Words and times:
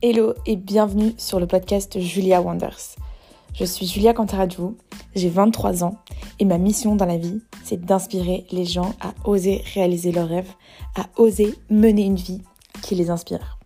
Hello 0.00 0.32
et 0.46 0.54
bienvenue 0.54 1.12
sur 1.16 1.40
le 1.40 1.48
podcast 1.48 1.98
Julia 1.98 2.40
Wonders. 2.40 2.94
Je 3.52 3.64
suis 3.64 3.84
Julia 3.84 4.14
Cantaradjou, 4.14 4.76
j'ai 5.16 5.28
23 5.28 5.82
ans 5.82 5.96
et 6.38 6.44
ma 6.44 6.56
mission 6.56 6.94
dans 6.94 7.04
la 7.04 7.16
vie, 7.16 7.40
c'est 7.64 7.84
d'inspirer 7.84 8.46
les 8.52 8.64
gens 8.64 8.94
à 9.00 9.12
oser 9.24 9.64
réaliser 9.74 10.12
leurs 10.12 10.28
rêves, 10.28 10.52
à 10.94 11.06
oser 11.20 11.52
mener 11.68 12.04
une 12.04 12.14
vie 12.14 12.42
qui 12.80 12.94
les 12.94 13.10
inspire. 13.10 13.58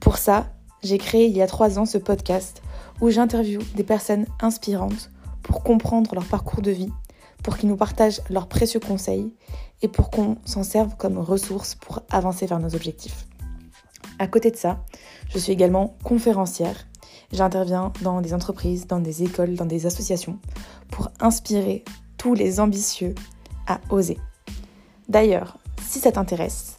Pour 0.00 0.16
ça, 0.16 0.46
j'ai 0.82 0.98
créé 0.98 1.26
il 1.26 1.36
y 1.36 1.42
a 1.42 1.46
3 1.46 1.78
ans 1.78 1.86
ce 1.86 1.98
podcast 1.98 2.60
où 3.00 3.10
j'interviewe 3.10 3.62
des 3.76 3.84
personnes 3.84 4.26
inspirantes 4.40 5.12
pour 5.44 5.62
comprendre 5.62 6.12
leur 6.16 6.24
parcours 6.24 6.62
de 6.62 6.72
vie, 6.72 6.90
pour 7.44 7.56
qu'ils 7.56 7.68
nous 7.68 7.76
partagent 7.76 8.20
leurs 8.30 8.48
précieux 8.48 8.80
conseils 8.80 9.32
et 9.80 9.86
pour 9.86 10.10
qu'on 10.10 10.38
s'en 10.44 10.64
serve 10.64 10.96
comme 10.96 11.18
ressource 11.18 11.76
pour 11.76 12.00
avancer 12.10 12.46
vers 12.46 12.58
nos 12.58 12.74
objectifs. 12.74 13.28
À 14.22 14.28
côté 14.28 14.52
de 14.52 14.56
ça, 14.56 14.84
je 15.30 15.38
suis 15.38 15.50
également 15.50 15.96
conférencière. 16.04 16.86
J'interviens 17.32 17.92
dans 18.02 18.20
des 18.20 18.34
entreprises, 18.34 18.86
dans 18.86 19.00
des 19.00 19.24
écoles, 19.24 19.56
dans 19.56 19.66
des 19.66 19.84
associations 19.84 20.38
pour 20.92 21.10
inspirer 21.18 21.82
tous 22.18 22.34
les 22.34 22.60
ambitieux 22.60 23.16
à 23.66 23.80
oser. 23.90 24.18
D'ailleurs, 25.08 25.58
si 25.84 25.98
ça 25.98 26.12
t'intéresse, 26.12 26.76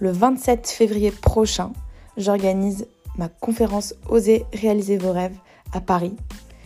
le 0.00 0.12
27 0.12 0.68
février 0.68 1.10
prochain, 1.10 1.72
j'organise 2.18 2.86
ma 3.16 3.30
conférence 3.30 3.94
Oser 4.10 4.44
réaliser 4.52 4.98
vos 4.98 5.12
rêves 5.12 5.38
à 5.72 5.80
Paris. 5.80 6.14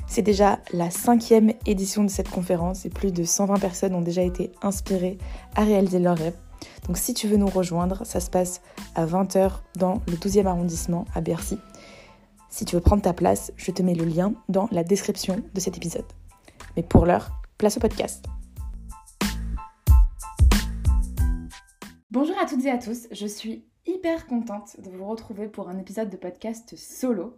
C'est 0.08 0.22
déjà 0.22 0.58
la 0.72 0.90
cinquième 0.90 1.52
édition 1.66 2.02
de 2.02 2.10
cette 2.10 2.30
conférence 2.30 2.84
et 2.84 2.90
plus 2.90 3.12
de 3.12 3.22
120 3.22 3.60
personnes 3.60 3.94
ont 3.94 4.02
déjà 4.02 4.22
été 4.22 4.50
inspirées 4.60 5.18
à 5.54 5.62
réaliser 5.62 6.00
leurs 6.00 6.18
rêves. 6.18 6.34
Donc 6.86 6.98
si 6.98 7.14
tu 7.14 7.26
veux 7.26 7.36
nous 7.36 7.48
rejoindre, 7.48 8.06
ça 8.06 8.20
se 8.20 8.30
passe 8.30 8.60
à 8.94 9.06
20h 9.06 9.50
dans 9.76 10.02
le 10.06 10.14
12e 10.14 10.46
arrondissement 10.46 11.04
à 11.14 11.20
Bercy. 11.20 11.58
Si 12.48 12.64
tu 12.64 12.76
veux 12.76 12.80
prendre 12.80 13.02
ta 13.02 13.12
place, 13.12 13.52
je 13.56 13.72
te 13.72 13.82
mets 13.82 13.94
le 13.94 14.04
lien 14.04 14.34
dans 14.48 14.68
la 14.70 14.84
description 14.84 15.42
de 15.52 15.60
cet 15.60 15.76
épisode. 15.76 16.06
Mais 16.76 16.84
pour 16.84 17.04
l'heure, 17.04 17.32
place 17.58 17.76
au 17.76 17.80
podcast. 17.80 18.24
Bonjour 22.12 22.36
à 22.40 22.46
toutes 22.46 22.64
et 22.64 22.70
à 22.70 22.78
tous, 22.78 23.08
je 23.10 23.26
suis 23.26 23.64
hyper 23.84 24.26
contente 24.26 24.80
de 24.80 24.90
vous 24.90 25.06
retrouver 25.06 25.48
pour 25.48 25.68
un 25.68 25.78
épisode 25.78 26.08
de 26.08 26.16
podcast 26.16 26.76
solo. 26.76 27.36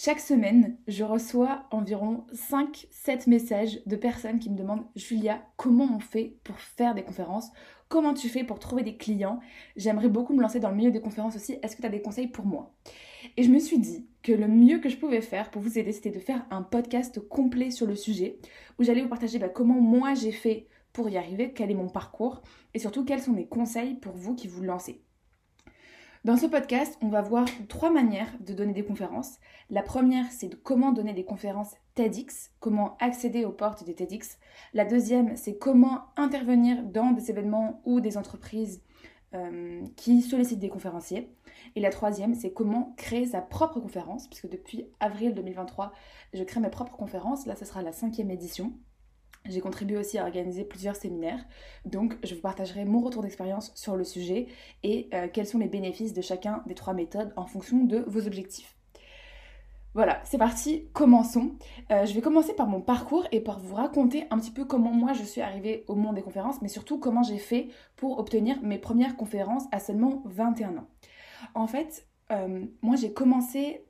Chaque 0.00 0.20
semaine, 0.20 0.76
je 0.86 1.02
reçois 1.02 1.64
environ 1.72 2.24
5-7 2.32 3.28
messages 3.28 3.80
de 3.84 3.96
personnes 3.96 4.38
qui 4.38 4.48
me 4.48 4.56
demandent 4.56 4.86
Julia, 4.94 5.42
comment 5.56 5.88
on 5.92 5.98
fait 5.98 6.36
pour 6.44 6.56
faire 6.60 6.94
des 6.94 7.02
conférences? 7.02 7.50
Comment 7.88 8.14
tu 8.14 8.28
fais 8.28 8.44
pour 8.44 8.60
trouver 8.60 8.84
des 8.84 8.96
clients? 8.96 9.40
J'aimerais 9.74 10.08
beaucoup 10.08 10.34
me 10.34 10.40
lancer 10.40 10.60
dans 10.60 10.70
le 10.70 10.76
milieu 10.76 10.92
des 10.92 11.00
conférences 11.00 11.34
aussi. 11.34 11.58
Est-ce 11.64 11.74
que 11.74 11.80
tu 11.80 11.86
as 11.88 11.90
des 11.90 12.00
conseils 12.00 12.28
pour 12.28 12.46
moi? 12.46 12.72
Et 13.36 13.42
je 13.42 13.50
me 13.50 13.58
suis 13.58 13.80
dit 13.80 14.06
que 14.22 14.30
le 14.30 14.46
mieux 14.46 14.78
que 14.78 14.88
je 14.88 14.98
pouvais 14.98 15.20
faire 15.20 15.50
pour 15.50 15.62
vous 15.62 15.80
aider, 15.80 15.90
c'était 15.90 16.12
de 16.12 16.20
faire 16.20 16.46
un 16.52 16.62
podcast 16.62 17.18
complet 17.18 17.72
sur 17.72 17.88
le 17.88 17.96
sujet 17.96 18.38
où 18.78 18.84
j'allais 18.84 19.02
vous 19.02 19.08
partager 19.08 19.40
bah, 19.40 19.48
comment 19.48 19.80
moi 19.80 20.14
j'ai 20.14 20.30
fait 20.30 20.68
pour 20.92 21.08
y 21.08 21.16
arriver, 21.16 21.52
quel 21.52 21.72
est 21.72 21.74
mon 21.74 21.88
parcours 21.88 22.42
et 22.72 22.78
surtout 22.78 23.04
quels 23.04 23.20
sont 23.20 23.32
mes 23.32 23.48
conseils 23.48 23.94
pour 23.94 24.12
vous 24.12 24.36
qui 24.36 24.46
vous 24.46 24.62
lancez. 24.62 25.02
Dans 26.24 26.36
ce 26.36 26.46
podcast, 26.46 26.98
on 27.00 27.08
va 27.08 27.22
voir 27.22 27.46
trois 27.68 27.92
manières 27.92 28.32
de 28.40 28.52
donner 28.52 28.72
des 28.72 28.84
conférences. 28.84 29.38
La 29.70 29.84
première, 29.84 30.30
c'est 30.32 30.60
comment 30.62 30.90
donner 30.90 31.12
des 31.12 31.24
conférences 31.24 31.74
TEDx, 31.94 32.50
comment 32.58 32.96
accéder 32.98 33.44
aux 33.44 33.52
portes 33.52 33.84
des 33.84 33.94
TEDx. 33.94 34.36
La 34.74 34.84
deuxième, 34.84 35.36
c'est 35.36 35.56
comment 35.58 36.06
intervenir 36.16 36.82
dans 36.82 37.12
des 37.12 37.30
événements 37.30 37.80
ou 37.84 38.00
des 38.00 38.18
entreprises 38.18 38.82
euh, 39.34 39.84
qui 39.94 40.20
sollicitent 40.20 40.58
des 40.58 40.68
conférenciers. 40.68 41.30
Et 41.76 41.80
la 41.80 41.90
troisième, 41.90 42.34
c'est 42.34 42.52
comment 42.52 42.94
créer 42.96 43.26
sa 43.26 43.40
propre 43.40 43.78
conférence, 43.78 44.26
puisque 44.26 44.48
depuis 44.48 44.86
avril 44.98 45.34
2023, 45.34 45.92
je 46.34 46.42
crée 46.42 46.60
mes 46.60 46.70
propres 46.70 46.96
conférences. 46.96 47.46
Là, 47.46 47.54
ce 47.54 47.64
sera 47.64 47.80
la 47.80 47.92
cinquième 47.92 48.32
édition. 48.32 48.72
J'ai 49.44 49.60
contribué 49.60 49.96
aussi 49.96 50.18
à 50.18 50.24
organiser 50.24 50.64
plusieurs 50.64 50.96
séminaires, 50.96 51.44
donc 51.84 52.18
je 52.22 52.34
vous 52.34 52.40
partagerai 52.40 52.84
mon 52.84 53.00
retour 53.00 53.22
d'expérience 53.22 53.72
sur 53.74 53.96
le 53.96 54.04
sujet 54.04 54.46
et 54.82 55.08
euh, 55.14 55.28
quels 55.32 55.46
sont 55.46 55.58
les 55.58 55.68
bénéfices 55.68 56.12
de 56.12 56.20
chacun 56.20 56.62
des 56.66 56.74
trois 56.74 56.92
méthodes 56.92 57.32
en 57.36 57.46
fonction 57.46 57.84
de 57.84 58.04
vos 58.06 58.26
objectifs. 58.26 58.78
Voilà, 59.94 60.20
c'est 60.24 60.38
parti, 60.38 60.84
commençons. 60.92 61.56
Euh, 61.90 62.04
je 62.04 62.12
vais 62.14 62.20
commencer 62.20 62.54
par 62.54 62.66
mon 62.66 62.80
parcours 62.80 63.26
et 63.32 63.40
par 63.40 63.58
vous 63.58 63.74
raconter 63.74 64.26
un 64.30 64.38
petit 64.38 64.50
peu 64.50 64.64
comment 64.64 64.92
moi 64.92 65.12
je 65.12 65.24
suis 65.24 65.40
arrivée 65.40 65.84
au 65.88 65.94
monde 65.94 66.14
des 66.14 66.22
conférences, 66.22 66.60
mais 66.60 66.68
surtout 66.68 66.98
comment 66.98 67.22
j'ai 67.22 67.38
fait 67.38 67.68
pour 67.96 68.18
obtenir 68.18 68.62
mes 68.62 68.78
premières 68.78 69.16
conférences 69.16 69.64
à 69.72 69.80
seulement 69.80 70.22
21 70.26 70.76
ans. 70.76 70.88
En 71.54 71.66
fait, 71.66 72.06
euh, 72.30 72.66
moi 72.82 72.96
j'ai 72.96 73.12
commencé 73.12 73.84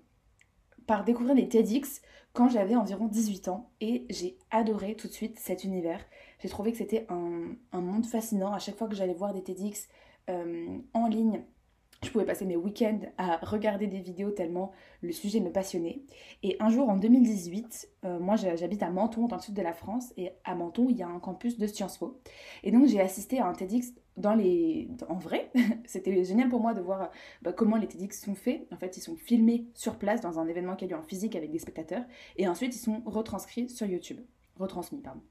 par 0.86 1.04
découvrir 1.04 1.34
les 1.34 1.48
TEDx 1.48 2.00
quand 2.38 2.48
j'avais 2.48 2.76
environ 2.76 3.08
18 3.08 3.48
ans 3.48 3.68
et 3.80 4.06
j'ai 4.10 4.38
adoré 4.52 4.94
tout 4.94 5.08
de 5.08 5.12
suite 5.12 5.40
cet 5.40 5.64
univers. 5.64 5.98
J'ai 6.38 6.48
trouvé 6.48 6.70
que 6.70 6.78
c'était 6.78 7.04
un, 7.08 7.80
monde 7.80 8.06
fascinant. 8.06 8.52
À 8.52 8.60
chaque 8.60 8.76
fois 8.76 8.86
que 8.86 8.94
j'allais 8.94 9.12
voir 9.12 9.34
des 9.34 9.42
TEDx 9.42 9.88
euh, 10.30 10.78
en 10.94 11.08
ligne, 11.08 11.42
je 12.02 12.10
pouvais 12.10 12.24
passer 12.24 12.44
mes 12.44 12.56
week-ends 12.56 13.00
à 13.16 13.38
regarder 13.38 13.86
des 13.86 13.98
vidéos 13.98 14.30
tellement 14.30 14.72
le 15.00 15.12
sujet 15.12 15.40
me 15.40 15.50
passionnait. 15.50 16.02
Et 16.42 16.56
un 16.60 16.70
jour 16.70 16.88
en 16.88 16.96
2018, 16.96 17.88
euh, 18.04 18.18
moi 18.20 18.36
j'habite 18.36 18.82
à 18.82 18.90
Menton, 18.90 19.26
dans 19.26 19.36
le 19.36 19.42
sud 19.42 19.54
de 19.54 19.62
la 19.62 19.72
France, 19.72 20.12
et 20.16 20.30
à 20.44 20.54
Menton 20.54 20.86
il 20.88 20.96
y 20.96 21.02
a 21.02 21.08
un 21.08 21.18
campus 21.18 21.58
de 21.58 21.66
Sciences 21.66 21.98
Po. 21.98 22.20
Et 22.62 22.70
donc 22.70 22.86
j'ai 22.86 23.00
assisté 23.00 23.40
à 23.40 23.46
un 23.46 23.52
TEDx 23.52 23.92
dans 24.16 24.34
les... 24.34 24.88
en 25.08 25.16
vrai. 25.16 25.50
C'était 25.86 26.24
génial 26.24 26.48
pour 26.48 26.60
moi 26.60 26.74
de 26.74 26.80
voir 26.80 27.10
bah, 27.42 27.52
comment 27.52 27.76
les 27.76 27.88
TEDx 27.88 28.20
sont 28.20 28.34
faits. 28.34 28.66
En 28.72 28.76
fait, 28.76 28.96
ils 28.96 29.02
sont 29.02 29.16
filmés 29.16 29.66
sur 29.74 29.96
place 29.96 30.20
dans 30.20 30.38
un 30.38 30.46
événement 30.46 30.76
qui 30.76 30.84
a 30.84 30.88
lieu 30.88 30.96
en 30.96 31.02
physique 31.02 31.36
avec 31.36 31.50
des 31.50 31.58
spectateurs, 31.58 32.04
et 32.36 32.48
ensuite 32.48 32.74
ils 32.74 32.80
sont 32.80 33.02
retranscrits 33.06 33.68
sur 33.68 33.86
YouTube. 33.86 34.20
Retransmis, 34.56 35.00
pardon. 35.00 35.22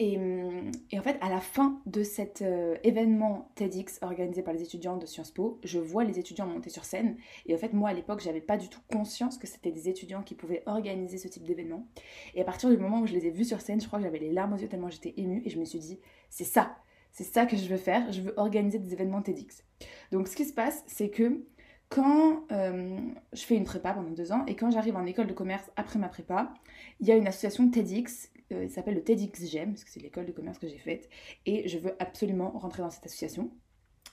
Hum, 0.00 0.70
et, 0.90 0.98
en 0.98 1.02
fait, 1.02 1.18
à 1.20 1.28
la 1.28 1.40
fin 1.40 1.80
de 1.86 2.02
cet 2.02 2.42
euh, 2.42 2.76
événement 2.82 3.50
TEDx 3.54 3.98
organisé 4.02 4.42
par 4.42 4.54
les 4.54 4.62
étudiants 4.62 4.96
de 4.96 5.06
Sciences 5.06 5.30
Po, 5.30 5.58
je 5.64 5.78
vois 5.78 6.04
les 6.04 6.18
étudiants 6.18 6.46
monter 6.46 6.70
sur 6.70 6.84
scène. 6.84 7.16
Et 7.46 7.54
en 7.54 7.58
fait, 7.58 7.72
moi, 7.72 7.90
à 7.90 7.92
l'époque, 7.92 8.20
j'avais 8.20 8.40
pas 8.40 8.56
du 8.56 8.68
tout 8.68 8.80
conscience 8.90 9.38
que 9.38 9.46
c'était 9.46 9.70
des 9.70 9.88
étudiants 9.88 10.22
qui 10.22 10.34
pouvaient 10.34 10.62
organiser 10.66 11.18
ce 11.18 11.28
type 11.28 11.44
d'événement. 11.44 11.86
Et 12.34 12.40
à 12.40 12.44
partir 12.44 12.70
du 12.70 12.76
moment 12.76 13.00
où 13.00 13.06
je 13.06 13.12
les 13.12 13.26
ai 13.26 13.30
vus 13.30 13.44
sur 13.44 13.60
scène, 13.60 13.80
je 13.80 13.86
crois 13.86 13.98
que 13.98 14.04
j'avais 14.04 14.18
les 14.18 14.32
larmes 14.32 14.52
aux 14.52 14.58
yeux 14.58 14.68
tellement 14.68 14.90
j'étais 14.90 15.14
émue. 15.16 15.42
Et 15.44 15.50
je 15.50 15.58
me 15.58 15.64
suis 15.64 15.78
dit, 15.78 15.98
c'est 16.30 16.44
ça, 16.44 16.76
c'est 17.12 17.24
ça 17.24 17.46
que 17.46 17.56
je 17.56 17.66
veux 17.68 17.76
faire. 17.76 18.10
Je 18.12 18.20
veux 18.20 18.34
organiser 18.36 18.78
des 18.78 18.92
événements 18.92 19.22
TEDx. 19.22 19.64
Donc, 20.12 20.28
ce 20.28 20.36
qui 20.36 20.44
se 20.44 20.52
passe, 20.52 20.84
c'est 20.86 21.10
que 21.10 21.44
quand 21.88 22.42
euh, 22.50 22.98
je 23.32 23.42
fais 23.42 23.56
une 23.56 23.64
prépa 23.64 23.92
pendant 23.92 24.10
deux 24.10 24.32
ans 24.32 24.44
et 24.46 24.56
quand 24.56 24.70
j'arrive 24.70 24.96
en 24.96 25.06
école 25.06 25.26
de 25.26 25.32
commerce 25.32 25.70
après 25.76 25.98
ma 25.98 26.08
prépa, 26.08 26.52
il 27.00 27.06
y 27.06 27.12
a 27.12 27.16
une 27.16 27.28
association 27.28 27.70
TEDx 27.70 28.30
il 28.50 28.70
s'appelle 28.70 28.94
le 28.94 29.02
TEDxGEM, 29.02 29.70
parce 29.72 29.84
que 29.84 29.90
c'est 29.90 30.00
l'école 30.00 30.26
de 30.26 30.32
commerce 30.32 30.58
que 30.58 30.68
j'ai 30.68 30.78
faite, 30.78 31.08
et 31.46 31.68
je 31.68 31.78
veux 31.78 31.94
absolument 31.98 32.50
rentrer 32.50 32.82
dans 32.82 32.90
cette 32.90 33.06
association. 33.06 33.50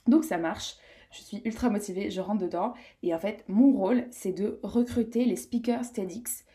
Donc 0.08 0.24
ça 0.24 0.38
marche, 0.38 0.78
je 1.12 1.22
suis 1.22 1.42
ultra 1.46 1.70
motivée, 1.70 2.10
je 2.10 2.22
rentre 2.22 2.42
dedans, 2.42 2.74
et 3.04 3.14
en 3.14 3.20
fait, 3.20 3.44
mon 3.48 3.72
rôle, 3.74 4.06
c'est 4.12 4.32
de 4.32 4.60
recruter 4.64 5.26
les 5.26 5.36
speakers 5.36 5.92
TEDx. 5.92 6.46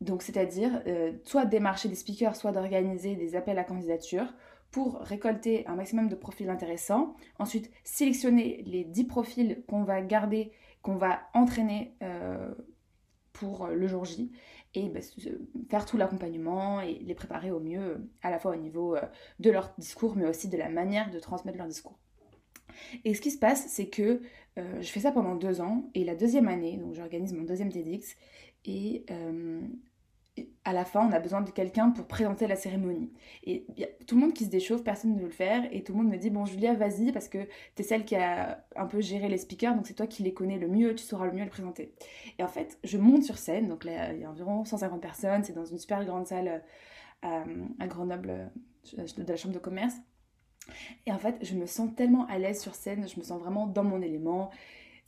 Donc 0.00 0.22
c'est-à-dire, 0.22 0.82
euh, 0.86 1.12
soit 1.24 1.44
démarcher 1.44 1.88
des 1.88 1.94
speakers, 1.94 2.34
soit 2.34 2.52
d'organiser 2.52 3.14
des 3.14 3.36
appels 3.36 3.58
à 3.58 3.64
candidature 3.64 4.26
pour 4.70 4.98
récolter 5.00 5.66
un 5.66 5.76
maximum 5.76 6.08
de 6.08 6.16
profils 6.16 6.48
intéressants. 6.48 7.14
Ensuite, 7.38 7.70
sélectionner 7.84 8.62
les 8.66 8.84
10 8.84 9.04
profils 9.04 9.62
qu'on 9.68 9.84
va 9.84 10.00
garder, 10.00 10.50
qu'on 10.80 10.96
va 10.96 11.20
entraîner 11.34 11.94
euh, 12.02 12.52
pour 13.32 13.68
le 13.68 13.86
jour 13.86 14.04
J 14.04 14.32
et 14.74 14.88
bah, 14.88 15.00
faire 15.68 15.84
tout 15.84 15.96
l'accompagnement 15.96 16.80
et 16.80 16.94
les 16.94 17.14
préparer 17.14 17.50
au 17.50 17.60
mieux, 17.60 18.08
à 18.22 18.30
la 18.30 18.38
fois 18.38 18.52
au 18.52 18.56
niveau 18.56 18.96
euh, 18.96 19.02
de 19.38 19.50
leur 19.50 19.74
discours, 19.78 20.16
mais 20.16 20.26
aussi 20.26 20.48
de 20.48 20.56
la 20.56 20.68
manière 20.68 21.10
de 21.10 21.18
transmettre 21.18 21.58
leur 21.58 21.66
discours. 21.66 21.98
Et 23.04 23.14
ce 23.14 23.20
qui 23.20 23.30
se 23.30 23.38
passe, 23.38 23.66
c'est 23.68 23.88
que 23.88 24.22
euh, 24.58 24.80
je 24.80 24.88
fais 24.88 25.00
ça 25.00 25.12
pendant 25.12 25.34
deux 25.34 25.60
ans, 25.60 25.90
et 25.94 26.04
la 26.04 26.14
deuxième 26.14 26.48
année, 26.48 26.78
donc 26.78 26.94
j'organise 26.94 27.32
mon 27.34 27.42
deuxième 27.42 27.70
TEDx, 27.70 28.16
et 28.64 29.04
euh, 29.10 29.60
à 30.64 30.72
la 30.72 30.84
fin, 30.84 31.06
on 31.06 31.12
a 31.12 31.20
besoin 31.20 31.42
de 31.42 31.50
quelqu'un 31.50 31.90
pour 31.90 32.06
présenter 32.06 32.46
la 32.46 32.56
cérémonie. 32.56 33.12
Et 33.44 33.66
y 33.76 33.84
a 33.84 33.88
tout 34.06 34.14
le 34.14 34.22
monde 34.22 34.32
qui 34.32 34.44
se 34.44 34.50
déchauffe, 34.50 34.82
personne 34.82 35.14
ne 35.14 35.18
veut 35.18 35.26
le 35.26 35.30
faire, 35.30 35.64
et 35.72 35.82
tout 35.82 35.92
le 35.92 35.98
monde 35.98 36.10
me 36.10 36.16
dit 36.16 36.30
Bon, 36.30 36.46
Julia, 36.46 36.74
vas-y, 36.74 37.12
parce 37.12 37.28
que 37.28 37.44
tu 37.76 37.82
es 37.82 37.82
celle 37.82 38.04
qui 38.04 38.16
a 38.16 38.64
un 38.76 38.86
peu 38.86 39.00
géré 39.00 39.28
les 39.28 39.38
speakers, 39.38 39.74
donc 39.74 39.86
c'est 39.86 39.94
toi 39.94 40.06
qui 40.06 40.22
les 40.22 40.32
connais 40.32 40.58
le 40.58 40.68
mieux, 40.68 40.94
tu 40.94 41.04
sauras 41.04 41.26
le 41.26 41.32
mieux 41.32 41.44
le 41.44 41.50
présenter. 41.50 41.94
Et 42.38 42.44
en 42.44 42.48
fait, 42.48 42.78
je 42.84 42.96
monte 42.96 43.24
sur 43.24 43.36
scène, 43.36 43.68
donc 43.68 43.84
là, 43.84 44.12
il 44.14 44.20
y 44.20 44.24
a 44.24 44.30
environ 44.30 44.64
150 44.64 45.00
personnes, 45.00 45.44
c'est 45.44 45.52
dans 45.52 45.66
une 45.66 45.78
super 45.78 46.04
grande 46.04 46.26
salle 46.26 46.62
euh, 47.24 47.64
à 47.78 47.86
Grenoble, 47.86 48.50
euh, 48.98 49.06
de 49.16 49.28
la 49.28 49.36
chambre 49.36 49.54
de 49.54 49.60
commerce. 49.60 49.94
Et 51.06 51.12
en 51.12 51.18
fait, 51.18 51.36
je 51.42 51.54
me 51.54 51.66
sens 51.66 51.90
tellement 51.94 52.26
à 52.26 52.38
l'aise 52.38 52.60
sur 52.60 52.74
scène, 52.74 53.06
je 53.06 53.18
me 53.18 53.24
sens 53.24 53.40
vraiment 53.40 53.66
dans 53.66 53.84
mon 53.84 54.00
élément. 54.00 54.50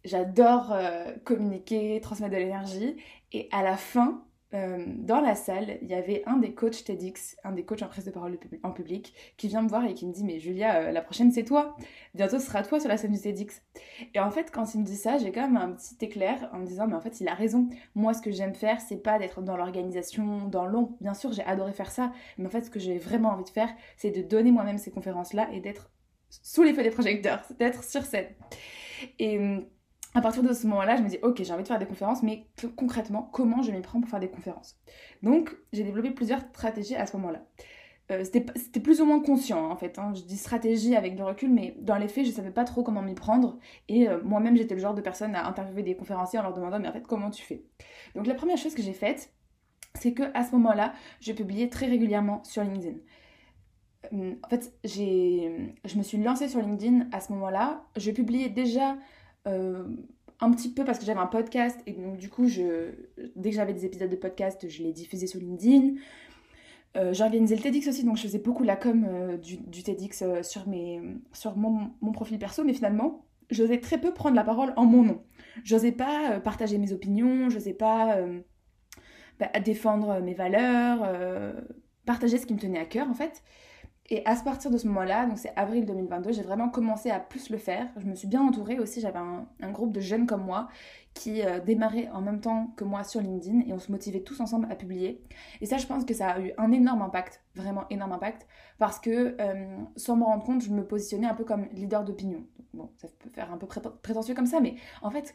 J'adore 0.05 0.73
euh, 0.73 1.15
communiquer, 1.25 2.00
transmettre 2.03 2.32
de 2.35 2.38
l'énergie, 2.38 2.97
et 3.32 3.49
à 3.53 3.62
la 3.62 3.76
fin, 3.76 4.23
euh, 4.55 4.85
dans 4.87 5.21
la 5.21 5.35
salle, 5.35 5.79
il 5.83 5.89
y 5.89 5.95
avait 5.95 6.23
un 6.27 6.37
des 6.37 6.55
coachs 6.55 6.85
TEDx, 6.85 7.37
un 7.43 7.53
des 7.53 7.65
coachs 7.65 7.83
en 7.83 7.89
prise 7.89 8.05
de 8.05 8.11
parole 8.11 8.39
en 8.62 8.71
public, 8.71 9.12
qui 9.37 9.49
vient 9.49 9.62
me 9.62 9.69
voir 9.69 9.85
et 9.85 9.95
qui 9.95 10.06
me 10.06 10.12
dit 10.12 10.23
Mais 10.23 10.39
Julia, 10.39 10.77
euh, 10.77 10.93
la 10.93 11.03
prochaine 11.03 11.33
c'est 11.33 11.45
toi. 11.45 11.77
Bientôt 12.15 12.39
ce 12.39 12.47
sera 12.47 12.62
toi 12.62 12.79
sur 12.79 12.89
la 12.89 12.97
scène 12.97 13.12
du 13.12 13.21
TEDx. 13.21 13.62
Et 14.15 14.21
en 14.21 14.31
fait, 14.31 14.51
quand 14.53 14.75
il 14.75 14.81
me 14.81 14.85
dit 14.85 14.97
ça, 14.97 15.19
j'ai 15.19 15.33
quand 15.33 15.43
même 15.43 15.56
un 15.56 15.73
petit 15.73 15.97
éclair 16.03 16.49
en 16.53 16.59
me 16.59 16.67
disant 16.67 16.87
Mais 16.87 16.95
en 16.95 17.01
fait, 17.01 17.21
il 17.21 17.29
a 17.29 17.35
raison. 17.35 17.69
Moi, 17.95 18.15
ce 18.15 18.23
que 18.23 18.31
j'aime 18.31 18.55
faire, 18.55 18.81
c'est 18.81 19.03
pas 19.03 19.19
d'être 19.19 19.43
dans 19.43 19.56
l'organisation, 19.56 20.47
dans 20.47 20.67
l'ombre. 20.67 20.93
Bien 21.00 21.15
sûr, 21.15 21.33
j'ai 21.33 21.45
adoré 21.45 21.73
faire 21.73 21.91
ça. 21.91 22.12
Mais 22.39 22.47
en 22.47 22.50
fait, 22.50 22.62
ce 22.62 22.71
que 22.71 22.79
j'ai 22.79 22.99
vraiment 22.99 23.31
envie 23.31 23.45
de 23.45 23.50
faire, 23.50 23.71
c'est 23.97 24.11
de 24.11 24.23
donner 24.23 24.53
moi-même 24.53 24.79
ces 24.79 24.93
conférences-là 24.93 25.49
et 25.53 25.61
d'être 25.61 25.91
sous 26.43 26.62
les 26.62 26.75
feux 26.75 26.83
des 26.83 26.91
projecteurs, 26.91 27.43
d'être 27.59 27.83
sur 27.83 28.03
scène. 28.05 28.29
Et 29.19 29.39
hum, 29.39 29.67
à 30.14 30.20
partir 30.20 30.43
de 30.43 30.52
ce 30.52 30.66
moment-là, 30.69 30.96
je 30.96 31.02
me 31.02 31.08
dis, 31.08 31.19
ok, 31.22 31.43
j'ai 31.43 31.52
envie 31.52 31.64
de 31.64 31.69
faire 31.69 31.78
des 31.78 31.87
conférences, 31.87 32.22
mais 32.22 32.46
concrètement, 32.76 33.28
comment 33.32 33.62
je 33.62 33.72
m'y 33.72 33.81
prends 33.81 34.00
pour 34.00 34.08
faire 34.08 34.20
des 34.20 34.31
conférences? 34.31 34.76
Donc, 35.22 35.56
j'ai 35.72 35.82
développé 35.82 36.12
plusieurs 36.12 36.40
stratégies 36.40 36.94
à 36.94 37.06
ce 37.06 37.16
moment-là. 37.16 37.44
Euh, 38.12 38.22
c'était 38.22 38.81
plus 38.81 39.00
ou 39.00 39.06
moins 39.06 39.20
conscient, 39.20 39.66
hein, 39.66 39.70
en 39.70 39.76
fait. 39.76 39.99
Hein. 39.99 40.12
Je 40.14 40.22
dis 40.22 40.37
stratégie 40.37 40.94
avec 40.94 41.16
du 41.16 41.22
recul, 41.22 41.50
mais 41.50 41.75
dans 41.81 41.96
les 41.96 42.06
faits, 42.06 42.26
je 42.26 42.31
savais 42.31 42.50
pas 42.52 42.64
trop 42.64 42.82
comment 42.82 43.02
m'y 43.02 43.14
prendre. 43.14 43.58
Et 43.88 44.08
euh, 44.08 44.20
moi-même, 44.22 44.56
j'étais 44.56 44.75
le 44.75 44.81
genre 44.81 44.94
de 44.94 45.00
personne 45.00 45.34
à 45.34 45.46
interviewer 45.49 45.82
des 45.82 45.96
conférenciers 45.96 46.38
en 46.38 46.43
leur 46.43 46.52
demandant, 46.52 46.78
mais 46.78 46.88
en 46.88 46.93
fait, 46.93 47.06
comment 47.06 47.31
tu 47.31 47.43
fais? 47.43 47.64
Donc, 48.14 48.26
la 48.26 48.34
première 48.34 48.58
chose 48.58 48.75
que 48.75 48.82
j'ai 48.82 48.93
faite, 48.93 49.32
c'est 49.94 50.12
que 50.12 50.25
à 50.34 50.44
ce 50.44 50.52
moment-là, 50.52 50.93
je 51.20 51.32
publiais 51.32 51.69
très 51.70 51.87
régulièrement 51.87 52.44
sur 52.44 52.62
LinkedIn. 52.62 52.99
Hum, 54.12 54.37
en 54.44 54.49
fait, 54.49 54.72
je 54.84 55.96
me 55.96 56.02
suis 56.02 56.19
lancée 56.19 56.49
sur 56.49 56.61
LinkedIn 56.61 57.08
à 57.11 57.20
ce 57.20 57.32
moment-là. 57.32 57.84
Je 57.96 58.11
publiais 58.11 58.49
déjà 58.49 58.96
euh, 59.46 59.85
un 60.41 60.50
petit 60.50 60.73
peu 60.73 60.85
parce 60.85 60.99
que 60.99 61.05
j'avais 61.05 61.20
un 61.20 61.26
podcast 61.26 61.81
et 61.87 61.93
donc 61.93 62.17
du 62.17 62.29
coup, 62.29 62.49
je, 62.49 62.93
dès 63.37 63.50
que 63.50 63.56
j'avais 63.56 63.73
des 63.73 63.85
épisodes 63.85 64.11
de 64.11 64.17
podcast, 64.17 64.69
je 64.69 64.82
les 64.82 64.93
diffusais 64.93 65.26
sur 65.26 65.41
LinkedIn. 65.41 65.94
Euh, 66.96 67.12
J'organisais 67.12 67.56
le 67.56 67.62
TEDx 67.62 67.88
aussi, 67.88 68.05
donc 68.05 68.17
je 68.17 68.23
faisais 68.23 68.38
beaucoup 68.38 68.62
la 68.62 68.76
com 68.76 69.05
euh, 69.08 69.37
du, 69.37 69.82
TEDx 69.82 70.23
euh, 70.23 70.43
sur, 70.43 70.69
mes, 70.69 71.00
sur 71.32 71.56
mon, 71.56 71.91
mon, 72.00 72.12
profil 72.12 72.38
perso, 72.38 72.62
mais 72.62 72.73
finalement, 72.73 73.26
j'osais 73.50 73.81
très 73.81 73.99
peu 73.99 74.14
prendre 74.14 74.37
la 74.37 74.44
parole 74.44 74.73
en 74.76 74.87
mon 74.87 75.02
nom. 75.02 75.23
J'osais 75.64 75.90
pas 75.90 76.38
partager 76.40 76.79
mes 76.79 76.93
opinions, 76.93 77.50
j'osais 77.50 77.75
pas 77.75 78.19
bah, 79.38 79.49
défendre 79.61 80.20
mes 80.20 80.35
valeurs, 80.35 81.08
partager 82.06 82.38
ce 82.38 82.47
qui 82.47 82.55
me 82.55 82.58
tenait 82.58 82.79
à 82.79 82.85
cœur 82.85 83.08
en 83.08 83.14
fait. 83.14 83.43
Et 84.14 84.25
à 84.26 84.37
partir 84.37 84.70
de 84.70 84.78
ce 84.78 84.87
moment-là, 84.87 85.26
donc 85.26 85.38
c'est 85.38 85.52
avril 85.56 85.87
2022, 85.87 86.31
j'ai 86.31 86.43
vraiment 86.43 86.69
commencé 86.69 87.11
à 87.11 87.19
plus 87.19 87.50
le 87.50 87.58
faire. 87.58 87.88
Je 87.96 88.06
me 88.06 88.14
suis 88.14 88.28
bien 88.28 88.40
entourée 88.40 88.78
aussi, 88.78 89.00
j'avais 89.00 89.19
un, 89.19 89.72
groupe 89.72 89.90
de 89.90 89.99
jeunes 89.99 90.25
comme 90.25 90.44
moi 90.44 90.69
qui 91.14 91.43
euh, 91.43 91.58
démarraient 91.58 92.08
en 92.11 92.20
même 92.20 92.40
temps 92.40 92.72
que 92.76 92.84
moi 92.84 93.02
sur 93.02 93.20
LinkedIn 93.20 93.62
et 93.66 93.72
on 93.72 93.81
se 93.81 93.90
motivait 93.90 94.20
tous 94.20 94.38
ensemble 94.38 94.69
à 94.70 94.76
publier. 94.76 95.20
Et 95.61 95.66
ça, 95.66 95.78
je 95.78 95.87
pense 95.88 96.05
que 96.05 96.14
ça 96.14 96.28
a 96.28 96.40
eu 96.40 96.52
un 96.58 96.70
énorme 96.70 97.02
impact, 97.02 97.43
vraiment 97.56 97.88
énorme 97.90 98.12
impact, 98.12 98.46
parce 98.78 99.00
que 99.00 99.34
euh, 99.40 99.76
sans 99.96 100.14
me 100.14 100.22
rendre 100.22 100.44
compte, 100.44 100.62
je 100.62 100.70
me 100.70 100.87
positionnais 100.87 101.26
un 101.26 101.34
peu 101.34 101.43
comme 101.43 101.66
leader 101.72 102.05
d'opinion. 102.05 102.44
Bon, 102.72 102.90
ça 102.99 103.08
peut 103.19 103.31
faire 103.31 103.52
un 103.52 103.56
peu 103.56 103.66
prétentieux 103.66 104.37
comme 104.37 104.46
ça, 104.46 104.61
mais 104.61 104.76
en 105.02 105.11
fait, 105.11 105.34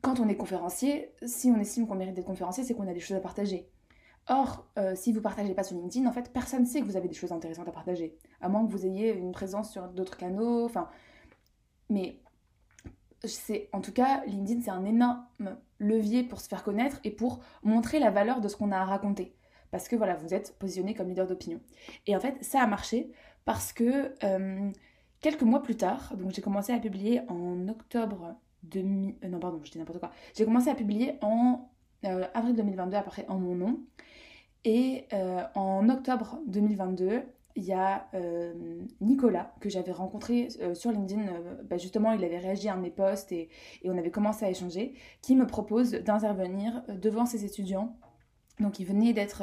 quand 0.00 0.18
on 0.18 0.28
est 0.28 0.36
conférencier, 0.36 1.12
si 1.24 1.52
on 1.52 1.60
estime 1.60 1.86
qu'on 1.86 1.94
mérite 1.94 2.14
d'être 2.14 2.26
conférencier, 2.26 2.64
c'est 2.64 2.74
qu'on 2.74 2.88
a 2.88 2.92
des 2.92 2.98
choses 2.98 3.16
à 3.16 3.20
partager. 3.20 3.70
Or, 4.28 4.66
euh, 4.78 4.94
si 4.94 5.12
vous 5.12 5.22
partagez 5.22 5.54
pas 5.54 5.62
sur 5.62 5.76
LinkedIn, 5.76 6.06
en 6.06 6.12
fait, 6.12 6.30
personne 6.32 6.60
ne 6.60 6.66
sait 6.66 6.80
que 6.80 6.84
vous 6.84 6.96
avez 6.96 7.08
des 7.08 7.14
choses 7.14 7.32
intéressantes 7.32 7.68
à 7.68 7.72
partager. 7.72 8.18
À 8.40 8.48
moins 8.48 8.66
que 8.66 8.70
vous 8.70 8.84
ayez 8.84 9.14
une 9.14 9.32
présence 9.32 9.72
sur 9.72 9.88
d'autres 9.88 10.18
canaux. 10.18 10.66
Enfin, 10.66 10.88
mais 11.88 12.20
c'est 13.24 13.70
en 13.72 13.80
tout 13.80 13.92
cas, 13.92 14.24
LinkedIn, 14.26 14.60
c'est 14.60 14.70
un 14.70 14.84
énorme 14.84 15.24
levier 15.78 16.22
pour 16.22 16.40
se 16.40 16.48
faire 16.48 16.62
connaître 16.62 17.00
et 17.04 17.10
pour 17.10 17.40
montrer 17.62 17.98
la 17.98 18.10
valeur 18.10 18.40
de 18.40 18.48
ce 18.48 18.56
qu'on 18.56 18.70
a 18.70 18.78
à 18.78 18.84
raconter. 18.84 19.34
Parce 19.70 19.88
que 19.88 19.96
voilà, 19.96 20.14
vous 20.14 20.34
êtes 20.34 20.58
positionné 20.58 20.94
comme 20.94 21.08
leader 21.08 21.26
d'opinion. 21.26 21.60
Et 22.06 22.14
en 22.14 22.20
fait, 22.20 22.36
ça 22.42 22.60
a 22.62 22.66
marché 22.66 23.10
parce 23.46 23.72
que 23.72 24.14
euh, 24.24 24.70
quelques 25.20 25.42
mois 25.42 25.62
plus 25.62 25.76
tard, 25.76 26.14
donc 26.16 26.32
j'ai 26.32 26.42
commencé 26.42 26.72
à 26.72 26.78
publier 26.78 27.22
en 27.28 27.66
octobre 27.68 28.34
2000. 28.64 29.14
Euh, 29.24 29.28
non, 29.28 29.38
pardon, 29.40 29.60
je 29.64 29.70
dis 29.70 29.78
n'importe 29.78 30.00
quoi. 30.00 30.10
J'ai 30.34 30.44
commencé 30.44 30.68
à 30.68 30.74
publier 30.74 31.18
en 31.22 31.70
avril 32.34 32.54
2022, 32.54 32.96
après 32.96 33.26
en 33.28 33.38
mon 33.38 33.56
nom. 33.56 33.80
Et 34.64 35.04
euh, 35.12 35.42
en 35.54 35.88
octobre 35.88 36.38
2022, 36.46 37.22
il 37.56 37.64
y 37.64 37.72
a 37.72 38.08
euh, 38.14 38.52
Nicolas 39.00 39.54
que 39.60 39.68
j'avais 39.68 39.92
rencontré 39.92 40.48
euh, 40.60 40.74
sur 40.74 40.90
LinkedIn. 40.92 41.24
Bah, 41.64 41.78
justement, 41.78 42.12
il 42.12 42.24
avait 42.24 42.38
réagi 42.38 42.68
à 42.68 42.74
un 42.74 42.76
de 42.76 42.82
mes 42.82 42.90
posts 42.90 43.32
et, 43.32 43.48
et, 43.82 43.90
on 43.90 43.98
avait 43.98 44.10
commencé 44.10 44.44
à 44.44 44.50
échanger. 44.50 44.94
Qui 45.22 45.36
me 45.36 45.46
propose 45.46 45.92
d'intervenir 45.92 46.82
devant 46.88 47.26
ses 47.26 47.44
étudiants. 47.44 47.96
Donc, 48.60 48.80
il 48.80 48.86
venait 48.86 49.12
d'être 49.12 49.42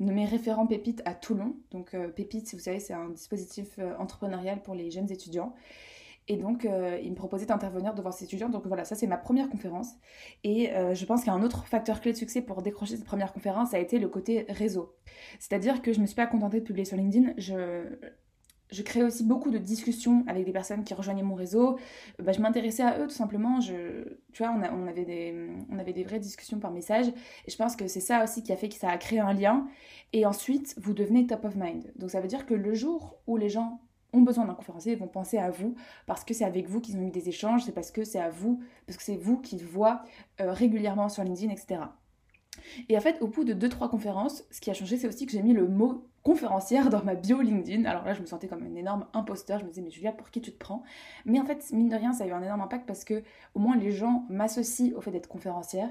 nommé 0.00 0.24
référent 0.24 0.66
Pépite 0.66 1.02
à 1.04 1.14
Toulon. 1.14 1.56
Donc, 1.70 1.96
Pépite, 2.16 2.52
vous 2.52 2.60
savez, 2.60 2.80
c'est 2.80 2.94
un 2.94 3.10
dispositif 3.10 3.78
entrepreneurial 3.98 4.62
pour 4.62 4.74
les 4.74 4.90
jeunes 4.90 5.10
étudiants. 5.10 5.54
Et 6.30 6.36
donc, 6.36 6.64
euh, 6.64 6.96
il 7.02 7.10
me 7.10 7.16
proposait 7.16 7.46
d'intervenir 7.46 7.92
devant 7.92 8.12
ses 8.12 8.24
étudiants. 8.24 8.48
Donc 8.48 8.64
voilà, 8.68 8.84
ça 8.84 8.94
c'est 8.94 9.08
ma 9.08 9.16
première 9.16 9.50
conférence. 9.50 9.96
Et 10.44 10.72
euh, 10.74 10.94
je 10.94 11.04
pense 11.04 11.24
qu'un 11.24 11.42
autre 11.42 11.66
facteur 11.66 12.00
clé 12.00 12.12
de 12.12 12.16
succès 12.16 12.40
pour 12.40 12.62
décrocher 12.62 12.94
cette 12.94 13.04
première 13.04 13.32
conférence 13.32 13.74
a 13.74 13.80
été 13.80 13.98
le 13.98 14.06
côté 14.06 14.46
réseau. 14.48 14.94
C'est-à-dire 15.40 15.82
que 15.82 15.92
je 15.92 15.98
ne 15.98 16.02
me 16.02 16.06
suis 16.06 16.14
pas 16.14 16.28
contentée 16.28 16.60
de 16.60 16.64
publier 16.64 16.84
sur 16.84 16.96
LinkedIn. 16.96 17.32
Je, 17.36 17.82
je 18.70 18.82
créais 18.82 19.02
aussi 19.02 19.24
beaucoup 19.24 19.50
de 19.50 19.58
discussions 19.58 20.22
avec 20.28 20.44
des 20.44 20.52
personnes 20.52 20.84
qui 20.84 20.94
rejoignaient 20.94 21.24
mon 21.24 21.34
réseau. 21.34 21.80
Bah, 22.20 22.30
je 22.30 22.40
m'intéressais 22.40 22.84
à 22.84 23.00
eux 23.00 23.08
tout 23.08 23.14
simplement. 23.14 23.58
Tu 23.58 23.74
vois, 24.38 24.52
on 24.52 24.86
avait 24.86 25.04
des 25.92 26.04
vraies 26.04 26.20
discussions 26.20 26.60
par 26.60 26.70
message. 26.70 27.08
Et 27.08 27.50
je 27.50 27.56
pense 27.56 27.74
que 27.74 27.88
c'est 27.88 27.98
ça 27.98 28.22
aussi 28.22 28.44
qui 28.44 28.52
a 28.52 28.56
fait 28.56 28.68
que 28.68 28.76
ça 28.76 28.88
a 28.88 28.98
créé 28.98 29.18
un 29.18 29.32
lien. 29.32 29.66
Et 30.12 30.24
ensuite, 30.26 30.76
vous 30.80 30.94
devenez 30.94 31.26
top 31.26 31.44
of 31.44 31.56
mind. 31.56 31.92
Donc 31.96 32.12
ça 32.12 32.20
veut 32.20 32.28
dire 32.28 32.46
que 32.46 32.54
le 32.54 32.72
jour 32.72 33.20
où 33.26 33.36
les 33.36 33.48
gens 33.48 33.80
ont 34.12 34.22
besoin 34.22 34.44
d'un 34.44 34.54
conférencier, 34.54 34.92
ils 34.92 34.98
vont 34.98 35.08
penser 35.08 35.38
à 35.38 35.50
vous 35.50 35.74
parce 36.06 36.24
que 36.24 36.34
c'est 36.34 36.44
avec 36.44 36.68
vous 36.68 36.80
qu'ils 36.80 36.96
ont 36.96 37.02
eu 37.02 37.10
des 37.10 37.28
échanges, 37.28 37.64
c'est 37.64 37.72
parce 37.72 37.90
que 37.90 38.04
c'est 38.04 38.20
à 38.20 38.30
vous, 38.30 38.62
parce 38.86 38.96
que 38.96 39.02
c'est 39.02 39.16
vous 39.16 39.38
qu'ils 39.38 39.64
voient 39.64 40.02
euh, 40.40 40.52
régulièrement 40.52 41.08
sur 41.08 41.22
LinkedIn, 41.22 41.52
etc. 41.52 41.82
Et 42.88 42.96
en 42.96 43.00
fait, 43.00 43.20
au 43.20 43.26
bout 43.26 43.44
de 43.44 43.54
2-3 43.54 43.88
conférences, 43.88 44.44
ce 44.50 44.60
qui 44.60 44.70
a 44.70 44.74
changé, 44.74 44.96
c'est 44.96 45.08
aussi 45.08 45.26
que 45.26 45.32
j'ai 45.32 45.42
mis 45.42 45.52
le 45.52 45.68
mot 45.68 46.06
conférencière 46.22 46.90
dans 46.90 47.02
ma 47.02 47.14
bio 47.14 47.40
LinkedIn. 47.40 47.84
Alors 47.84 48.04
là, 48.04 48.12
je 48.12 48.20
me 48.20 48.26
sentais 48.26 48.48
comme 48.48 48.62
un 48.62 48.74
énorme 48.74 49.06
imposteur. 49.14 49.58
Je 49.58 49.64
me 49.64 49.70
disais, 49.70 49.82
mais 49.82 49.90
Julia, 49.90 50.12
pour 50.12 50.30
qui 50.30 50.40
tu 50.40 50.52
te 50.52 50.58
prends? 50.58 50.82
Mais 51.24 51.40
en 51.40 51.44
fait, 51.44 51.64
mine 51.72 51.88
de 51.88 51.96
rien, 51.96 52.12
ça 52.12 52.24
a 52.24 52.26
eu 52.26 52.32
un 52.32 52.42
énorme 52.42 52.60
impact 52.60 52.86
parce 52.86 53.04
que 53.04 53.22
au 53.54 53.60
moins 53.60 53.76
les 53.76 53.90
gens 53.90 54.26
m'associent 54.28 54.96
au 54.96 55.00
fait 55.00 55.10
d'être 55.10 55.28
conférencière. 55.28 55.90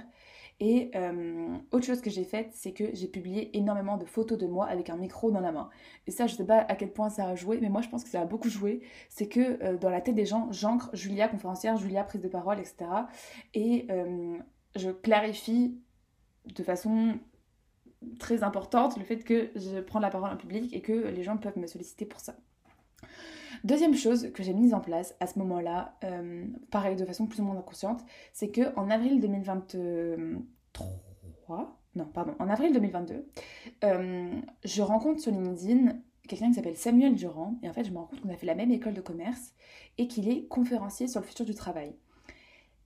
Et 0.60 0.92
euh, 0.96 1.58
autre 1.72 1.86
chose 1.86 2.02
que 2.02 2.10
j'ai 2.10 2.26
faite, 2.26 2.50
c'est 2.54 2.74
que 2.74 2.94
j'ai 2.94 3.08
publié 3.08 3.56
énormément 3.58 3.98
de 3.98 4.06
photos 4.06 4.38
de 4.38 4.46
moi 4.46 4.66
avec 4.68 4.90
un 4.90 4.98
micro 4.98 5.32
dans 5.32 5.40
la 5.40 5.54
main. 5.54 5.70
Et 6.06 6.12
ça, 6.12 6.28
je 6.28 6.36
sais 6.36 6.46
pas 6.46 6.60
à 6.60 6.76
quel 6.76 6.92
point 6.92 7.10
ça 7.10 7.28
a 7.28 7.36
joué, 7.36 7.60
mais 7.62 7.70
moi 7.70 7.82
je 7.82 7.88
pense 7.88 8.04
que 8.04 8.10
ça 8.10 8.22
a 8.22 8.26
beaucoup 8.26 8.50
joué. 8.50 8.82
C'est 9.08 9.30
que 9.30 9.64
euh, 9.64 9.78
dans 9.78 9.90
la 9.90 10.02
tête 10.02 10.16
des 10.16 10.26
gens, 10.26 10.52
j'ancre 10.52 10.90
Julia 10.94 11.30
conférencière, 11.30 11.78
Julia 11.78 12.04
prise 12.04 12.22
de 12.22 12.28
parole, 12.28 12.60
etc. 12.60 12.90
Et 13.54 13.88
euh, 13.90 14.38
je 14.76 14.92
clarifie 14.92 15.80
de 16.54 16.64
façon 16.64 17.18
très 18.18 18.44
importante 18.44 18.98
le 18.98 19.04
fait 19.04 19.24
que 19.24 19.52
je 19.56 19.80
prends 19.80 20.00
la 20.00 20.10
parole 20.10 20.32
en 20.32 20.38
public 20.38 20.74
et 20.74 20.82
que 20.82 20.92
les 20.92 21.24
gens 21.24 21.38
peuvent 21.38 21.58
me 21.58 21.68
solliciter 21.68 22.06
pour 22.06 22.20
ça. 22.20 22.36
Deuxième 23.64 23.96
chose 23.96 24.32
que 24.34 24.44
j'ai 24.44 24.54
mise 24.54 24.74
en 24.74 24.80
place 24.80 25.16
à 25.20 25.28
ce 25.28 25.38
moment-là, 25.40 25.98
pareil 26.72 26.96
de 26.96 27.04
façon 27.04 27.28
plus 27.28 27.42
ou 27.42 27.44
moins 27.44 27.58
inconsciente, 27.58 28.06
c'est 28.32 28.52
que 28.52 28.74
en 28.78 28.90
avril 28.90 29.20
2023, 30.80 31.80
non 31.96 32.06
pardon, 32.06 32.36
en 32.40 32.50
avril 32.50 32.74
2022, 32.74 33.28
euh, 33.84 34.42
je 34.64 34.82
rencontre 34.82 35.22
sur 35.22 35.32
LinkedIn 35.32 35.98
quelqu'un 36.28 36.50
qui 36.50 36.54
s'appelle 36.56 36.78
Samuel 36.78 37.16
Durand 37.16 37.56
et 37.64 37.70
en 37.70 37.74
fait 37.74 37.84
je 37.84 37.92
me 37.92 37.98
rends 37.98 38.06
compte 38.06 38.22
qu'on 38.22 38.30
a 38.30 38.38
fait 38.38 38.46
la 38.46 38.56
même 38.56 38.72
école 38.72 38.94
de 38.94 39.02
commerce 39.02 39.54
et 39.98 40.08
qu'il 40.08 40.30
est 40.30 40.46
conférencier 40.48 41.08
sur 41.08 41.22
le 41.22 41.26
futur 41.26 41.46
du 41.46 41.56
travail. 41.56 41.96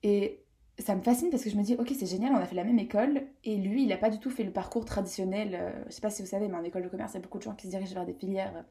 Et 0.01 0.43
ça 0.79 0.95
me 0.95 1.01
fascine 1.01 1.29
parce 1.29 1.43
que 1.43 1.49
je 1.49 1.55
me 1.55 1.63
dis, 1.63 1.75
ok, 1.75 1.91
c'est 1.97 2.05
génial, 2.05 2.33
on 2.33 2.37
a 2.37 2.45
fait 2.45 2.55
la 2.55 2.63
même 2.63 2.79
école, 2.79 3.27
et 3.43 3.57
lui, 3.57 3.83
il 3.83 3.87
n'a 3.89 3.97
pas 3.97 4.09
du 4.09 4.19
tout 4.19 4.31
fait 4.31 4.43
le 4.43 4.51
parcours 4.51 4.85
traditionnel. 4.85 5.49
Je 5.51 5.55
euh, 5.55 5.83
je 5.87 5.91
sais 5.91 6.01
pas 6.01 6.09
si 6.09 6.21
vous 6.21 6.27
savez, 6.27 6.47
mais 6.47 6.55
en 6.55 6.63
école 6.63 6.83
de 6.83 6.89
commerce, 6.89 7.13
il 7.13 7.17
y 7.17 7.19
a 7.19 7.21
beaucoup 7.21 7.37
de 7.37 7.43
gens 7.43 7.53
qui 7.53 7.67
se 7.67 7.71
dirigent 7.71 7.93
vers 7.93 8.05
des 8.05 8.13
filières 8.13 8.65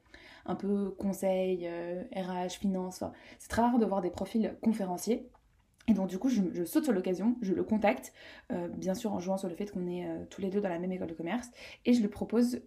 un 0.45 0.57
peu 0.57 0.91
conseil, 0.91 1.69
RH, 1.69 2.31
euh, 2.31 2.49
finance. 2.49 3.05
c'est 3.38 3.49
très 3.49 3.62
rare 3.62 3.79
de 3.79 3.87
voir 3.87 4.00
des 4.00 4.11
profils 4.11 4.57
conférenciers. 4.61 5.29
Et 5.89 5.95
donc 5.95 6.09
du 6.09 6.19
coup, 6.19 6.29
je, 6.29 6.65
saute 6.65 6.85
sur 6.85 6.93
l'occasion, 6.93 7.37
je 7.43 7.53
le 7.53 7.65
contacte, 7.65 8.12
euh, 8.53 8.69
bien 8.69 8.95
sûr 8.95 9.12
en 9.12 9.19
jouant 9.19 9.37
sur 9.37 9.49
le 9.49 9.55
fait 9.55 9.71
qu'on 9.71 9.87
est 9.89 10.07
euh, 10.07 10.25
tous 10.31 10.41
les 10.41 10.51
deux 10.51 10.61
dans 10.61 10.69
la 10.69 10.79
même 10.79 10.93
école 10.93 11.09
de 11.09 11.15
commerce, 11.15 11.49
et 11.85 11.93
je 11.93 12.01
lui 12.01 12.09
propose, 12.09 12.61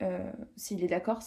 s'il 0.56 0.84
est 0.84 0.88
d'accord, 0.88 1.20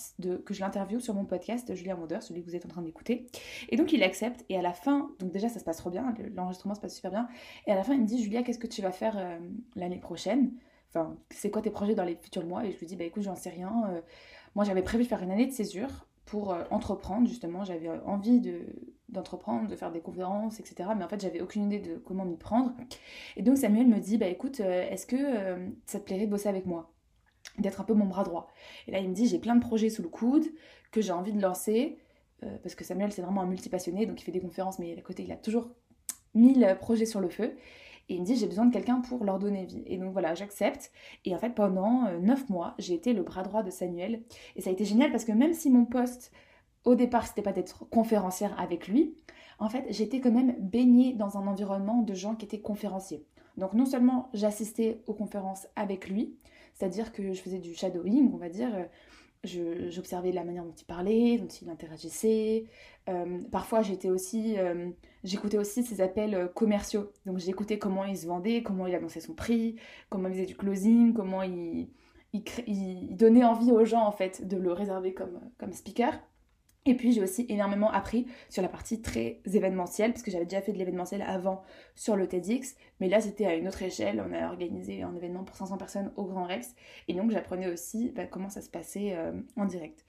que 0.44 0.54
je 0.54 0.60
l'interviewe 0.60 1.00
sur 1.00 1.14
mon 1.14 1.24
podcast 1.24 1.74
Julien 1.74 1.96
Mondeur, 1.96 2.22
celui 2.22 2.42
que 2.42 2.46
vous 2.46 2.56
êtes 2.56 2.66
en 2.66 2.68
train 2.68 2.82
d'écouter. 2.82 3.26
Et 3.68 3.76
donc 3.76 3.92
il 3.92 4.02
accepte, 4.02 4.44
et 4.48 4.58
à 4.58 4.62
la 4.62 4.72
fin, 4.72 5.10
donc 5.18 5.32
déjà 5.32 5.48
ça 5.48 5.58
se 5.58 5.64
passe 5.64 5.78
trop 5.78 5.90
bien, 5.90 6.14
l'enregistrement 6.34 6.74
se 6.74 6.80
passe 6.80 6.94
super 6.94 7.10
bien, 7.10 7.28
et 7.66 7.72
à 7.72 7.74
la 7.74 7.84
fin 7.84 7.94
il 7.94 8.00
me 8.00 8.06
dit, 8.06 8.22
Julia, 8.22 8.42
qu'est-ce 8.42 8.58
que 8.58 8.66
tu 8.66 8.82
vas 8.82 8.92
faire 8.92 9.38
l'année 9.76 9.98
prochaine? 9.98 10.52
Enfin, 10.90 11.16
c'est 11.30 11.50
quoi 11.50 11.62
tes 11.62 11.70
projets 11.70 11.94
dans 11.94 12.04
les 12.04 12.16
futurs 12.16 12.44
mois? 12.44 12.64
Et 12.64 12.72
je 12.72 12.78
lui 12.78 12.86
dis, 12.86 12.96
bah 12.96 13.04
écoute, 13.04 13.22
j'en 13.22 13.36
sais 13.36 13.50
rien. 13.50 14.02
moi 14.54 14.64
j'avais 14.64 14.82
prévu 14.82 15.04
de 15.04 15.08
faire 15.08 15.22
une 15.22 15.30
année 15.30 15.46
de 15.46 15.52
césure, 15.52 16.08
pour 16.28 16.52
euh, 16.52 16.62
entreprendre 16.70 17.26
justement. 17.26 17.64
J'avais 17.64 17.88
envie 18.04 18.40
de, 18.40 18.60
d'entreprendre, 19.08 19.68
de 19.68 19.76
faire 19.76 19.90
des 19.90 20.00
conférences, 20.00 20.60
etc. 20.60 20.90
Mais 20.96 21.04
en 21.04 21.08
fait, 21.08 21.20
j'avais 21.20 21.40
aucune 21.40 21.64
idée 21.64 21.78
de 21.78 21.96
comment 21.96 22.24
m'y 22.24 22.36
prendre. 22.36 22.72
Et 23.36 23.42
donc 23.42 23.56
Samuel 23.56 23.86
me 23.86 23.98
dit, 23.98 24.18
bah 24.18 24.26
écoute, 24.26 24.60
euh, 24.60 24.88
est-ce 24.90 25.06
que 25.06 25.16
euh, 25.16 25.68
ça 25.86 25.98
te 25.98 26.04
plairait 26.04 26.26
de 26.26 26.30
bosser 26.30 26.48
avec 26.48 26.66
moi? 26.66 26.92
D'être 27.58 27.80
un 27.80 27.84
peu 27.84 27.94
mon 27.94 28.06
bras 28.06 28.24
droit. 28.24 28.48
Et 28.86 28.92
là, 28.92 28.98
il 28.98 29.08
me 29.08 29.14
dit, 29.14 29.26
j'ai 29.26 29.38
plein 29.38 29.56
de 29.56 29.60
projets 29.60 29.90
sous 29.90 30.02
le 30.02 30.08
coude 30.08 30.44
que 30.92 31.00
j'ai 31.00 31.12
envie 31.12 31.32
de 31.32 31.40
lancer, 31.40 31.98
euh, 32.44 32.56
parce 32.62 32.74
que 32.74 32.84
Samuel, 32.84 33.12
c'est 33.12 33.22
vraiment 33.22 33.40
un 33.42 33.46
multipassionné, 33.46 34.06
donc 34.06 34.20
il 34.20 34.24
fait 34.24 34.32
des 34.32 34.40
conférences, 34.40 34.78
mais 34.78 34.96
à 34.96 35.02
côté, 35.02 35.24
il 35.24 35.32
a 35.32 35.36
toujours 35.36 35.70
mille 36.34 36.76
projets 36.80 37.06
sur 37.06 37.20
le 37.20 37.28
feu. 37.28 37.56
Et 38.08 38.14
il 38.14 38.20
me 38.20 38.26
dit, 38.26 38.36
j'ai 38.36 38.46
besoin 38.46 38.64
de 38.64 38.72
quelqu'un 38.72 39.00
pour 39.00 39.24
leur 39.24 39.38
donner 39.38 39.66
vie. 39.66 39.82
Et 39.86 39.98
donc 39.98 40.12
voilà, 40.12 40.34
j'accepte. 40.34 40.90
Et 41.24 41.34
en 41.34 41.38
fait, 41.38 41.50
pendant 41.50 42.06
euh, 42.06 42.18
neuf 42.18 42.48
mois, 42.48 42.74
j'ai 42.78 42.94
été 42.94 43.12
le 43.12 43.22
bras 43.22 43.42
droit 43.42 43.62
de 43.62 43.70
Samuel. 43.70 44.22
Et 44.56 44.62
ça 44.62 44.70
a 44.70 44.72
été 44.72 44.84
génial 44.84 45.10
parce 45.10 45.24
que 45.24 45.32
même 45.32 45.52
si 45.52 45.68
mon 45.68 45.84
poste, 45.84 46.32
au 46.84 46.94
départ, 46.94 47.26
c'était 47.26 47.42
pas 47.42 47.52
d'être 47.52 47.88
conférencière 47.90 48.58
avec 48.58 48.88
lui, 48.88 49.14
en 49.58 49.68
fait, 49.68 49.84
j'étais 49.90 50.20
quand 50.20 50.30
même 50.30 50.54
baignée 50.60 51.14
dans 51.14 51.36
un 51.36 51.46
environnement 51.46 52.02
de 52.02 52.14
gens 52.14 52.36
qui 52.36 52.44
étaient 52.44 52.60
conférenciers. 52.60 53.24
Donc 53.56 53.72
non 53.74 53.86
seulement 53.86 54.28
j'assistais 54.34 55.02
aux 55.08 55.14
conférences 55.14 55.66
avec 55.74 56.08
lui, 56.08 56.36
c'est-à-dire 56.74 57.12
que 57.12 57.32
je 57.32 57.40
faisais 57.40 57.58
du 57.58 57.74
shadowing, 57.74 58.32
on 58.32 58.36
va 58.36 58.48
dire, 58.48 58.70
j'observais 59.44 60.32
la 60.32 60.44
manière 60.44 60.64
dont 60.64 60.74
il 60.76 60.84
parlait, 60.84 61.38
dont 61.38 61.48
il 61.48 61.68
interagissait. 61.70 62.66
Euh, 63.08 63.40
parfois, 63.50 63.82
j'étais 63.82 64.10
aussi, 64.10 64.58
euh, 64.58 64.90
j'écoutais 65.24 65.58
aussi 65.58 65.82
ses 65.82 66.00
appels 66.00 66.34
euh, 66.34 66.48
commerciaux. 66.48 67.12
Donc, 67.26 67.38
j'écoutais 67.38 67.78
comment 67.78 68.04
il 68.04 68.16
se 68.16 68.26
vendait, 68.26 68.62
comment 68.62 68.86
il 68.86 68.94
annonçait 68.94 69.20
son 69.20 69.34
prix, 69.34 69.76
comment 70.10 70.28
il 70.28 70.34
faisait 70.34 70.46
du 70.46 70.56
closing, 70.56 71.14
comment 71.14 71.42
il, 71.42 71.88
il, 72.32 73.16
donnait 73.16 73.44
envie 73.44 73.70
aux 73.70 73.84
gens 73.84 74.04
en 74.04 74.12
fait 74.12 74.46
de 74.46 74.56
le 74.56 74.72
réserver 74.72 75.14
comme, 75.14 75.40
comme 75.58 75.72
speaker. 75.72 76.12
Et 76.88 76.94
puis 76.94 77.12
j'ai 77.12 77.22
aussi 77.22 77.44
énormément 77.50 77.90
appris 77.90 78.26
sur 78.48 78.62
la 78.62 78.68
partie 78.68 79.02
très 79.02 79.40
événementielle, 79.44 80.12
parce 80.12 80.22
que 80.22 80.30
j'avais 80.30 80.46
déjà 80.46 80.62
fait 80.62 80.72
de 80.72 80.78
l'événementiel 80.78 81.20
avant 81.20 81.62
sur 81.94 82.16
le 82.16 82.26
TEDx, 82.26 82.76
mais 82.98 83.10
là 83.10 83.20
c'était 83.20 83.44
à 83.44 83.54
une 83.54 83.68
autre 83.68 83.82
échelle, 83.82 84.24
on 84.26 84.32
a 84.32 84.48
organisé 84.48 85.02
un 85.02 85.14
événement 85.14 85.44
pour 85.44 85.54
500 85.54 85.76
personnes 85.76 86.12
au 86.16 86.24
Grand 86.24 86.44
Rex, 86.44 86.74
et 87.06 87.12
donc 87.12 87.30
j'apprenais 87.30 87.68
aussi 87.68 88.10
bah, 88.16 88.24
comment 88.24 88.48
ça 88.48 88.62
se 88.62 88.70
passait 88.70 89.14
euh, 89.14 89.32
en 89.56 89.66
direct. 89.66 90.06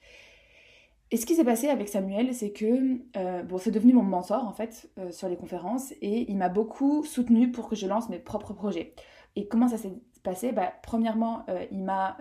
Et 1.10 1.18
ce 1.18 1.26
qui 1.26 1.34
s'est 1.34 1.44
passé 1.44 1.68
avec 1.68 1.88
Samuel, 1.88 2.32
c'est 2.34 2.52
que, 2.52 2.98
euh, 3.16 3.42
bon, 3.42 3.58
c'est 3.58 3.72
devenu 3.72 3.92
mon 3.92 4.04
mentor 4.04 4.46
en 4.46 4.52
fait 4.52 4.90
euh, 4.98 5.10
sur 5.10 5.28
les 5.28 5.36
conférences, 5.36 5.92
et 6.00 6.30
il 6.30 6.38
m'a 6.38 6.48
beaucoup 6.48 7.04
soutenu 7.04 7.50
pour 7.50 7.68
que 7.68 7.76
je 7.76 7.86
lance 7.86 8.08
mes 8.08 8.18
propres 8.18 8.54
projets. 8.54 8.94
Et 9.36 9.48
comment 9.48 9.68
ça 9.68 9.76
s'est 9.76 9.92
passé? 10.22 10.52
Bah, 10.52 10.72
Premièrement, 10.82 11.44
il 11.70 11.84
m'a 11.84 12.16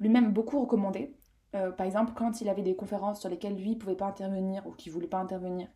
lui-même 0.00 0.32
beaucoup 0.32 0.60
recommandé 0.60 1.14
euh, 1.54 1.70
par 1.70 1.86
exemple, 1.86 2.12
quand 2.14 2.40
il 2.40 2.48
avait 2.48 2.62
des 2.62 2.74
conférences 2.74 3.20
sur 3.20 3.28
lesquelles 3.28 3.56
lui 3.56 3.70
ne 3.70 3.74
pouvait 3.74 3.96
pas 3.96 4.06
intervenir 4.06 4.66
ou 4.66 4.72
qu'il 4.72 4.90
ne 4.90 4.94
voulait 4.94 5.06
pas 5.06 5.18
intervenir, 5.18 5.68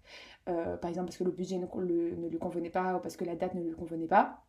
euh, 0.49 0.77
par 0.77 0.89
exemple 0.89 1.09
parce 1.09 1.19
que 1.19 1.25
le 1.25 1.31
budget 1.31 1.59
ne, 1.59 2.29
lui 2.29 2.39
convenait 2.39 2.71
pas 2.71 2.97
ou 2.97 3.01
parce 3.01 3.17
que 3.17 3.25
la 3.25 3.37
date 3.37 3.55
ne 3.55 3.63
lui 3.63 3.75
convenait 3.75 4.07
pas, 4.07 4.43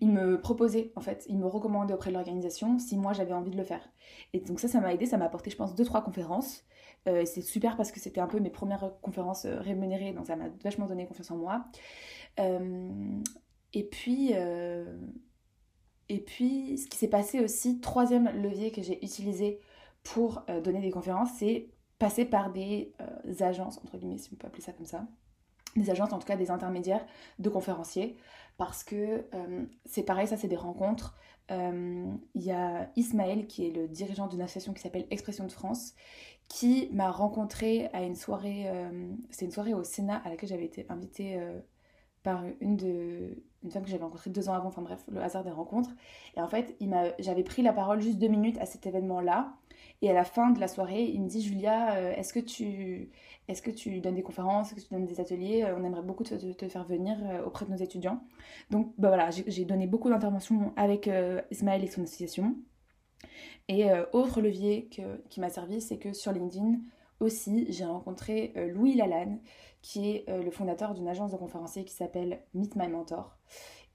il 0.00 0.10
me 0.10 0.40
proposait, 0.40 0.92
en 0.96 1.00
fait, 1.00 1.24
il 1.28 1.38
me 1.38 1.46
recommandait 1.46 1.94
auprès 1.94 2.10
de 2.10 2.16
l'organisation 2.16 2.78
si 2.80 2.96
moi 2.96 3.12
j'avais 3.12 3.32
envie 3.32 3.52
de 3.52 3.56
le 3.56 3.62
faire. 3.62 3.88
Et 4.32 4.40
donc 4.40 4.58
ça, 4.58 4.66
ça 4.66 4.80
m'a 4.80 4.92
aidé, 4.92 5.06
ça 5.06 5.16
m'a 5.16 5.26
apporté, 5.26 5.50
je 5.50 5.56
pense, 5.56 5.74
deux, 5.76 5.84
trois 5.84 6.02
conférences. 6.02 6.64
Euh, 7.08 7.24
c'est 7.24 7.42
super 7.42 7.76
parce 7.76 7.92
que 7.92 8.00
c'était 8.00 8.20
un 8.20 8.26
peu 8.26 8.40
mes 8.40 8.50
premières 8.50 8.92
conférences 9.00 9.46
rémunérées, 9.46 10.12
donc 10.12 10.26
ça 10.26 10.34
m'a 10.36 10.48
vachement 10.64 10.86
donné 10.86 11.06
confiance 11.06 11.30
en 11.30 11.36
moi. 11.36 11.64
Et 13.72 13.84
puis, 16.20 16.76
ce 16.76 16.86
qui 16.88 16.98
s'est 16.98 17.08
passé 17.08 17.40
aussi, 17.40 17.80
troisième 17.80 18.28
levier 18.42 18.70
que 18.70 18.82
j'ai 18.82 19.02
utilisé 19.04 19.60
pour 20.02 20.44
euh, 20.48 20.60
donner 20.60 20.80
des 20.80 20.90
conférences, 20.90 21.30
c'est 21.38 21.68
passer 21.98 22.24
par 22.24 22.52
des 22.52 22.92
euh, 23.00 23.44
agences, 23.44 23.78
entre 23.78 23.96
guillemets, 23.96 24.18
si 24.18 24.30
on 24.32 24.36
peut 24.36 24.46
appeler 24.46 24.62
ça 24.62 24.72
comme 24.72 24.86
ça, 24.86 25.06
des 25.76 25.90
agences, 25.90 26.12
en 26.12 26.18
tout 26.18 26.26
cas 26.26 26.36
des 26.36 26.50
intermédiaires 26.50 27.04
de 27.38 27.48
conférenciers, 27.48 28.16
parce 28.58 28.84
que 28.84 29.24
euh, 29.34 29.64
c'est 29.86 30.02
pareil, 30.02 30.26
ça 30.26 30.36
c'est 30.36 30.48
des 30.48 30.56
rencontres. 30.56 31.16
Il 31.50 32.42
y 32.42 32.50
a 32.50 32.88
Ismaël, 32.96 33.46
qui 33.46 33.66
est 33.66 33.70
le 33.70 33.86
dirigeant 33.86 34.26
d'une 34.26 34.40
association 34.40 34.72
qui 34.72 34.80
s'appelle 34.80 35.06
Expression 35.10 35.46
de 35.46 35.52
France, 35.52 35.92
qui 36.48 36.88
m'a 36.92 37.10
rencontré 37.10 37.88
à 37.92 38.04
une 38.04 38.14
soirée, 38.14 38.72
c'est 39.28 39.44
une 39.44 39.50
soirée 39.50 39.74
au 39.74 39.84
Sénat 39.84 40.22
à 40.24 40.30
laquelle 40.30 40.48
j'avais 40.48 40.64
été 40.64 40.86
invitée 40.88 41.38
par 42.22 42.42
une, 42.60 42.76
de, 42.76 43.42
une 43.62 43.70
femme 43.70 43.82
que 43.82 43.90
j'avais 43.90 44.04
rencontrée 44.04 44.30
deux 44.30 44.48
ans 44.48 44.54
avant, 44.54 44.68
enfin 44.68 44.82
bref, 44.82 45.04
le 45.10 45.20
hasard 45.20 45.44
des 45.44 45.50
rencontres. 45.50 45.90
Et 46.36 46.40
en 46.40 46.48
fait, 46.48 46.76
j'avais 47.18 47.42
pris 47.42 47.62
la 47.62 47.72
parole 47.72 48.00
juste 48.00 48.18
deux 48.18 48.28
minutes 48.28 48.58
à 48.58 48.66
cet 48.66 48.86
événement-là. 48.86 49.54
Et 50.02 50.10
à 50.10 50.12
la 50.12 50.24
fin 50.24 50.50
de 50.50 50.58
la 50.58 50.66
soirée, 50.66 51.04
il 51.04 51.22
me 51.22 51.28
dit 51.28 51.40
Julia, 51.40 51.94
euh, 51.94 52.12
est-ce 52.14 52.32
que 52.32 52.40
tu 52.40 53.10
est-ce 53.48 53.62
que 53.62 53.70
tu 53.70 54.00
donnes 54.00 54.16
des 54.16 54.22
conférences, 54.22 54.72
est-ce 54.72 54.82
que 54.82 54.88
tu 54.88 54.94
donnes 54.94 55.06
des 55.06 55.20
ateliers 55.20 55.62
euh, 55.62 55.76
On 55.78 55.84
aimerait 55.84 56.02
beaucoup 56.02 56.24
te, 56.24 56.68
faire 56.68 56.84
venir 56.84 57.16
euh, 57.24 57.44
auprès 57.44 57.66
de 57.66 57.70
nos 57.70 57.76
étudiants. 57.76 58.20
Donc 58.70 58.92
bah 58.98 59.08
voilà, 59.08 59.30
j'ai 59.30 59.64
donné 59.64 59.86
beaucoup 59.86 60.10
d'interventions 60.10 60.72
avec 60.76 61.08
Ismaël 61.50 61.84
et 61.84 61.86
son 61.86 62.02
association. 62.02 62.56
Et 63.68 63.86
autre 64.12 64.40
levier 64.40 64.88
que, 64.88 65.22
qui 65.28 65.40
m'a 65.40 65.48
servi, 65.48 65.80
c'est 65.80 65.98
que 65.98 66.12
sur 66.12 66.32
LinkedIn 66.32 66.80
aussi, 67.20 67.66
j'ai 67.70 67.84
rencontré 67.84 68.52
Louis 68.74 68.94
Lalanne, 68.94 69.38
qui 69.80 70.10
est 70.10 70.24
le 70.28 70.50
fondateur 70.50 70.94
d'une 70.94 71.06
agence 71.06 71.30
de 71.30 71.36
conférenciers 71.36 71.84
qui 71.84 71.94
s'appelle 71.94 72.42
Meet 72.54 72.74
My 72.74 72.88
Mentor. 72.88 73.38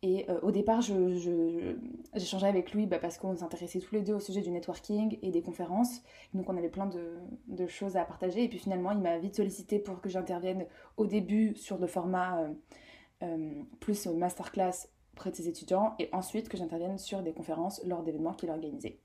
Et 0.03 0.29
euh, 0.29 0.39
au 0.41 0.51
départ, 0.51 0.81
j'échangeais 0.81 2.47
avec 2.47 2.71
lui 2.71 2.85
bah, 2.85 2.99
parce 2.99 3.17
qu'on 3.17 3.35
s'intéressait 3.35 3.79
tous 3.79 3.95
les 3.95 4.01
deux 4.01 4.13
au 4.13 4.19
sujet 4.19 4.41
du 4.41 4.51
networking 4.51 5.17
et 5.21 5.31
des 5.31 5.41
conférences. 5.41 6.03
Donc 6.33 6.49
on 6.49 6.57
avait 6.57 6.69
plein 6.69 6.87
de, 6.87 7.67
choses 7.67 7.97
à 7.97 8.05
partager. 8.05 8.43
Et 8.43 8.47
puis 8.47 8.59
finalement, 8.59 8.91
il 8.91 8.99
m'a 8.99 9.17
vite 9.17 9.35
sollicité 9.35 9.79
pour 9.79 9.99
que 9.99 10.09
j'intervienne 10.09 10.65
au 10.97 11.07
début 11.07 11.55
sur 11.55 11.79
le 11.79 11.87
format 11.87 12.41
euh, 12.41 12.53
euh, 13.23 13.63
plus 13.79 14.05
masterclass 14.07 14.87
auprès 15.13 15.31
de 15.31 15.35
ses 15.35 15.47
étudiants 15.47 15.95
et 15.97 16.09
ensuite 16.11 16.47
que 16.47 16.57
j'intervienne 16.57 16.99
sur 16.99 17.23
des 17.23 17.33
conférences 17.33 17.81
lors 17.83 18.03
d'événements 18.03 18.33
qu'il 18.33 18.51
organisait. 18.51 18.99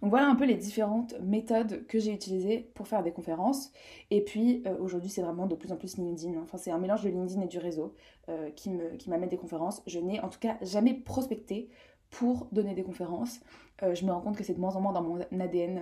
Donc 0.00 0.10
voilà 0.10 0.28
un 0.28 0.34
peu 0.34 0.44
les 0.44 0.54
différentes 0.54 1.14
méthodes 1.20 1.86
que 1.86 1.98
j'ai 1.98 2.12
utilisées 2.12 2.70
pour 2.74 2.88
faire 2.88 3.02
des 3.02 3.12
conférences. 3.12 3.72
Et 4.10 4.22
puis 4.22 4.62
euh, 4.66 4.76
aujourd'hui 4.78 5.10
c'est 5.10 5.22
vraiment 5.22 5.46
de 5.46 5.54
plus 5.54 5.72
en 5.72 5.76
plus 5.76 5.96
LinkedIn. 5.96 6.38
Enfin 6.42 6.58
c'est 6.58 6.70
un 6.70 6.78
mélange 6.78 7.02
de 7.02 7.08
LinkedIn 7.08 7.42
et 7.42 7.46
du 7.46 7.58
réseau 7.58 7.94
euh, 8.28 8.50
qui 8.50 8.70
m'amène 9.08 9.28
des 9.28 9.36
conférences. 9.36 9.82
Je 9.86 9.98
n'ai 9.98 10.20
en 10.20 10.28
tout 10.28 10.38
cas 10.38 10.56
jamais 10.62 10.94
prospecté 10.94 11.68
pour 12.10 12.46
donner 12.52 12.74
des 12.74 12.84
conférences. 12.84 13.40
Euh, 13.82 13.94
je 13.94 14.04
me 14.04 14.12
rends 14.12 14.20
compte 14.20 14.36
que 14.36 14.44
c'est 14.44 14.54
de 14.54 14.60
moins 14.60 14.76
en 14.76 14.80
moins 14.80 14.92
dans 14.92 15.02
mon 15.02 15.20
ADN 15.40 15.80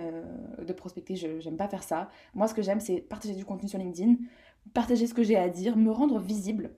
de 0.59 0.73
prospecter. 0.73 1.15
Je 1.15 1.43
n'aime 1.43 1.57
pas 1.57 1.67
faire 1.67 1.83
ça. 1.83 2.09
Moi 2.33 2.47
ce 2.47 2.53
que 2.53 2.61
j'aime 2.61 2.79
c'est 2.79 2.97
partager 3.01 3.35
du 3.35 3.45
contenu 3.45 3.69
sur 3.69 3.79
LinkedIn, 3.79 4.15
partager 4.73 5.07
ce 5.07 5.13
que 5.13 5.23
j'ai 5.23 5.35
à 5.35 5.49
dire, 5.49 5.77
me 5.77 5.91
rendre 5.91 6.19
visible 6.19 6.75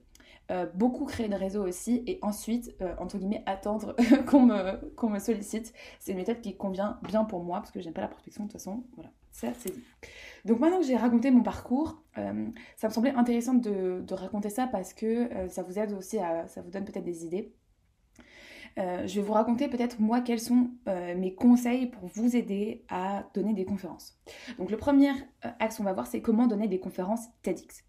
euh, 0.52 0.66
beaucoup 0.74 1.06
créer 1.06 1.28
de 1.28 1.34
réseaux 1.34 1.66
aussi 1.66 2.04
et 2.06 2.20
ensuite, 2.22 2.76
euh, 2.80 2.94
entre 2.98 3.18
guillemets, 3.18 3.42
attendre 3.46 3.96
qu'on 4.26 4.42
me, 4.42 4.76
qu'on 4.94 5.10
me 5.10 5.18
sollicite. 5.18 5.72
C'est 5.98 6.12
une 6.12 6.18
méthode 6.18 6.40
qui 6.40 6.56
convient 6.56 7.00
bien 7.02 7.24
pour 7.24 7.42
moi 7.42 7.58
parce 7.58 7.72
que 7.72 7.80
j'aime 7.80 7.92
pas 7.92 8.02
la 8.02 8.08
prospection 8.08 8.44
de 8.44 8.48
toute 8.48 8.60
façon. 8.60 8.84
Voilà, 8.94 9.10
ça 9.32 9.48
c'est 9.58 9.74
dit. 9.74 9.82
Donc 10.44 10.60
maintenant 10.60 10.78
que 10.78 10.86
j'ai 10.86 10.96
raconté 10.96 11.32
mon 11.32 11.42
parcours, 11.42 12.00
euh, 12.18 12.46
ça 12.76 12.86
me 12.86 12.92
semblait 12.92 13.10
intéressant 13.14 13.54
de, 13.54 14.04
de 14.06 14.14
raconter 14.14 14.48
ça 14.48 14.68
parce 14.68 14.94
que 14.94 15.28
ça 15.48 15.64
vous 15.64 15.80
aide 15.80 15.92
aussi 15.92 16.18
à. 16.18 16.46
ça 16.46 16.62
vous 16.62 16.70
donne 16.70 16.84
peut-être 16.84 17.04
des 17.04 17.24
idées. 17.24 17.52
je 18.76 19.14
vais 19.16 19.22
vous 19.22 19.32
raconter 19.32 19.66
peut-être 19.66 19.98
moi 19.98 20.20
quels 20.20 20.38
sont 20.38 20.70
mes 20.86 21.34
conseils 21.34 21.86
pour 21.86 22.06
vous 22.06 22.36
aider 22.36 22.84
à 22.88 23.28
donner 23.34 23.52
des 23.52 23.64
conférences. 23.64 24.16
Donc 24.58 24.70
le 24.70 24.76
premier 24.76 25.10
axe 25.58 25.78
qu'on 25.78 25.82
va 25.82 25.92
voir 25.92 26.06
c'est 26.06 26.20
comment 26.22 26.46
donner 26.46 26.68
des 26.68 26.78
conférences 26.78 27.26
TEDx. 27.42 27.82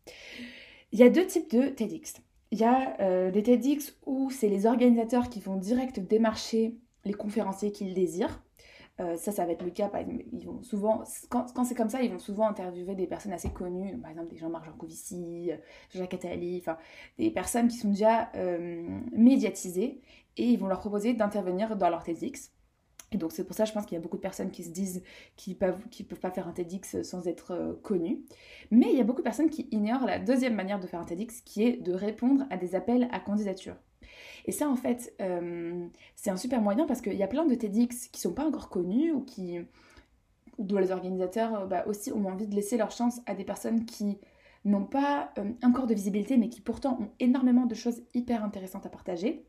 Il 0.91 0.99
y 0.99 1.03
a 1.03 1.09
deux 1.09 1.27
types 1.27 1.51
de 1.51 1.67
TEDx. 1.67 2.21
Il 2.51 2.59
y 2.59 2.63
a 2.63 2.99
euh, 3.01 3.31
des 3.31 3.43
TEDx 3.43 3.95
où 4.05 4.29
c'est 4.31 4.47
les 4.47 4.65
organisateurs 4.65 5.29
qui 5.29 5.39
vont 5.39 5.57
direct 5.57 5.99
démarcher 5.99 6.77
les 7.05 7.13
conférenciers 7.13 7.71
qu'ils 7.71 7.93
désirent. 7.93 8.41
Euh, 8.99 9.15
ça, 9.15 9.31
ça 9.31 9.45
va 9.45 9.51
être 9.51 9.63
le 9.63 9.69
cas. 9.69 9.91
Ils 10.31 10.45
vont 10.45 10.63
souvent, 10.63 11.03
quand, 11.29 11.63
c'est 11.65 11.75
comme 11.75 11.89
ça, 11.89 12.01
ils 12.01 12.11
vont 12.11 12.19
souvent 12.19 12.47
interviewer 12.47 12.95
des 12.95 13.05
personnes 13.05 13.33
assez 13.33 13.49
connues, 13.49 13.97
par 13.97 14.11
exemple 14.11 14.29
des 14.29 14.37
Jean-Marc 14.37 14.65
Jancovici, 14.65 15.51
Jacques 15.93 16.13
Attali, 16.13 16.63
des 17.19 17.31
personnes 17.31 17.67
qui 17.67 17.77
sont 17.77 17.89
déjà 17.89 18.31
euh, 18.35 18.99
médiatisées 19.11 20.01
et 20.37 20.45
ils 20.45 20.57
vont 20.57 20.67
leur 20.67 20.79
proposer 20.79 21.13
d'intervenir 21.13 21.75
dans 21.75 21.89
leur 21.89 22.03
TEDx. 22.03 22.51
Et 23.11 23.17
donc 23.17 23.31
c'est 23.31 23.43
pour 23.43 23.55
ça, 23.55 23.65
je 23.65 23.71
pense 23.71 23.85
qu'il 23.85 23.95
y 23.95 23.97
a 23.97 24.01
beaucoup 24.01 24.17
de 24.17 24.21
personnes 24.21 24.51
qui 24.51 24.63
se 24.63 24.69
disent 24.69 25.01
qu'ils 25.37 25.53
ne 25.53 25.57
peuvent, 25.57 26.19
pas 26.19 26.31
faire 26.31 26.47
un 26.47 26.51
TEDx 26.51 27.03
sans 27.03 27.27
être 27.27 27.51
euh, 27.51 27.73
connus. 27.81 28.19
Mais 28.69 28.87
il 28.91 28.97
y 28.97 29.01
a 29.01 29.03
beaucoup 29.03 29.21
de 29.21 29.23
personnes 29.23 29.49
qui 29.49 29.67
ignorent 29.71 30.05
la 30.05 30.19
deuxième 30.19 30.55
manière 30.55 30.79
de 30.79 30.87
faire 30.87 30.99
un 30.99 31.05
TEDx, 31.05 31.41
qui 31.41 31.63
est 31.63 31.77
de 31.77 31.93
répondre 31.93 32.45
à 32.49 32.57
des 32.57 32.75
appels 32.75 33.07
à 33.11 33.19
candidature. 33.19 33.75
Et 34.45 34.51
ça, 34.51 34.69
en 34.69 34.75
fait, 34.75 35.13
euh, 35.21 35.87
c'est 36.15 36.29
un 36.29 36.37
super 36.37 36.61
moyen 36.61 36.85
parce 36.85 37.01
qu'il 37.01 37.15
y 37.15 37.23
a 37.23 37.27
plein 37.27 37.45
de 37.45 37.55
TEDx 37.55 38.09
qui 38.09 38.19
sont 38.19 38.33
pas 38.33 38.45
encore 38.45 38.69
connus 38.69 39.11
ou 39.13 39.21
qui 39.21 39.59
dont 40.59 40.79
les 40.79 40.91
organisateurs 40.91 41.61
euh, 41.61 41.65
bah, 41.65 41.85
aussi 41.87 42.11
ont 42.11 42.25
envie 42.25 42.47
de 42.47 42.55
laisser 42.55 42.77
leur 42.77 42.91
chance 42.91 43.21
à 43.25 43.35
des 43.35 43.45
personnes 43.45 43.85
qui 43.85 44.17
n'ont 44.65 44.85
pas 44.85 45.33
encore 45.63 45.87
de 45.87 45.93
visibilité, 45.93 46.35
mais 46.35 46.49
qui 46.49 46.59
pourtant 46.59 46.99
ont 46.99 47.09
énormément 47.21 47.65
de 47.67 47.75
choses 47.75 48.01
hyper 48.13 48.43
intéressantes 48.43 48.85
à 48.85 48.89
partager. 48.89 49.45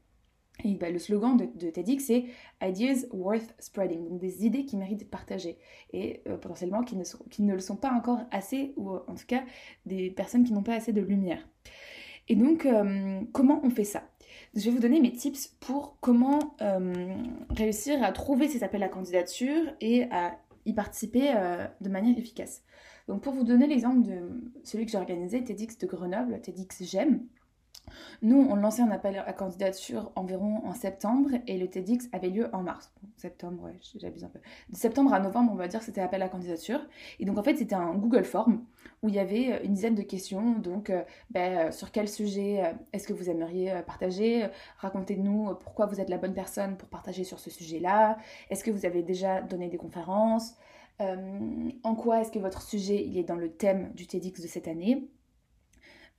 Et 0.64 0.74
bah, 0.74 0.90
le 0.90 0.98
slogan 0.98 1.36
de, 1.36 1.70
TEDx, 1.70 2.04
c'est 2.04 2.24
Ideas 2.62 3.06
worth 3.12 3.54
spreading, 3.58 4.08
donc 4.08 4.18
des 4.18 4.44
idées 4.44 4.64
qui 4.64 4.76
méritent 4.76 4.98
d'être 4.98 5.10
partagées 5.10 5.56
et 5.92 6.22
euh, 6.26 6.36
potentiellement 6.36 6.82
qui 6.82 6.96
ne, 6.96 7.04
sont, 7.04 7.18
qui 7.30 7.42
ne 7.42 7.54
le 7.54 7.60
sont 7.60 7.76
pas 7.76 7.92
encore 7.92 8.20
assez, 8.30 8.72
ou 8.76 8.90
en 8.90 9.14
tout 9.14 9.26
cas 9.26 9.44
des 9.86 10.10
personnes 10.10 10.44
qui 10.44 10.52
n'ont 10.52 10.62
pas 10.62 10.74
assez 10.74 10.92
de 10.92 11.00
lumière. 11.00 11.46
Et 12.30 12.36
donc, 12.36 12.68
comment 13.32 13.58
on 13.62 13.70
fait 13.70 13.84
ça? 13.84 14.02
Je 14.54 14.60
vais 14.64 14.70
vous 14.70 14.80
donner 14.80 15.00
mes 15.00 15.12
tips 15.12 15.48
pour 15.60 15.96
comment 16.00 16.56
réussir 17.48 18.02
à 18.02 18.12
trouver 18.12 18.48
ces 18.48 18.62
appels 18.62 18.82
à 18.82 18.88
candidature 18.88 19.62
et 19.80 20.02
à 20.10 20.38
y 20.66 20.74
participer 20.74 21.32
de 21.80 21.88
manière 21.88 22.18
efficace. 22.18 22.62
Donc, 23.08 23.22
pour 23.22 23.32
vous 23.32 23.44
donner 23.44 23.66
l'exemple 23.66 24.02
de 24.02 24.28
celui 24.62 24.84
que 24.84 24.92
j'ai 24.92 24.98
organisé, 24.98 25.42
TEDx 25.42 25.78
de 25.78 25.86
Grenoble, 25.86 26.38
TEDx 26.42 26.84
J'aime, 26.84 27.24
nous, 28.22 28.46
on 28.50 28.56
lançait 28.56 28.82
un 28.82 28.90
appel 28.90 29.22
à 29.26 29.32
candidature 29.32 30.12
environ 30.16 30.62
en 30.64 30.74
septembre 30.74 31.30
et 31.46 31.58
le 31.58 31.68
TEDx 31.68 32.08
avait 32.12 32.30
lieu 32.30 32.48
en 32.52 32.62
mars. 32.62 32.92
septembre, 33.16 33.70
j'abuse 33.96 34.24
un 34.24 34.28
peu. 34.28 34.40
De 34.70 34.76
septembre 34.76 35.12
à 35.12 35.20
novembre, 35.20 35.52
on 35.52 35.56
va 35.56 35.68
dire 35.68 35.82
c'était 35.82 36.00
appel 36.00 36.22
à 36.22 36.28
candidature. 36.28 36.80
Et 37.18 37.24
donc, 37.24 37.38
en 37.38 37.42
fait, 37.42 37.56
c'était 37.56 37.74
un 37.74 37.94
Google 37.94 38.24
Form 38.24 38.64
où 39.02 39.08
il 39.08 39.14
y 39.14 39.18
avait 39.18 39.52
euh, 39.52 39.58
une 39.64 39.74
dizaine 39.74 39.94
de 39.94 40.02
questions. 40.02 40.58
Donc, 40.58 40.90
euh, 40.90 41.02
ben, 41.30 41.68
euh, 41.68 41.70
sur 41.70 41.92
quel 41.92 42.08
sujet 42.08 42.74
est-ce 42.92 43.06
que 43.06 43.12
vous 43.12 43.30
aimeriez 43.30 43.82
partager 43.86 44.48
Racontez-nous 44.78 45.54
pourquoi 45.60 45.86
vous 45.86 46.00
êtes 46.00 46.08
la 46.08 46.18
bonne 46.18 46.34
personne 46.34 46.76
pour 46.76 46.88
partager 46.88 47.24
sur 47.24 47.38
ce 47.38 47.50
sujet-là. 47.50 48.18
Est-ce 48.50 48.64
que 48.64 48.70
vous 48.70 48.86
avez 48.86 49.02
déjà 49.02 49.40
donné 49.40 49.68
des 49.68 49.76
conférences? 49.76 50.54
En 51.00 51.94
quoi 51.94 52.20
est-ce 52.20 52.32
que 52.32 52.40
votre 52.40 52.60
sujet 52.60 52.96
est 52.96 53.22
dans 53.22 53.36
le 53.36 53.52
thème 53.52 53.92
du 53.94 54.08
TEDx 54.08 54.40
de 54.40 54.48
cette 54.48 54.66
année? 54.66 55.08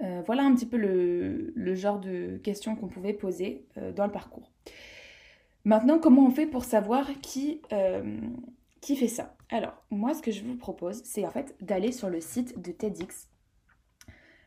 Euh, 0.02 0.22
voilà 0.26 0.44
un 0.44 0.56
petit 0.56 0.66
peu 0.66 0.78
le, 0.78 1.76
genre 1.76 2.00
de 2.00 2.38
questions 2.38 2.76
qu'on 2.76 2.88
pouvait 2.88 3.14
poser 3.14 3.68
euh, 3.78 3.92
dans 3.92 4.06
le 4.06 4.12
parcours. 4.12 4.52
Maintenant, 5.66 6.00
comment 6.00 6.26
on 6.26 6.32
fait 6.32 6.46
pour 6.46 6.64
savoir 6.64 7.08
qui, 7.22 7.62
euh, 7.74 8.20
qui 8.82 8.96
fait 8.96 9.10
ça? 9.10 9.36
Alors, 9.50 9.84
moi, 9.92 10.14
ce 10.14 10.22
que 10.22 10.32
je 10.32 10.44
vous 10.44 10.56
propose, 10.56 11.04
c'est 11.04 11.26
en 11.26 11.32
fait 11.32 11.56
d'aller 11.62 11.92
sur 11.92 12.10
le 12.10 12.22
site 12.22 12.62
de 12.62 12.72
TEDx. 12.72 13.28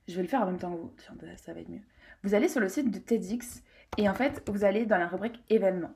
Je 0.09 0.17
vais 0.17 0.23
le 0.23 0.29
faire 0.29 0.43
en 0.43 0.47
même 0.47 0.59
temps 0.59 0.75
que 0.75 0.81
vous, 0.81 1.37
ça 1.37 1.53
va 1.53 1.61
être 1.61 1.69
mieux. 1.69 1.83
Vous 2.23 2.35
allez 2.35 2.49
sur 2.49 2.61
le 2.61 2.69
site 2.69 2.91
de 2.91 2.99
TEDx 2.99 3.63
et 3.99 4.09
en 4.09 4.15
fait, 4.15 4.43
vous 4.49 4.65
allez 4.65 4.87
dans 4.87 4.99
la 4.99 5.07
rubrique 5.07 5.43
événements. 5.51 5.95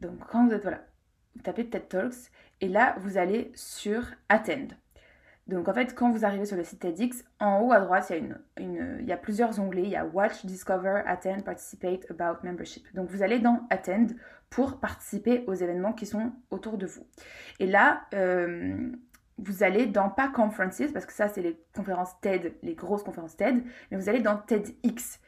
Donc, 0.00 0.18
quand 0.28 0.46
vous 0.46 0.52
êtes, 0.52 0.62
voilà, 0.62 0.84
vous 1.36 1.42
tapez 1.42 1.68
TED 1.68 1.88
Talks 1.88 2.30
et 2.60 2.68
là, 2.68 2.96
vous 2.98 3.16
allez 3.16 3.52
sur 3.54 4.04
Attend. 4.28 4.68
Donc 5.48 5.68
en 5.68 5.74
fait, 5.74 5.94
quand 5.94 6.10
vous 6.10 6.24
arrivez 6.24 6.46
sur 6.46 6.56
le 6.56 6.64
site 6.64 6.80
TEDx, 6.80 7.24
en 7.40 7.60
haut 7.60 7.72
à 7.72 7.80
droite, 7.80 8.12
il 8.58 9.04
y 9.06 9.12
a, 9.12 9.16
plusieurs 9.16 9.58
onglets. 9.58 9.82
Il 9.82 9.90
y 9.90 9.96
a 9.96 10.06
Watch, 10.06 10.44
Discover, 10.46 11.02
Attend, 11.06 11.40
Participate, 11.40 12.08
About 12.10 12.44
Membership. 12.44 12.86
Donc 12.94 13.10
vous 13.10 13.22
allez 13.22 13.40
dans 13.40 13.66
Attend 13.70 14.06
pour 14.50 14.78
participer 14.78 15.44
aux 15.46 15.54
événements 15.54 15.92
qui 15.92 16.06
sont 16.06 16.32
autour 16.50 16.78
de 16.78 16.86
vous. 16.86 17.06
Et 17.58 17.66
là, 17.66 18.02
euh, 18.14 18.90
vous 19.38 19.62
allez 19.62 19.86
dans 19.86 20.10
pas 20.10 20.28
Conferences, 20.28 20.92
parce 20.92 21.06
que 21.06 21.12
ça 21.12 21.28
c'est 21.28 21.42
les 21.42 21.60
conférences 21.74 22.20
TED, 22.20 22.54
les 22.62 22.74
grosses 22.74 23.02
conférences 23.02 23.36
TED, 23.36 23.64
mais 23.90 23.96
vous 23.96 24.08
allez 24.08 24.20
dans 24.20 24.36
TEDx. 24.36 25.20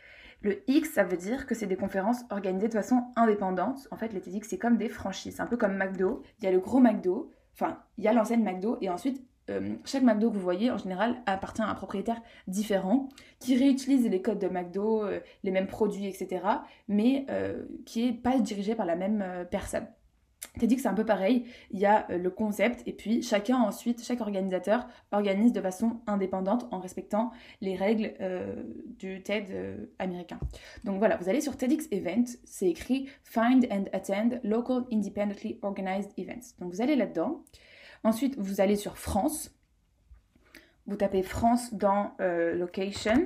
Le 0.42 0.62
X, 0.70 0.92
ça 0.92 1.04
veut 1.04 1.16
dire 1.16 1.46
que 1.46 1.54
c'est 1.54 1.66
des 1.66 1.76
conférences 1.76 2.22
organisées 2.30 2.68
de 2.68 2.74
façon 2.74 3.04
indépendante. 3.16 3.88
En 3.90 3.96
fait, 3.96 4.12
les 4.12 4.20
TEDx, 4.20 4.46
c'est 4.46 4.58
comme 4.58 4.76
des 4.76 4.90
franchises. 4.90 5.36
C'est 5.36 5.42
un 5.42 5.46
peu 5.46 5.56
comme 5.56 5.76
McDo. 5.76 6.22
Il 6.38 6.44
y 6.44 6.48
a 6.48 6.52
le 6.52 6.60
gros 6.60 6.80
McDo, 6.80 7.32
enfin, 7.54 7.80
il 7.96 8.04
y 8.04 8.08
a 8.08 8.12
l'enseigne 8.12 8.44
McDo, 8.44 8.76
et 8.82 8.90
ensuite, 8.90 9.24
euh, 9.50 9.74
chaque 9.84 10.02
McDo 10.02 10.30
que 10.30 10.34
vous 10.36 10.40
voyez, 10.40 10.70
en 10.70 10.78
général, 10.78 11.16
appartient 11.26 11.62
à 11.62 11.68
un 11.68 11.74
propriétaire 11.74 12.20
différent 12.46 13.08
qui 13.40 13.56
réutilise 13.56 14.08
les 14.08 14.22
codes 14.22 14.38
de 14.38 14.48
McDo, 14.48 15.04
euh, 15.04 15.20
les 15.42 15.50
mêmes 15.50 15.66
produits, 15.66 16.06
etc., 16.06 16.42
mais 16.88 17.26
euh, 17.30 17.64
qui 17.84 18.06
n'est 18.06 18.12
pas 18.12 18.38
dirigé 18.38 18.74
par 18.74 18.86
la 18.86 18.96
même 18.96 19.24
personne. 19.50 19.86
T'as 20.60 20.66
dit 20.66 20.76
que 20.76 20.82
c'est 20.82 20.88
un 20.88 20.94
peu 20.94 21.06
pareil, 21.06 21.46
il 21.72 21.80
y 21.80 21.86
a 21.86 22.06
le 22.08 22.30
concept 22.30 22.86
et 22.86 22.92
puis 22.92 23.22
chacun 23.22 23.56
ensuite, 23.56 24.04
chaque 24.04 24.20
organisateur 24.20 24.86
organise 25.10 25.52
de 25.52 25.60
façon 25.60 26.00
indépendante 26.06 26.68
en 26.70 26.78
respectant 26.78 27.32
les 27.60 27.74
règles 27.74 28.12
du 28.98 29.22
TED 29.22 29.88
américain. 29.98 30.38
Donc 30.84 30.98
voilà, 30.98 31.16
vous 31.16 31.28
allez 31.28 31.40
sur 31.40 31.56
TEDx 31.56 31.88
Event, 31.90 32.24
c'est 32.44 32.68
écrit 32.68 33.08
Find 33.24 33.66
and 33.70 33.86
Attend 33.92 34.38
Local 34.44 34.84
Independently 34.92 35.58
Organized 35.62 36.12
Events. 36.18 36.54
Donc 36.60 36.72
vous 36.72 36.82
allez 36.82 36.94
là-dedans. 36.94 37.42
Ensuite, 38.04 38.38
vous 38.38 38.60
allez 38.60 38.76
sur 38.76 38.98
France. 38.98 39.50
Vous 40.86 40.96
tapez 40.96 41.22
France 41.22 41.72
dans 41.72 42.12
euh, 42.20 42.54
Location. 42.54 43.24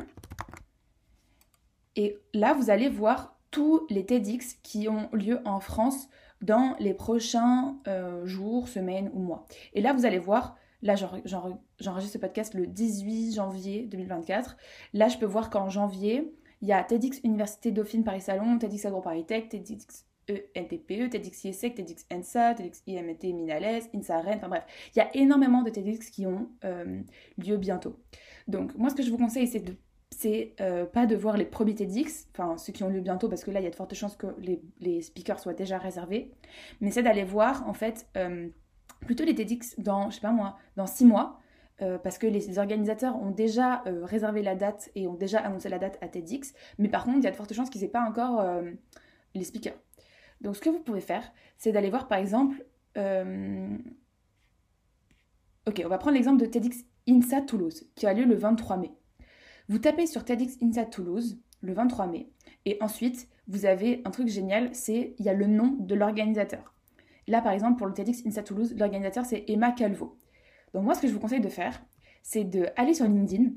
Et 1.97 2.17
là, 2.33 2.55
vous 2.55 2.71
allez 2.71 2.89
voir 2.89 3.37
tous 3.51 3.85
les 3.91 4.07
TEDx 4.07 4.55
qui 4.63 4.89
ont 4.89 5.09
lieu 5.13 5.41
en 5.45 5.59
France 5.59 6.09
dans 6.43 6.77
les 6.79 6.95
prochains 6.95 7.77
euh, 7.89 8.25
jours, 8.25 8.69
semaines 8.69 9.11
ou 9.13 9.19
mois. 9.19 9.45
Et 9.73 9.81
là, 9.81 9.93
vous 9.93 10.07
allez 10.07 10.21
voir, 10.21 10.57
là, 10.83 10.95
j'enregistre 10.95 12.13
ce 12.13 12.19
podcast 12.19 12.55
le 12.55 12.69
18 12.69 13.35
janvier 13.35 13.87
2024. 13.87 14.57
Là, 14.93 15.09
je 15.09 15.19
peux 15.19 15.27
voir 15.27 15.51
qu'en 15.51 15.69
janvier, 15.69 16.33
il 16.63 16.69
y 16.69 16.73
a 16.73 16.85
TEDx 16.85 17.21
Université 17.25 17.73
Dauphine 17.73 18.05
Paris 18.05 18.21
Salon, 18.21 18.59
TEDx 18.59 18.87
Agro 18.87 19.01
Paris 19.01 19.27
Tech, 19.27 19.49
TEDx 19.49 20.08
NTPE, 20.55 21.11
TEDx 21.11 21.45
ISEC, 21.45 21.75
TEDx 21.75 22.07
ENSA, 22.13 22.55
TEDx 22.55 22.83
IMT 22.87 23.33
Minales, 23.35 23.83
INSAREN, 23.95 24.37
enfin 24.37 24.49
bref, 24.49 24.65
il 24.95 24.99
y 24.99 25.03
a 25.03 25.15
énormément 25.17 25.63
de 25.63 25.71
TEDx 25.71 26.11
qui 26.11 26.27
ont 26.27 26.49
euh, 26.65 27.01
lieu 27.39 27.57
bientôt. 27.57 27.99
Donc 28.47 28.75
moi 28.77 28.91
ce 28.91 28.95
que 28.95 29.03
je 29.03 29.11
vous 29.11 29.19
conseille 29.19 29.47
c'est 29.47 29.61
de 29.61 29.75
c'est 30.11 30.55
euh, 30.61 30.87
pas 30.87 31.07
de 31.07 31.15
voir 31.15 31.37
les 31.37 31.45
premiers 31.45 31.75
TEDx, 31.75 32.29
enfin 32.33 32.57
ceux 32.57 32.73
qui 32.73 32.83
ont 32.83 32.89
lieu 32.89 33.01
bientôt 33.01 33.29
parce 33.29 33.45
que 33.45 33.51
là 33.51 33.61
il 33.61 33.65
y 33.65 33.67
a 33.67 33.71
de 33.71 33.77
fortes 33.77 33.95
chances 33.95 34.17
que 34.17 34.27
les, 34.81 35.03
speakers 35.03 35.39
soient 35.39 35.55
déjà 35.55 35.79
réservés, 35.79 36.33
mais 36.81 36.91
c'est 36.91 37.03
d'aller 37.03 37.25
voir 37.25 37.69
en 37.69 37.75
fait 37.75 38.07
euh, 38.17 38.49
plutôt 39.01 39.25
les 39.25 39.35
TEDx 39.35 39.79
dans, 39.79 40.11
je 40.11 40.17
sais 40.17 40.23
pas 40.23 40.33
moi, 40.33 40.57
dans 40.77 40.87
six 40.87 41.05
mois, 41.05 41.41
parce 42.03 42.19
que 42.19 42.27
les, 42.27 42.59
organisateurs 42.59 43.15
ont 43.23 43.31
déjà 43.31 43.85
réservé 44.03 44.43
la 44.43 44.57
date 44.57 44.91
et 44.97 45.07
ont 45.07 45.15
déjà 45.15 45.39
annoncé 45.39 45.69
la 45.69 45.79
date 45.79 45.97
à 46.01 46.09
TEDx, 46.09 46.53
mais 46.79 46.89
par 46.89 47.05
contre 47.05 47.19
il 47.19 47.25
y 47.25 47.29
a 47.29 47.31
de 47.31 47.37
fortes 47.37 47.53
chances 47.53 47.71
qu'ils 47.71 47.83
n'aient 47.83 47.89
pas 47.89 48.03
encore 48.03 48.45
les 49.35 49.45
speakers. 49.45 49.79
Donc 50.41 50.57
ce 50.57 50.61
que 50.61 50.71
vous 50.71 50.81
pouvez 50.81 51.01
faire, 51.01 51.33
c'est 51.57 51.73
d'aller 51.73 51.91
voir 51.91 52.09
par 52.09 52.19
exemple... 52.19 52.65
Euh, 52.97 53.77
ok, 55.67 55.83
on 55.85 55.89
va 55.89 55.99
prendre 55.99 56.15
l'exemple 56.15 56.41
de 56.41 56.47
TEDx 56.47 56.85
INSA 57.09 57.43
Toulouse, 57.43 57.91
qui 57.95 58.07
a 58.07 58.13
lieu 58.13 58.25
le 58.25 58.35
23 58.35 58.77
mai. 58.77 58.93
Vous 59.69 59.79
tapez 59.79 60.07
sur 60.07 60.25
TEDx 60.25 60.57
INSA 60.63 60.87
Toulouse 60.87 61.41
le 61.61 61.73
23 61.73 62.07
mai, 62.07 62.31
et 62.65 62.79
ensuite, 62.81 63.29
vous 63.49 63.67
avez 63.67 64.03
un 64.05 64.11
truc 64.11 64.29
génial, 64.29 64.75
c'est 64.75 65.15
il 65.19 65.25
y 65.25 65.29
a 65.29 65.35
le 65.35 65.47
nom 65.47 65.77
de 65.79 65.95
l'organisateur. 65.95 66.75
Là, 67.27 67.43
par 67.43 67.53
exemple, 67.53 67.77
pour 67.77 67.87
le 67.87 67.93
TEDx 67.93 68.25
INSA 68.27 68.43
Toulouse, 68.43 68.75
l'organisateur, 68.79 69.25
c'est 69.27 69.45
Emma 69.49 69.73
Calvo. 69.73 70.17
Donc 70.73 70.85
moi, 70.85 70.95
ce 70.95 71.03
que 71.03 71.09
je 71.09 71.13
vous 71.13 71.21
conseille 71.21 71.41
de 71.41 71.49
faire, 71.49 71.83
c'est 72.23 72.45
d'aller 72.45 72.95
sur 72.95 73.07
LinkedIn, 73.07 73.51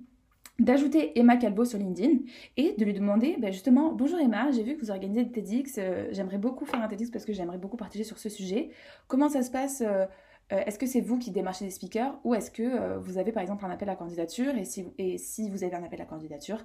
d'ajouter 0.61 1.17
Emma 1.19 1.37
Calvo 1.37 1.65
sur 1.65 1.79
LinkedIn 1.79 2.19
et 2.55 2.75
de 2.77 2.85
lui 2.85 2.93
demander 2.93 3.35
ben 3.39 3.51
justement 3.51 3.93
Bonjour 3.93 4.19
Emma, 4.19 4.51
j'ai 4.51 4.63
vu 4.63 4.75
que 4.75 4.81
vous 4.81 4.91
organisez 4.91 5.25
des 5.25 5.31
TEDx, 5.31 5.75
euh, 5.77 6.07
j'aimerais 6.11 6.37
beaucoup 6.37 6.65
faire 6.65 6.81
un 6.81 6.87
TEDx 6.87 7.09
parce 7.09 7.25
que 7.25 7.33
j'aimerais 7.33 7.57
beaucoup 7.57 7.77
partager 7.77 8.03
sur 8.03 8.19
ce 8.19 8.29
sujet. 8.29 8.69
Comment 9.07 9.27
ça 9.27 9.41
se 9.41 9.49
passe 9.49 9.81
euh, 9.81 10.05
euh, 10.53 10.63
Est-ce 10.65 10.77
que 10.77 10.85
c'est 10.85 11.01
vous 11.01 11.17
qui 11.17 11.31
démarchez 11.31 11.65
des 11.65 11.71
speakers 11.71 12.15
ou 12.23 12.35
est-ce 12.35 12.51
que 12.51 12.97
vous 12.99 13.17
avez 13.17 13.31
par 13.31 13.41
exemple 13.41 13.65
un 13.65 13.71
appel 13.71 13.89
à 13.89 13.95
candidature 13.95 14.53
et 14.55 15.17
si, 15.17 15.49
vous 15.49 15.63
avez 15.63 15.75
un 15.75 15.83
appel 15.83 16.01
à 16.01 16.05
candidature, 16.05 16.63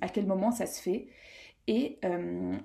à 0.00 0.08
quel 0.08 0.26
moment 0.26 0.50
ça 0.50 0.66
se 0.66 0.80
fait? 0.80 1.08
Et 1.66 1.98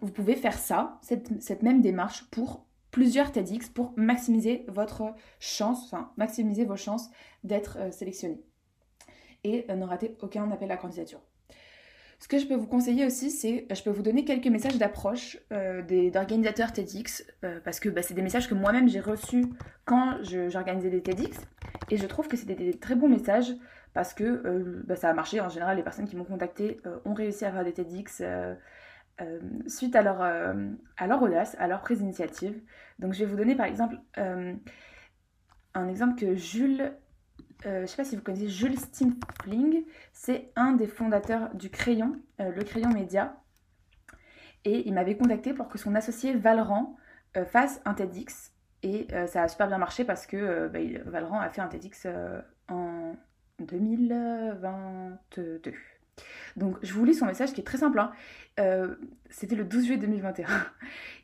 vous 0.01 0.11
pouvez 0.11 0.35
faire 0.35 0.57
ça, 0.57 0.99
cette, 1.01 1.41
cette 1.41 1.63
même 1.63 1.81
démarche 1.81 2.29
pour 2.31 2.65
plusieurs 2.91 3.31
TEDx 3.31 3.69
pour 3.69 3.93
maximiser 3.97 4.65
votre 4.67 5.15
chance, 5.39 5.85
enfin 5.85 6.11
maximiser 6.17 6.63
vos 6.63 6.77
chances 6.77 7.09
d'être 7.43 7.91
sélectionné 7.91 8.41
et 9.43 9.65
euh, 9.69 9.75
ne 9.75 9.85
ratez 9.85 10.15
aucun 10.21 10.49
appel 10.51 10.71
à 10.71 10.77
candidature. 10.77 11.21
Ce 12.19 12.27
que 12.27 12.37
je 12.37 12.45
peux 12.45 12.55
vous 12.55 12.67
conseiller 12.67 13.05
aussi, 13.05 13.31
c'est 13.31 13.65
je 13.71 13.81
peux 13.81 13.89
vous 13.89 14.03
donner 14.03 14.25
quelques 14.25 14.47
messages 14.47 14.77
d'approche 14.77 15.39
euh, 15.51 15.81
d'organisateurs 16.11 16.71
TEDx, 16.71 17.25
euh, 17.43 17.59
parce 17.63 17.79
que 17.79 17.89
bah, 17.89 18.03
c'est 18.03 18.13
des 18.13 18.21
messages 18.21 18.47
que 18.47 18.53
moi-même 18.53 18.87
j'ai 18.87 18.99
reçus 18.99 19.45
quand 19.85 20.17
j'organisais 20.21 20.91
des 20.91 21.01
TEDx, 21.01 21.39
et 21.89 21.97
je 21.97 22.05
trouve 22.05 22.27
que 22.27 22.37
c'est 22.37 22.45
des, 22.45 22.77
très 22.77 22.93
bons 22.93 23.09
messages, 23.09 23.51
parce 23.95 24.13
que 24.13 24.83
bah, 24.85 24.95
ça 24.95 25.09
a 25.09 25.13
marché. 25.13 25.41
En 25.41 25.49
général, 25.49 25.77
les 25.77 25.83
personnes 25.83 26.07
qui 26.07 26.15
m'ont 26.15 26.23
contacté 26.23 26.79
ont 27.05 27.13
réussi 27.13 27.43
à 27.43 27.51
faire 27.51 27.65
des 27.65 27.73
TEDx 27.73 28.21
suite 29.67 29.95
à 29.95 30.01
leur, 30.03 30.21
à 30.21 31.07
leur 31.07 31.21
audace, 31.21 31.57
à 31.59 31.67
leur 31.67 31.81
prise 31.81 31.99
d'initiative. 31.99 32.61
Donc 32.99 33.13
je 33.13 33.19
vais 33.19 33.25
vous 33.25 33.35
donner 33.35 33.55
par 33.55 33.65
exemple 33.65 33.97
un 34.15 35.87
exemple 35.87 36.19
que 36.19 36.35
Jules 36.35 36.93
euh, 37.65 37.77
je 37.77 37.81
ne 37.81 37.85
sais 37.85 37.97
pas 37.97 38.05
si 38.05 38.15
vous 38.15 38.21
connaissez 38.21 38.49
Jules 38.49 38.79
Stimpling, 38.79 39.83
c'est 40.13 40.51
un 40.55 40.73
des 40.73 40.87
fondateurs 40.87 41.53
du 41.53 41.69
Crayon, 41.69 42.19
euh, 42.39 42.51
le 42.51 42.63
Crayon 42.63 42.89
Média. 42.89 43.37
Et 44.65 44.87
il 44.87 44.93
m'avait 44.93 45.17
contacté 45.17 45.53
pour 45.53 45.69
que 45.69 45.77
son 45.77 45.95
associé 45.95 46.35
Valran 46.35 46.95
euh, 47.37 47.45
fasse 47.45 47.81
un 47.85 47.93
TEDx. 47.93 48.51
Et 48.83 49.07
ça 49.27 49.43
a 49.43 49.47
super 49.47 49.67
bien 49.67 49.77
marché 49.77 50.03
parce 50.03 50.25
que 50.25 50.67
bah, 50.67 50.79
a 51.39 51.49
fait 51.49 51.61
un 51.61 51.67
TEDx 51.67 52.07
en 52.67 53.15
2022. 53.59 55.61
Donc 56.57 56.77
je 56.81 56.93
vous 56.93 57.05
lis 57.05 57.13
son 57.13 57.25
message 57.25 57.53
qui 57.53 57.61
est 57.61 57.65
très 57.65 57.77
simple. 57.77 57.99
Hein. 57.99 58.11
Euh, 58.59 58.95
c'était 59.29 59.55
le 59.55 59.63
12 59.63 59.85
juillet 59.85 59.97
2021. 59.97 60.45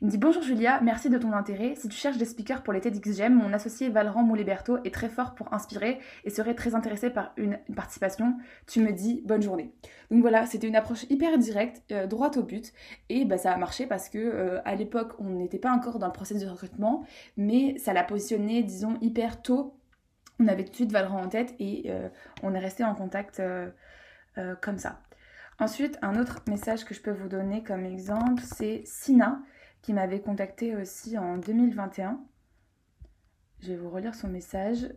Il 0.00 0.06
me 0.06 0.10
dit 0.10 0.16
Bonjour 0.16 0.42
Julia, 0.42 0.80
merci 0.80 1.10
de 1.10 1.18
ton 1.18 1.32
intérêt. 1.32 1.74
Si 1.76 1.88
tu 1.88 1.96
cherches 1.96 2.16
des 2.16 2.24
speakers 2.24 2.62
pour 2.62 2.72
les 2.72 2.80
TEDxGEM, 2.80 3.34
mon 3.34 3.52
associé 3.52 3.90
Valran 3.90 4.22
Mouliberto 4.22 4.78
est 4.84 4.94
très 4.94 5.10
fort 5.10 5.34
pour 5.34 5.52
inspirer 5.52 5.98
et 6.24 6.30
serait 6.30 6.54
très 6.54 6.74
intéressé 6.74 7.10
par 7.10 7.32
une, 7.36 7.58
participation. 7.76 8.38
Tu 8.66 8.80
me 8.80 8.92
dis 8.92 9.22
bonne 9.26 9.42
journée. 9.42 9.72
Donc 10.10 10.22
voilà, 10.22 10.46
c'était 10.46 10.66
une 10.66 10.76
approche 10.76 11.04
hyper 11.10 11.36
directe, 11.36 11.82
euh, 11.92 12.06
droite 12.06 12.38
au 12.38 12.42
but. 12.42 12.72
Et 13.10 13.26
bah, 13.26 13.36
ça 13.36 13.52
a 13.52 13.56
marché 13.58 13.86
parce 13.86 14.08
que 14.08 14.18
euh, 14.18 14.60
à 14.64 14.74
l'époque, 14.74 15.12
on 15.18 15.28
n'était 15.28 15.58
pas 15.58 15.72
encore 15.72 15.98
dans 15.98 16.06
le 16.06 16.12
processus 16.12 16.44
de 16.44 16.48
recrutement, 16.48 17.04
mais 17.36 17.76
ça 17.76 17.92
l'a 17.92 18.04
positionné, 18.04 18.62
disons, 18.62 18.96
hyper 19.02 19.42
tôt. 19.42 19.74
On 20.40 20.48
avait 20.48 20.64
tout 20.64 20.70
de 20.70 20.76
suite 20.76 20.92
Valran 20.92 21.20
en 21.20 21.28
tête 21.28 21.54
et 21.58 21.90
on 22.44 22.54
est 22.54 22.60
resté 22.60 22.84
en 22.84 22.94
contact 22.94 23.42
comme 24.60 24.78
ça. 24.78 25.00
Ensuite, 25.60 25.98
un 26.02 26.18
autre 26.20 26.42
message 26.48 26.84
que 26.84 26.94
je 26.94 27.00
peux 27.00 27.10
vous 27.10 27.28
donner 27.28 27.64
comme 27.64 27.84
exemple, 27.84 28.42
c'est 28.44 28.82
Sina 28.84 29.42
qui 29.82 29.92
m'avait 29.92 30.20
contacté 30.20 30.76
aussi 30.76 31.18
en 31.18 31.38
2021. 31.38 32.20
Je 33.60 33.72
vais 33.72 33.76
vous 33.76 33.90
relire 33.90 34.14
son 34.14 34.28
message. 34.28 34.88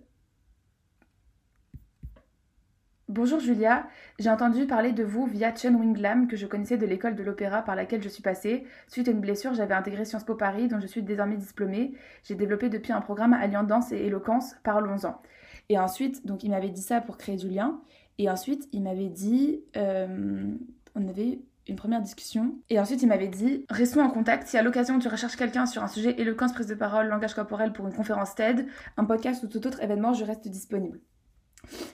Bonjour 3.08 3.42
Julia, 3.42 3.88
j'ai 4.20 4.30
entendu 4.30 4.66
parler 4.68 4.94
de 4.94 5.04
vous 5.04 5.26
via 5.26 5.54
Chen 5.54 5.76
Winglam 5.76 6.30
que 6.30 6.38
je 6.38 6.48
connaissais 6.48 6.78
de 6.78 6.86
l'école 6.86 7.16
de 7.16 7.24
l'opéra 7.24 7.62
par 7.62 7.76
laquelle 7.76 8.02
je 8.02 8.08
suis 8.08 8.24
passée. 8.24 8.66
Suite 8.88 9.10
à 9.10 9.12
une 9.12 9.20
blessure, 9.20 9.54
j'avais 9.54 9.74
intégré 9.74 10.06
Sciences 10.06 10.24
Po 10.24 10.36
Paris 10.36 10.70
dont 10.70 10.80
je 10.80 10.88
suis 10.88 11.04
désormais 11.04 11.36
diplômée. 11.36 11.94
J'ai 12.24 12.36
développé 12.36 12.70
depuis 12.70 12.94
un 12.94 13.02
programme 13.02 13.34
alliant 13.34 13.64
danse 13.64 13.92
et 13.92 13.98
éloquence, 13.98 14.56
parlons-en. 14.64 15.22
Et 15.68 15.78
ensuite, 15.78 16.26
donc 16.26 16.44
il 16.46 16.52
m'avait 16.52 16.70
dit 16.70 16.82
ça 16.82 17.02
pour 17.02 17.18
créer 17.18 17.36
du 17.36 17.50
lien. 17.50 17.82
Et 18.22 18.30
ensuite, 18.30 18.70
il 18.72 18.84
m'avait 18.84 19.10
dit, 19.10 19.64
euh, 19.76 20.46
on 20.94 21.08
avait 21.08 21.40
une 21.68 21.76
première 21.76 22.04
discussion. 22.04 22.54
Et 22.70 22.80
ensuite, 22.80 23.02
il 23.02 23.08
m'avait 23.08 23.30
dit 23.30 23.66
Restons 23.68 24.00
en 24.02 24.12
contact. 24.12 24.48
Si 24.48 24.58
à 24.58 24.62
l'occasion 24.62 25.00
tu 25.00 25.08
recherches 25.08 25.36
quelqu'un 25.36 25.66
sur 25.66 25.82
un 25.82 25.88
sujet 25.88 26.22
éloquence, 26.22 26.54
prise 26.54 26.68
de 26.68 26.76
parole, 26.76 27.08
langage 27.08 27.34
corporel 27.34 27.74
pour 27.74 27.88
une 27.88 27.94
conférence 27.96 28.36
TED, 28.36 28.68
un 28.96 29.06
podcast 29.06 29.44
ou 29.44 29.48
tout 29.48 29.66
autre 29.66 29.82
événement, 29.82 30.14
je 30.14 30.24
reste 30.24 30.48
disponible. 30.48 31.00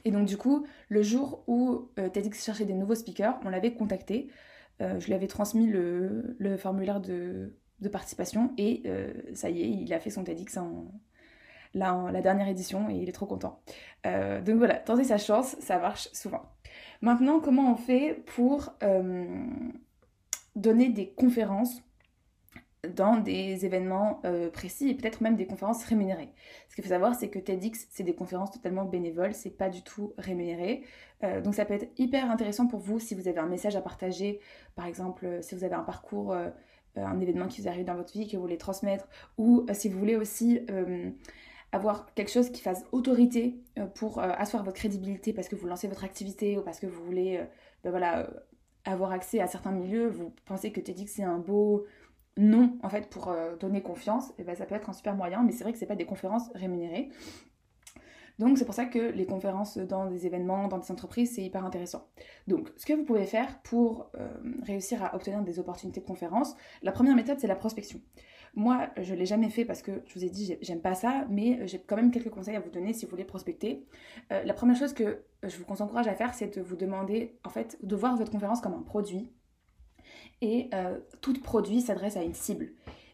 Et 0.04 0.12
donc, 0.12 0.28
du 0.28 0.36
coup, 0.36 0.68
le 0.90 1.02
jour 1.02 1.46
où 1.48 1.92
euh, 1.98 2.10
TEDx 2.10 2.44
cherchait 2.44 2.66
des 2.66 2.74
nouveaux 2.74 2.96
speakers, 2.96 3.40
on 3.46 3.50
l'avait 3.50 3.74
contacté. 3.74 4.30
Euh, 4.82 5.00
je 5.00 5.06
lui 5.06 5.14
avais 5.14 5.28
transmis 5.28 5.68
le, 5.68 6.58
formulaire 6.58 7.00
de, 7.00 7.54
participation 7.90 8.52
et 8.58 8.84
ça 9.34 9.50
y 9.50 9.62
est, 9.62 9.70
il 9.70 9.94
a 9.94 10.02
fait 10.02 10.10
son 10.10 10.26
TEDx 10.26 10.58
en, 10.58 10.92
la, 11.74 12.22
dernière 12.22 12.48
édition 12.48 12.90
et 12.90 12.96
il 12.96 13.10
est 13.10 13.14
trop 13.14 13.26
content. 13.26 13.62
Euh, 14.06 14.42
donc 14.42 14.58
voilà, 14.58 14.76
tentez 14.76 15.04
sa 15.04 15.18
chance, 15.18 15.56
ça 15.60 15.80
marche 15.80 16.10
souvent. 16.14 16.44
Maintenant, 17.02 17.40
comment 17.40 17.72
on 17.72 17.76
fait 17.76 18.24
pour 18.36 18.74
euh, 18.84 19.46
donner 20.56 20.90
des 20.90 21.10
conférences 21.10 21.82
dans 22.88 23.18
des 23.18 23.66
événements 23.66 24.22
euh, 24.24 24.50
précis 24.50 24.90
et 24.90 24.96
peut-être 24.96 25.22
même 25.22 25.36
des 25.36 25.46
conférences 25.46 25.84
rémunérées? 25.84 26.34
Ce 26.70 26.76
qu'il 26.76 26.84
faut 26.84 26.90
savoir, 26.90 27.16
c'est 27.16 27.30
que 27.30 27.40
TEDx, 27.40 27.88
c'est 27.92 28.04
des 28.04 28.16
conférences 28.16 28.52
totalement 28.52 28.86
bénévoles, 28.86 29.34
c'est 29.34 29.56
pas 29.56 29.70
du 29.70 29.82
tout 29.84 30.14
rémunéré. 30.18 30.84
donc 31.44 31.56
ça 31.56 31.66
peut 31.66 31.74
être 31.74 31.90
hyper 31.98 32.30
intéressant 32.30 32.68
pour 32.68 32.80
vous 32.80 33.00
si 33.00 33.16
vous 33.16 33.28
avez 33.28 33.40
un 33.40 33.48
message 33.48 33.76
à 33.76 33.82
partager, 33.82 34.40
par 34.76 34.86
exemple 34.86 35.40
si 35.42 35.56
vous 35.56 35.64
avez 35.64 35.74
un 35.74 35.84
parcours, 35.84 36.36
un 36.96 37.20
événement 37.20 37.48
qui 37.48 37.62
vous 37.62 37.68
arrive 37.68 37.86
dans 37.86 37.96
votre 37.96 38.14
vie, 38.14 38.28
que 38.28 38.36
vous 38.36 38.44
voulez 38.44 38.58
transmettre, 38.58 39.08
ou 39.38 39.66
si 39.74 39.90
vous 39.90 39.98
voulez 39.98 40.16
aussi 40.16 40.62
avoir 41.72 42.14
quelque 42.14 42.32
chose 42.32 42.50
qui 42.50 42.62
fasse 42.62 42.86
autorité 42.92 43.60
euh, 43.78 43.86
pour 43.86 44.20
euh, 44.20 44.30
asseoir 44.38 44.64
votre 44.64 44.78
crédibilité 44.78 45.34
parce 45.34 45.48
que 45.50 45.56
vous 45.56 45.68
lancez 45.68 45.88
votre 45.88 46.04
activité 46.04 46.58
ou 46.58 46.62
parce 46.62 46.80
que 46.80 46.88
vous 46.88 47.04
voulez 47.04 47.38
euh, 47.38 47.46
ben 47.84 47.90
voilà, 47.92 48.30
avoir 48.86 49.12
accès 49.12 49.40
à 49.40 49.48
certains 49.48 49.72
milieux, 49.72 50.08
vous 50.08 50.34
pensez 50.46 50.72
que 50.72 50.80
TEDx 50.80 51.12
c'est 51.12 51.24
un 51.24 51.40
beau 51.40 51.86
nom 52.38 52.78
en 52.84 52.90
fait 52.90 53.10
pour 53.10 53.36
donner 53.60 53.82
confiance, 53.82 54.32
et 54.38 54.44
ben 54.44 54.56
ça 54.56 54.66
peut 54.68 54.76
être 54.76 54.90
un 54.90 54.94
super 54.94 55.16
moyen, 55.16 55.42
mais 55.44 55.52
c'est 55.52 55.64
vrai 55.64 55.74
que 55.74 55.80
c'est 55.80 55.88
pas 55.88 55.96
des 55.96 56.06
conférences 56.06 56.52
rémunérées. 56.54 57.10
Donc 58.38 58.60
c'est 58.60 58.66
pour 58.66 58.76
ça 58.76 58.86
que 58.86 59.00
les 59.00 59.26
conférences 59.26 59.80
dans 59.80 60.06
des 60.06 60.28
événements, 60.28 60.68
dans 60.68 60.78
des 60.78 60.92
entreprises, 60.92 61.34
c'est 61.34 61.44
hyper 61.44 61.66
intéressant. 61.66 62.08
Donc 62.46 62.72
ce 62.78 62.86
que 62.86 62.94
vous 62.94 63.04
pouvez 63.04 63.26
faire 63.26 63.60
pour 63.64 64.12
réussir 64.62 65.04
à 65.04 65.16
obtenir 65.16 65.42
des 65.42 65.58
opportunités 65.58 66.00
de 66.00 66.06
conférences, 66.06 66.56
la 66.84 66.92
première 66.92 67.16
méthode 67.16 67.40
c'est 67.40 67.48
la 67.48 67.56
prospection. 67.56 68.00
Moi, 68.58 68.90
je 68.98 69.14
ne 69.14 69.20
l'ai 69.20 69.28
jamais 69.28 69.50
fait 69.50 69.66
parce 69.66 69.84
que 69.84 70.02
je 70.08 70.16
vous 70.16 70.26
ai 70.26 70.32
dit, 70.32 70.58
j'aime 70.62 70.82
pas 70.82 70.96
ça, 70.96 71.28
mais 71.30 71.68
j'ai 71.68 71.78
quand 71.78 71.96
même 71.96 72.10
quelques 72.10 72.32
conseils 72.32 72.56
à 72.56 72.60
vous 72.60 72.72
donner 72.72 72.92
si 72.92 73.06
vous 73.06 73.12
voulez 73.12 73.24
prospecter. 73.24 73.86
Euh, 74.32 74.44
la 74.44 74.54
première 74.56 74.76
chose 74.76 74.94
que 74.94 75.22
je 75.44 75.58
vous 75.58 75.82
encourage 75.84 76.08
à 76.08 76.16
faire, 76.16 76.34
c'est 76.34 76.58
de 76.58 76.64
vous 76.64 76.76
demander, 76.76 77.38
en 77.44 77.50
fait, 77.50 77.78
de 77.84 77.96
voir 77.96 78.18
votre 78.18 78.32
conférence 78.32 78.60
comme 78.60 78.74
un 78.74 78.82
produit. 78.82 79.32
Et 80.42 80.72
euh, 80.74 80.98
tout 81.22 81.40
produit 81.40 81.82
s'adresse 81.82 82.18
à 82.18 82.24
une 82.24 82.34
cible. 82.34 82.72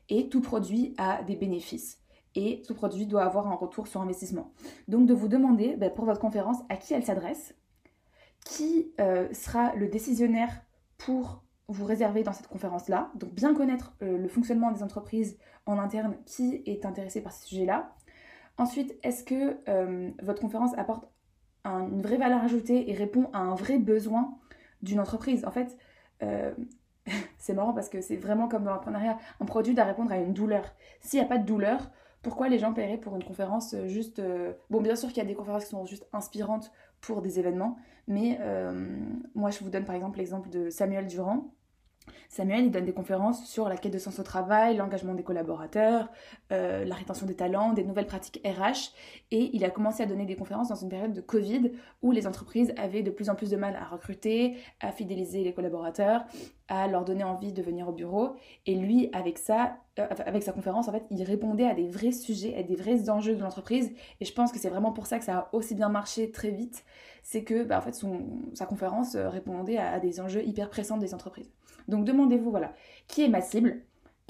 Et 0.07 0.29
tout 0.29 0.39
produit 0.39 0.93
a 0.97 1.21
des 1.23 1.35
bénéfices. 1.35 1.99
Et 2.35 2.61
tout 2.65 2.73
produit 2.73 3.05
doit 3.05 3.25
avoir 3.25 3.47
un 3.47 3.55
retour 3.55 3.87
sur 3.87 3.99
investissement. 3.99 4.53
Donc 4.87 5.07
de 5.07 5.13
vous 5.13 5.27
demander 5.27 5.75
ben, 5.75 5.91
pour 5.93 6.05
votre 6.05 6.21
conférence 6.21 6.59
à 6.69 6.77
qui 6.77 6.93
elle 6.93 7.03
s'adresse, 7.03 7.53
qui 8.45 8.93
euh, 9.01 9.27
sera 9.33 9.75
le 9.75 9.89
décisionnaire 9.89 10.61
pour 10.97 11.42
vous 11.67 11.85
réservez 11.85 12.23
dans 12.23 12.33
cette 12.33 12.47
conférence-là. 12.47 13.11
Donc 13.15 13.33
bien 13.33 13.53
connaître 13.53 13.93
euh, 14.01 14.17
le 14.17 14.27
fonctionnement 14.27 14.71
des 14.71 14.83
entreprises 14.83 15.37
en 15.65 15.79
interne 15.79 16.15
qui 16.25 16.61
est 16.65 16.85
intéressé 16.85 17.21
par 17.21 17.31
ces 17.31 17.45
sujets-là. 17.47 17.95
Ensuite, 18.57 18.95
est-ce 19.03 19.23
que 19.23 19.57
euh, 19.67 20.11
votre 20.21 20.41
conférence 20.41 20.77
apporte 20.77 21.07
une 21.65 22.01
vraie 22.01 22.17
valeur 22.17 22.43
ajoutée 22.43 22.91
et 22.91 22.93
répond 22.93 23.29
à 23.31 23.39
un 23.39 23.55
vrai 23.55 23.79
besoin 23.79 24.37
d'une 24.81 24.99
entreprise? 24.99 25.45
En 25.45 25.51
fait, 25.51 25.77
euh, 26.21 26.53
c'est 27.37 27.53
marrant 27.53 27.73
parce 27.73 27.89
que 27.89 28.01
c'est 28.01 28.17
vraiment 28.17 28.47
comme 28.47 28.63
dans 28.63 28.71
l'entrepreneuriat, 28.71 29.17
un 29.39 29.45
produit 29.45 29.73
doit 29.73 29.85
répondre 29.85 30.11
à 30.11 30.17
une 30.17 30.33
douleur. 30.33 30.65
S'il 30.99 31.19
n'y 31.19 31.25
a 31.25 31.29
pas 31.29 31.37
de 31.37 31.45
douleur, 31.45 31.89
pourquoi 32.21 32.49
les 32.49 32.59
gens 32.59 32.73
paieraient 32.73 32.97
pour 32.97 33.15
une 33.15 33.23
conférence 33.23 33.75
juste... 33.87 34.21
Bon, 34.69 34.81
bien 34.81 34.95
sûr 34.95 35.09
qu'il 35.09 35.17
y 35.17 35.21
a 35.21 35.25
des 35.25 35.35
conférences 35.35 35.65
qui 35.65 35.71
sont 35.71 35.85
juste 35.85 36.07
inspirantes 36.13 36.71
pour 37.03 37.21
des 37.21 37.37
événements, 37.37 37.77
mais 38.07 38.39
moi 39.35 39.51
je 39.51 39.59
vous 39.59 39.69
donne 39.69 39.85
par 39.85 39.95
exemple 39.95 40.17
l'exemple 40.17 40.49
de 40.49 40.69
Samuel 40.69 41.05
Durand, 41.05 41.53
Samuel, 42.29 42.65
il 42.65 42.71
donne 42.71 42.85
des 42.85 42.93
conférences 42.93 43.45
sur 43.45 43.69
la 43.69 43.77
quête 43.77 43.93
de 43.93 43.99
sens 43.99 44.19
au 44.19 44.23
travail, 44.23 44.75
l'engagement 44.75 45.13
des 45.13 45.23
collaborateurs, 45.23 46.09
euh, 46.51 46.83
la 46.83 46.95
rétention 46.95 47.25
des 47.25 47.35
talents, 47.35 47.73
des 47.73 47.83
nouvelles 47.83 48.07
pratiques 48.07 48.41
RH. 48.43 48.91
Et 49.31 49.51
il 49.53 49.63
a 49.63 49.69
commencé 49.69 50.03
à 50.03 50.05
donner 50.05 50.25
des 50.25 50.35
conférences 50.35 50.69
dans 50.69 50.75
une 50.75 50.89
période 50.89 51.13
de 51.13 51.21
Covid 51.21 51.71
où 52.01 52.11
les 52.11 52.27
entreprises 52.27 52.73
avaient 52.77 53.03
de 53.03 53.11
plus 53.11 53.29
en 53.29 53.35
plus 53.35 53.49
de 53.49 53.57
mal 53.57 53.75
à 53.75 53.85
recruter, 53.85 54.57
à 54.79 54.91
fidéliser 54.91 55.43
les 55.43 55.53
collaborateurs, 55.53 56.25
à 56.67 56.87
leur 56.87 57.05
donner 57.05 57.23
envie 57.23 57.53
de 57.53 57.61
venir 57.61 57.87
au 57.87 57.91
bureau. 57.91 58.35
Et 58.65 58.75
lui, 58.75 59.09
avec 59.13 59.37
ça, 59.37 59.77
euh, 59.99 60.07
avec 60.25 60.41
sa 60.41 60.51
conférence, 60.51 60.87
en 60.87 60.91
fait, 60.91 61.05
il 61.11 61.21
répondait 61.23 61.67
à 61.67 61.75
des 61.75 61.87
vrais 61.87 62.11
sujets, 62.11 62.55
à 62.57 62.63
des 62.63 62.75
vrais 62.75 63.11
enjeux 63.11 63.35
de 63.35 63.41
l'entreprise. 63.41 63.93
Et 64.19 64.25
je 64.25 64.33
pense 64.33 64.51
que 64.51 64.57
c'est 64.57 64.69
vraiment 64.69 64.91
pour 64.91 65.05
ça 65.05 65.19
que 65.19 65.25
ça 65.25 65.37
a 65.37 65.49
aussi 65.53 65.75
bien 65.75 65.89
marché 65.89 66.31
très 66.31 66.49
vite. 66.49 66.83
C'est 67.21 67.43
que, 67.43 67.63
bah, 67.63 67.77
en 67.77 67.81
fait, 67.81 68.03
sa 68.55 68.65
conférence 68.65 69.13
euh, 69.15 69.29
répondait 69.29 69.77
à 69.77 69.99
des 69.99 70.19
enjeux 70.19 70.43
hyper 70.43 70.69
pressants 70.69 70.97
des 70.97 71.13
entreprises. 71.13 71.51
Donc 71.87 72.05
demandez-vous, 72.05 72.49
voilà, 72.49 72.73
qui 73.07 73.23
est 73.23 73.27
ma 73.27 73.41
cible, 73.41 73.81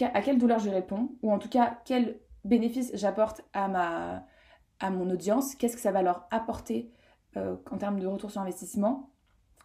à 0.02 0.22
quelle 0.22 0.38
douleur 0.38 0.60
je 0.60 0.70
réponds, 0.70 1.12
ou 1.22 1.32
en 1.32 1.40
tout 1.40 1.50
cas, 1.50 1.80
quel 1.86 2.20
bénéfice 2.44 2.92
j'apporte 2.96 3.42
à, 3.54 4.24
à 4.80 4.90
mon 4.90 5.10
audience, 5.10 5.56
qu'est-ce 5.56 5.76
que 5.76 5.82
ça 5.82 5.92
va 5.92 6.02
leur 6.02 6.28
apporter 6.32 6.92
euh, 7.38 7.56
en 7.72 7.78
termes 7.78 8.00
de 8.00 8.08
retour 8.08 8.32
sur 8.32 8.42
investissement, 8.42 9.12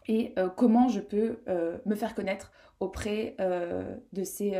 et 0.06 0.34
comment 0.56 0.88
je 0.88 1.00
peux 1.00 1.40
me 1.84 1.94
faire 1.94 2.14
connaître 2.14 2.50
auprès 2.80 3.36
de 3.38 4.24
ces, 4.24 4.56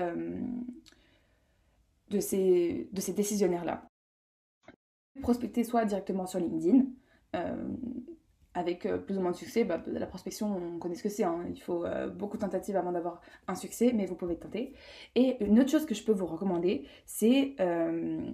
de 2.11 2.21
ces, 2.21 2.89
de 2.93 3.01
ces 3.01 3.13
décisionnaires-là. 3.13 3.89
Prospecter 5.23 5.65
soit 5.65 5.85
directement 5.85 6.27
sur 6.27 6.39
LinkedIn, 6.39 6.85
avec 8.59 8.87
euh, 8.87 8.99
plus 8.99 9.17
ou 9.17 9.21
moins 9.21 9.31
de 9.31 9.37
succès. 9.37 9.65
Bah, 9.65 9.83
la 9.87 10.07
prospection, 10.07 10.57
on 10.57 10.79
connaît 10.79 10.95
ce 10.95 11.03
que 11.03 11.09
c'est. 11.09 11.25
Hein. 11.25 11.45
Il 11.49 11.61
faut 11.61 11.85
euh, 11.85 12.09
beaucoup 12.09 12.37
de 12.37 12.43
tentatives 12.43 12.77
avant 12.77 12.93
d'avoir 12.93 13.21
un 13.47 13.55
succès, 13.55 13.93
mais 13.95 14.07
vous 14.07 14.17
pouvez 14.17 14.37
tenter. 14.37 14.75
Et 15.15 15.43
une 15.45 15.59
autre 15.61 15.71
chose 15.71 15.87
que 15.87 15.95
je 15.95 16.03
peux 16.05 16.13
vous 16.13 16.27
recommander, 16.27 16.87
c'est 17.07 17.55
euh, 17.61 18.33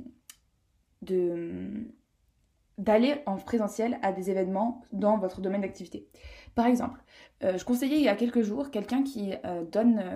d'aller 2.78 3.16
en 3.26 3.36
présentiel 3.36 3.98
à 4.02 4.12
des 4.12 4.30
événements 4.30 4.82
dans 4.92 5.18
votre 5.18 5.42
domaine 5.42 5.60
d'activité. 5.60 6.08
Par 6.54 6.66
exemple, 6.66 7.04
je 7.42 7.62
conseillais 7.62 7.98
il 7.98 8.04
y 8.04 8.08
a 8.08 8.16
quelques 8.16 8.40
jours 8.40 8.70
quelqu'un 8.70 9.02
qui, 9.02 9.32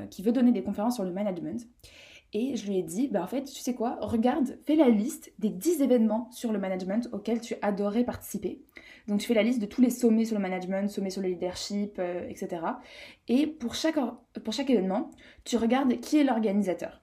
qui 0.08 0.22
veut 0.22 0.32
donner 0.32 0.52
des 0.52 0.62
conférences 0.62 0.94
sur 0.94 1.04
le 1.04 1.12
management. 1.12 1.68
Et 2.34 2.56
je 2.56 2.66
lui 2.66 2.78
ai 2.78 2.82
dit, 2.82 3.08
bah 3.08 3.22
en 3.22 3.26
fait, 3.26 3.44
tu 3.44 3.60
sais 3.60 3.74
quoi, 3.74 3.98
regarde, 4.00 4.58
fais 4.66 4.76
la 4.76 4.88
liste 4.88 5.32
des 5.38 5.48
10 5.48 5.80
événements 5.80 6.30
sur 6.30 6.52
le 6.52 6.58
management 6.58 7.08
auxquels 7.12 7.40
tu 7.40 7.54
adorais 7.62 8.04
participer. 8.04 8.60
Donc 9.06 9.20
tu 9.20 9.26
fais 9.26 9.34
la 9.34 9.42
liste 9.42 9.60
de 9.60 9.66
tous 9.66 9.80
les 9.80 9.90
sommets 9.90 10.26
sur 10.26 10.36
le 10.36 10.42
management, 10.42 10.90
sommets 10.90 11.10
sur 11.10 11.22
le 11.22 11.28
leadership, 11.28 11.98
euh, 11.98 12.28
etc. 12.28 12.62
Et 13.28 13.46
pour 13.46 13.74
chaque, 13.74 13.98
pour 14.44 14.52
chaque 14.52 14.68
événement, 14.68 15.10
tu 15.44 15.56
regardes 15.56 15.98
qui 16.00 16.18
est 16.18 16.24
l'organisateur. 16.24 17.02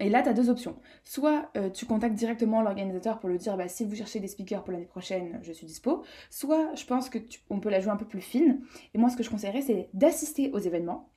Et 0.00 0.10
là, 0.10 0.22
tu 0.22 0.28
as 0.28 0.32
deux 0.32 0.50
options. 0.50 0.76
Soit 1.04 1.50
euh, 1.56 1.70
tu 1.70 1.86
contactes 1.86 2.14
directement 2.14 2.62
l'organisateur 2.62 3.20
pour 3.20 3.28
lui 3.28 3.38
dire 3.38 3.56
bah, 3.56 3.68
si 3.68 3.84
vous 3.84 3.94
cherchez 3.94 4.20
des 4.20 4.28
speakers 4.28 4.64
pour 4.64 4.72
l'année 4.72 4.86
prochaine, 4.86 5.38
je 5.42 5.52
suis 5.52 5.66
dispo. 5.66 6.04
Soit 6.30 6.74
je 6.74 6.84
pense 6.84 7.08
que 7.08 7.18
on 7.48 7.60
peut 7.60 7.70
la 7.70 7.80
jouer 7.80 7.92
un 7.92 7.96
peu 7.96 8.06
plus 8.06 8.20
fine. 8.20 8.60
Et 8.92 8.98
moi, 8.98 9.08
ce 9.08 9.16
que 9.16 9.22
je 9.22 9.30
conseillerais, 9.30 9.62
c'est 9.62 9.88
d'assister 9.94 10.50
aux 10.52 10.58
événements. 10.58 11.10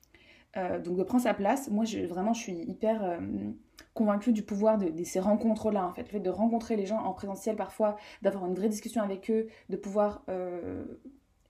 Euh, 0.56 0.78
donc 0.78 0.96
de 0.96 1.02
prendre 1.02 1.22
sa 1.22 1.34
place. 1.34 1.70
Moi, 1.70 1.84
je, 1.84 2.00
vraiment, 2.00 2.32
je 2.32 2.40
suis 2.40 2.54
hyper 2.54 3.04
euh, 3.04 3.18
convaincue 3.94 4.32
du 4.32 4.42
pouvoir 4.42 4.78
de, 4.78 5.04
ces 5.04 5.20
rencontres-là, 5.20 5.86
en 5.86 5.92
fait. 5.92 6.02
Le 6.02 6.08
fait 6.08 6.20
de 6.20 6.30
rencontrer 6.30 6.76
les 6.76 6.86
gens 6.86 6.98
en 6.98 7.12
présentiel 7.12 7.56
parfois, 7.56 7.96
d'avoir 8.22 8.46
une 8.46 8.54
vraie 8.54 8.68
discussion 8.68 9.02
avec 9.02 9.30
eux, 9.30 9.48
de 9.68 9.76
pouvoir 9.76 10.24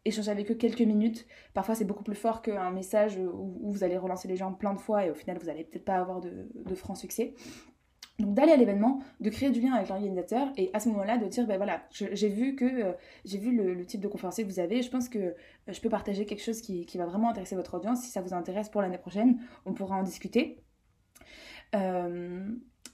échanger 0.05 0.31
avec 0.31 0.51
eux 0.51 0.55
quelques 0.55 0.81
minutes. 0.81 1.27
Parfois, 1.55 1.75
c'est 1.75 1.85
beaucoup 1.85 2.03
plus 2.03 2.17
fort 2.17 2.43
qu'un 2.43 2.71
message 2.71 3.17
où, 3.19 3.71
vous 3.71 3.85
allez 3.85 3.97
relancer 3.97 4.27
les 4.27 4.37
gens 4.37 4.53
plein 4.53 4.75
de 4.75 4.81
fois 4.81 5.05
et 5.05 5.11
au 5.11 5.15
final, 5.15 5.39
vous 5.39 5.47
n'allez 5.47 5.65
peut-être 5.65 5.85
pas 5.85 5.97
avoir 5.97 6.21
de, 6.21 6.75
franc 6.75 6.95
succès. 6.95 7.35
Donc 8.19 8.35
d'aller 8.35 8.51
à 8.51 8.57
l'événement, 8.57 9.01
de 9.21 9.31
créer 9.31 9.51
du 9.51 9.61
lien 9.61 9.75
avec 9.75 9.89
l'organisateur 9.89 10.49
et 10.57 10.71
à 10.73 10.81
ce 10.81 10.89
moment-là 10.89 11.19
de 11.19 11.27
dire 11.27 11.47
ben 11.47 11.57
voilà 11.57 11.83
j'ai 11.93 12.29
vu 12.29 12.57
que 12.57 12.65
euh, 12.65 12.93
j'ai 13.25 13.39
vu 13.39 13.57
le, 13.57 13.87
type 13.87 14.01
de 14.01 14.09
conférencier 14.09 14.45
que 14.45 14.51
vous 14.51 14.59
avez, 14.59 14.83
je 14.83 14.91
pense 14.91 15.09
que 15.09 15.19
euh, 15.19 15.33
je 15.69 15.81
peux 15.81 15.89
partager 15.89 16.27
quelque 16.27 16.43
chose 16.43 16.61
qui, 16.61 16.85
va 16.99 17.07
vraiment 17.07 17.31
intéresser 17.31 17.55
votre 17.55 17.75
audience. 17.75 18.03
Si 18.03 18.09
ça 18.09 18.21
vous 18.21 18.35
intéresse 18.35 18.71
pour 18.71 18.83
l'année 18.83 18.99
prochaine, 18.99 19.39
on 19.67 19.73
pourra 19.73 19.97
en 19.97 20.03
discuter. 20.03 20.65
Euh, 21.77 22.51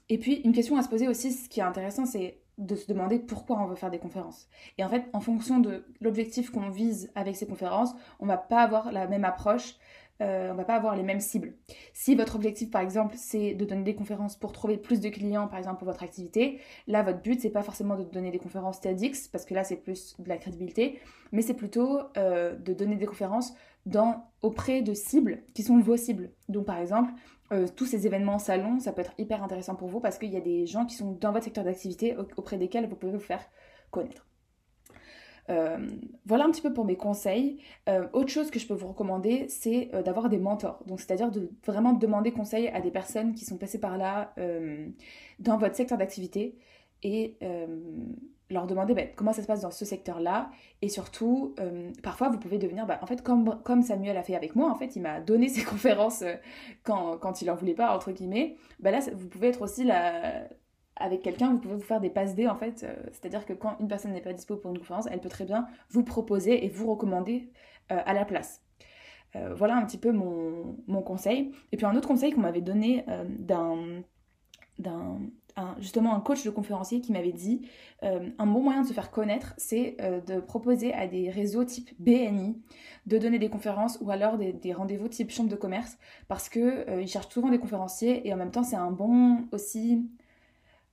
et 0.09 0.19
puis 0.19 0.41
une 0.41 0.53
question 0.53 0.77
à 0.77 0.83
se 0.83 0.89
poser 0.89 1.07
aussi, 1.07 1.31
ce 1.31 1.49
qui 1.49 1.59
est 1.59 1.63
intéressant, 1.63 2.05
c'est 2.05 2.43
de 2.59 2.75
se 2.75 2.87
demander 2.87 3.17
pourquoi 3.17 3.59
on 3.59 3.65
veut 3.65 3.75
faire 3.75 3.89
des 3.89 3.99
conférences. 3.99 4.47
Et 4.77 4.83
en 4.83 4.89
fait, 4.89 5.05
en 5.13 5.19
fonction 5.19 5.59
de 5.59 5.85
l'objectif 6.01 6.51
qu'on 6.51 6.69
vise 6.69 7.11
avec 7.15 7.35
ces 7.35 7.47
conférences, 7.47 7.95
on 8.19 8.27
va 8.27 8.37
pas 8.37 8.61
avoir 8.61 8.91
la 8.91 9.07
même 9.07 9.25
approche, 9.25 9.75
euh, 10.21 10.51
on 10.51 10.55
va 10.55 10.63
pas 10.63 10.75
avoir 10.75 10.95
les 10.95 11.03
mêmes 11.03 11.19
cibles. 11.19 11.53
Si 11.93 12.15
votre 12.15 12.35
objectif, 12.35 12.71
par 12.71 12.81
exemple, 12.81 13.15
c'est 13.17 13.53
de 13.53 13.65
donner 13.65 13.83
des 13.83 13.95
conférences 13.95 14.37
pour 14.37 14.51
trouver 14.51 14.77
plus 14.77 14.99
de 14.99 15.09
clients, 15.09 15.47
par 15.47 15.57
exemple, 15.57 15.79
pour 15.79 15.87
votre 15.87 16.03
activité, 16.03 16.59
là, 16.87 17.03
votre 17.03 17.21
but, 17.21 17.39
c'est 17.41 17.49
pas 17.49 17.63
forcément 17.63 17.95
de 17.95 18.03
donner 18.03 18.31
des 18.31 18.39
conférences 18.39 18.79
TEDx, 18.79 19.27
parce 19.27 19.45
que 19.45 19.53
là, 19.53 19.63
c'est 19.63 19.77
plus 19.77 20.15
de 20.19 20.29
la 20.29 20.37
crédibilité, 20.37 20.99
mais 21.31 21.41
c'est 21.41 21.53
plutôt 21.53 21.99
euh, 22.17 22.55
de 22.55 22.73
donner 22.73 22.95
des 22.95 23.05
conférences 23.05 23.53
auprès 24.41 24.81
de 24.81 24.93
cibles 24.93 25.43
qui 25.53 25.63
sont 25.63 25.79
vos 25.79 25.97
cibles. 25.97 26.31
Donc, 26.49 26.65
par 26.65 26.77
exemple, 26.77 27.11
euh, 27.51 27.67
tous 27.75 27.85
ces 27.85 28.07
événements 28.07 28.39
salons, 28.39 28.79
ça 28.79 28.91
peut 28.91 29.01
être 29.01 29.13
hyper 29.17 29.43
intéressant 29.43 29.75
pour 29.75 29.87
vous 29.87 29.99
parce 29.99 30.17
qu'il 30.17 30.31
y 30.31 30.37
a 30.37 30.41
des 30.41 30.65
gens 30.65 30.85
qui 30.85 30.95
sont 30.95 31.11
dans 31.11 31.31
votre 31.31 31.45
secteur 31.45 31.63
d'activité 31.63 32.15
auprès 32.37 32.57
desquels 32.57 32.87
vous 32.87 32.95
pouvez 32.95 33.11
vous 33.11 33.19
faire 33.19 33.45
connaître. 33.91 34.25
Euh, 35.49 35.77
voilà 36.25 36.45
un 36.45 36.51
petit 36.51 36.61
peu 36.61 36.73
pour 36.73 36.85
mes 36.85 36.97
conseils. 36.97 37.59
Euh, 37.89 38.07
autre 38.13 38.29
chose 38.29 38.51
que 38.51 38.59
je 38.59 38.67
peux 38.67 38.73
vous 38.73 38.87
recommander, 38.87 39.47
c'est 39.49 39.91
d'avoir 40.03 40.29
des 40.29 40.39
mentors. 40.39 40.83
Donc, 40.87 40.99
c'est-à-dire 40.99 41.31
de 41.31 41.51
vraiment 41.65 41.93
demander 41.93 42.31
conseil 42.31 42.67
à 42.69 42.81
des 42.81 42.91
personnes 42.91 43.33
qui 43.33 43.45
sont 43.45 43.57
passées 43.57 43.79
par 43.79 43.97
là 43.97 44.33
dans 45.39 45.57
votre 45.57 45.75
secteur 45.75 45.97
d'activité 45.97 46.57
et 47.03 47.37
leur 48.49 48.67
demander 48.67 48.93
bah, 48.93 49.03
comment 49.15 49.33
ça 49.33 49.41
se 49.41 49.47
passe 49.47 49.61
dans 49.61 49.71
ce 49.71 49.85
secteur-là. 49.85 50.51
Et 50.81 50.89
surtout, 50.89 51.55
euh, 51.59 51.91
parfois, 52.03 52.29
vous 52.29 52.37
pouvez 52.37 52.57
devenir, 52.57 52.85
bah, 52.85 52.99
en 53.01 53.07
fait, 53.07 53.23
comme, 53.23 53.81
Samuel 53.81 54.17
a 54.17 54.23
fait 54.23 54.35
avec 54.35 54.55
moi, 54.55 54.69
en 54.69 54.75
fait, 54.75 54.95
il 54.95 55.01
m'a 55.01 55.19
donné 55.19 55.49
ses 55.49 55.63
conférences 55.63 56.21
euh, 56.21 56.35
quand, 56.83 57.41
il 57.41 57.49
en 57.49 57.55
voulait 57.55 57.73
pas, 57.73 57.95
entre 57.95 58.11
guillemets. 58.11 58.55
Bah, 58.79 58.91
là, 58.91 58.99
vous 59.13 59.27
pouvez 59.27 59.49
être 59.49 59.61
aussi 59.61 59.83
là, 59.83 60.47
avec 60.95 61.21
quelqu'un, 61.21 61.51
vous 61.51 61.59
pouvez 61.59 61.75
vous 61.75 61.81
faire 61.81 62.01
des 62.01 62.09
passes 62.09 62.35
D, 62.35 62.47
en 62.47 62.55
fait. 62.55 62.83
Euh, 62.83 62.95
c'est-à-dire 63.11 63.45
que 63.45 63.53
quand 63.53 63.77
une 63.79 63.87
personne 63.87 64.13
n'est 64.13 64.21
pas 64.21 64.33
dispo 64.33 64.55
pour 64.57 64.71
une 64.71 64.79
conférence, 64.79 65.07
elle 65.11 65.21
peut 65.21 65.29
très 65.29 65.45
bien 65.45 65.67
vous 65.89 66.03
proposer 66.03 66.65
et 66.65 66.69
vous 66.69 66.89
recommander 66.89 67.49
à 67.89 68.13
la 68.13 68.25
place. 68.25 68.63
voilà 69.55 69.75
un 69.75 69.85
petit 69.85 69.99
peu 69.99 70.11
mon, 70.11 70.75
mon, 70.87 71.03
conseil. 71.03 71.51
Et 71.71 71.77
puis 71.77 71.85
un 71.85 71.95
autre 71.95 72.07
conseil 72.07 72.31
qu'on 72.31 72.41
m'avait 72.41 72.61
donné 72.61 73.05
d'un 73.37 74.03
justement 75.79 76.13
un 76.15 76.19
coach 76.19 76.43
de 76.43 76.49
conférencier 76.49 77.01
qui 77.01 77.11
m'avait 77.11 77.31
dit 77.31 77.67
euh, 78.03 78.29
un 78.37 78.45
bon 78.45 78.61
moyen 78.61 78.81
de 78.81 78.87
se 78.87 78.93
faire 78.93 79.11
connaître, 79.11 79.53
c'est 79.57 79.95
euh, 80.01 80.19
de 80.21 80.39
proposer 80.39 80.93
à 80.93 81.07
des 81.07 81.29
réseaux 81.29 81.63
type 81.63 81.91
BNI 81.99 82.61
de 83.05 83.17
donner 83.17 83.39
des 83.39 83.49
conférences 83.49 83.97
ou 84.01 84.11
alors 84.11 84.37
des, 84.37 84.73
rendez-vous 84.73 85.07
type 85.07 85.31
chambre 85.31 85.49
de 85.49 85.55
commerce 85.55 85.97
parce 86.27 86.49
qu'ils 86.49 86.61
euh, 86.61 87.05
cherchent 87.05 87.29
souvent 87.29 87.49
des 87.49 87.59
conférenciers 87.59 88.27
et 88.27 88.33
en 88.33 88.37
même 88.37 88.51
temps 88.51 88.63
c'est 88.63 88.75
un 88.75 88.91
bon 88.91 89.45
aussi 89.51 90.09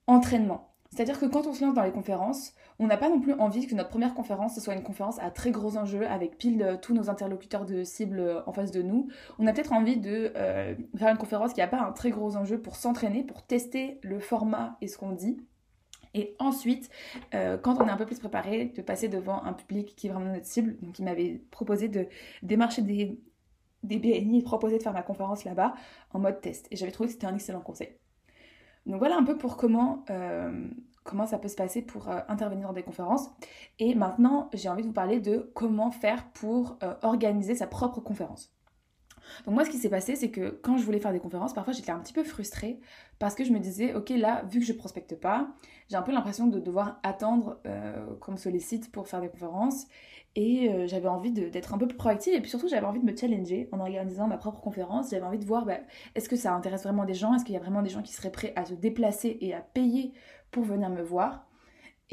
entraînement. 0.06 0.68
C'est-à-dire 0.90 1.18
que 1.18 1.24
quand 1.24 1.46
on 1.46 1.54
se 1.54 1.64
lance 1.64 1.74
dans 1.74 1.84
les 1.84 1.92
conférences, 1.92 2.52
on 2.78 2.86
n'a 2.86 2.98
pas 2.98 3.08
non 3.08 3.20
plus 3.20 3.32
envie 3.34 3.66
que 3.66 3.74
notre 3.74 3.88
première 3.88 4.14
conférence 4.14 4.54
ce 4.54 4.60
soit 4.60 4.74
une 4.74 4.82
conférence 4.82 5.18
à 5.20 5.30
très 5.30 5.50
gros 5.50 5.78
enjeux 5.78 6.06
avec 6.06 6.36
pile 6.36 6.78
tous 6.82 6.92
nos 6.92 7.08
interlocuteurs 7.08 7.64
de 7.64 7.82
cible 7.82 8.20
euh, 8.20 8.42
en 8.46 8.52
face 8.52 8.72
de 8.72 8.82
nous. 8.82 9.08
On 9.38 9.46
a 9.46 9.52
peut-être 9.52 9.72
envie 9.72 9.96
de 9.96 10.32
euh, 10.36 10.74
faire 10.96 11.08
une 11.08 11.16
conférence 11.16 11.54
qui 11.54 11.60
n'a 11.60 11.68
pas 11.68 11.80
un 11.80 11.92
très 11.92 12.10
gros 12.10 12.36
enjeu 12.36 12.60
pour 12.60 12.76
s'entraîner, 12.76 13.22
pour 13.22 13.42
tester 13.42 13.98
le 14.02 14.20
format 14.20 14.76
et 14.82 14.88
ce 14.88 14.98
qu'on 14.98 15.12
dit. 15.12 15.38
Et 16.14 16.36
ensuite, 16.38 16.90
euh, 17.34 17.56
quand 17.56 17.80
on 17.80 17.86
est 17.86 17.90
un 17.90 17.96
peu 17.96 18.04
plus 18.04 18.18
préparé, 18.18 18.66
de 18.66 18.82
passer 18.82 19.08
devant 19.08 19.42
un 19.44 19.54
public 19.54 19.94
qui 19.96 20.08
est 20.08 20.10
vraiment 20.10 20.32
notre 20.32 20.46
cible. 20.46 20.76
Donc, 20.82 20.98
il 20.98 21.04
m'avait 21.04 21.40
proposé 21.50 21.88
de 21.88 22.06
démarcher 22.42 22.82
des, 22.82 23.18
des 23.82 23.98
BNI 23.98 24.38
et 24.38 24.42
de 24.42 24.44
proposer 24.44 24.78
de 24.78 24.82
faire 24.82 24.92
ma 24.92 25.02
conférence 25.02 25.44
là-bas 25.44 25.74
en 26.12 26.18
mode 26.18 26.40
test. 26.40 26.68
Et 26.70 26.76
j'avais 26.76 26.92
trouvé 26.92 27.08
que 27.08 27.14
c'était 27.14 27.26
un 27.26 27.34
excellent 27.34 27.60
conseil. 27.60 27.96
Donc 28.86 28.98
voilà 28.98 29.16
un 29.16 29.24
peu 29.24 29.36
pour 29.36 29.56
comment, 29.56 30.04
euh, 30.10 30.68
comment 31.04 31.26
ça 31.26 31.38
peut 31.38 31.48
se 31.48 31.56
passer 31.56 31.82
pour 31.82 32.08
euh, 32.08 32.20
intervenir 32.28 32.68
dans 32.68 32.74
des 32.74 32.82
conférences. 32.82 33.30
Et 33.78 33.94
maintenant, 33.94 34.50
j'ai 34.52 34.68
envie 34.68 34.82
de 34.82 34.88
vous 34.88 34.92
parler 34.92 35.20
de 35.20 35.50
comment 35.54 35.90
faire 35.90 36.28
pour 36.32 36.78
euh, 36.82 36.94
organiser 37.02 37.54
sa 37.54 37.66
propre 37.66 38.00
conférence. 38.00 38.52
Donc 39.46 39.54
moi, 39.54 39.64
ce 39.64 39.70
qui 39.70 39.78
s'est 39.78 39.88
passé, 39.88 40.16
c'est 40.16 40.30
que 40.30 40.58
quand 40.62 40.76
je 40.76 40.84
voulais 40.84 41.00
faire 41.00 41.12
des 41.12 41.20
conférences, 41.20 41.52
parfois 41.52 41.72
j'étais 41.72 41.92
un 41.92 41.98
petit 41.98 42.12
peu 42.12 42.24
frustrée 42.24 42.80
parce 43.18 43.34
que 43.34 43.44
je 43.44 43.52
me 43.52 43.58
disais, 43.58 43.94
ok, 43.94 44.10
là, 44.10 44.44
vu 44.50 44.60
que 44.60 44.66
je 44.66 44.72
prospecte 44.72 45.14
pas, 45.14 45.48
j'ai 45.88 45.96
un 45.96 46.02
peu 46.02 46.12
l'impression 46.12 46.46
de 46.46 46.58
devoir 46.58 46.98
attendre 47.02 47.60
qu'on 48.20 48.32
me 48.32 48.36
sollicite 48.36 48.90
pour 48.90 49.06
faire 49.08 49.20
des 49.20 49.28
conférences. 49.28 49.86
Et 50.34 50.70
euh, 50.70 50.86
j'avais 50.86 51.08
envie 51.08 51.30
d'être 51.30 51.74
un 51.74 51.78
peu 51.78 51.86
plus 51.86 51.96
proactive 51.96 52.32
et 52.32 52.40
puis 52.40 52.48
surtout 52.48 52.66
j'avais 52.66 52.86
envie 52.86 53.00
de 53.00 53.04
me 53.04 53.14
challenger 53.14 53.68
en 53.70 53.80
organisant 53.80 54.26
ma 54.26 54.38
propre 54.38 54.60
conférence. 54.60 55.10
J'avais 55.10 55.26
envie 55.26 55.38
de 55.38 55.44
voir 55.44 55.66
bah, 55.66 55.78
est-ce 56.14 56.28
que 56.28 56.36
ça 56.36 56.54
intéresse 56.54 56.84
vraiment 56.84 57.04
des 57.04 57.14
gens, 57.14 57.34
est-ce 57.34 57.44
qu'il 57.44 57.54
y 57.54 57.58
a 57.58 57.60
vraiment 57.60 57.82
des 57.82 57.90
gens 57.90 58.02
qui 58.02 58.12
seraient 58.12 58.32
prêts 58.32 58.52
à 58.56 58.64
se 58.64 58.72
déplacer 58.72 59.36
et 59.40 59.52
à 59.52 59.60
payer 59.60 60.12
pour 60.50 60.64
venir 60.64 60.88
me 60.88 61.02
voir? 61.02 61.46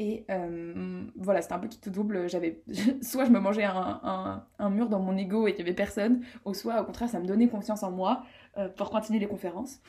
Et 0.00 0.24
euh, 0.30 1.04
voilà, 1.14 1.42
c'était 1.42 1.52
un 1.52 1.58
peu 1.58 1.68
qui 1.68 1.78
tout 1.78 1.90
double. 1.90 2.28
J'avais 2.28 2.62
soit 3.02 3.26
je 3.26 3.30
me 3.30 3.38
mangeais 3.38 3.64
un, 3.64 4.44
un, 4.58 4.70
mur 4.70 4.88
dans 4.88 4.98
mon 4.98 5.16
ego 5.16 5.46
et 5.46 5.52
qu'il 5.54 5.64
n'y 5.64 5.70
avait 5.70 5.76
personne, 5.76 6.24
ou 6.46 6.54
soit 6.54 6.80
au 6.80 6.84
contraire 6.84 7.10
ça 7.10 7.20
me 7.20 7.26
donnait 7.26 7.48
confiance 7.48 7.82
en 7.82 7.90
moi 7.90 8.24
euh, 8.56 8.68
pour 8.68 8.90
continuer 8.90 9.18
les 9.18 9.28
conférences. 9.28 9.80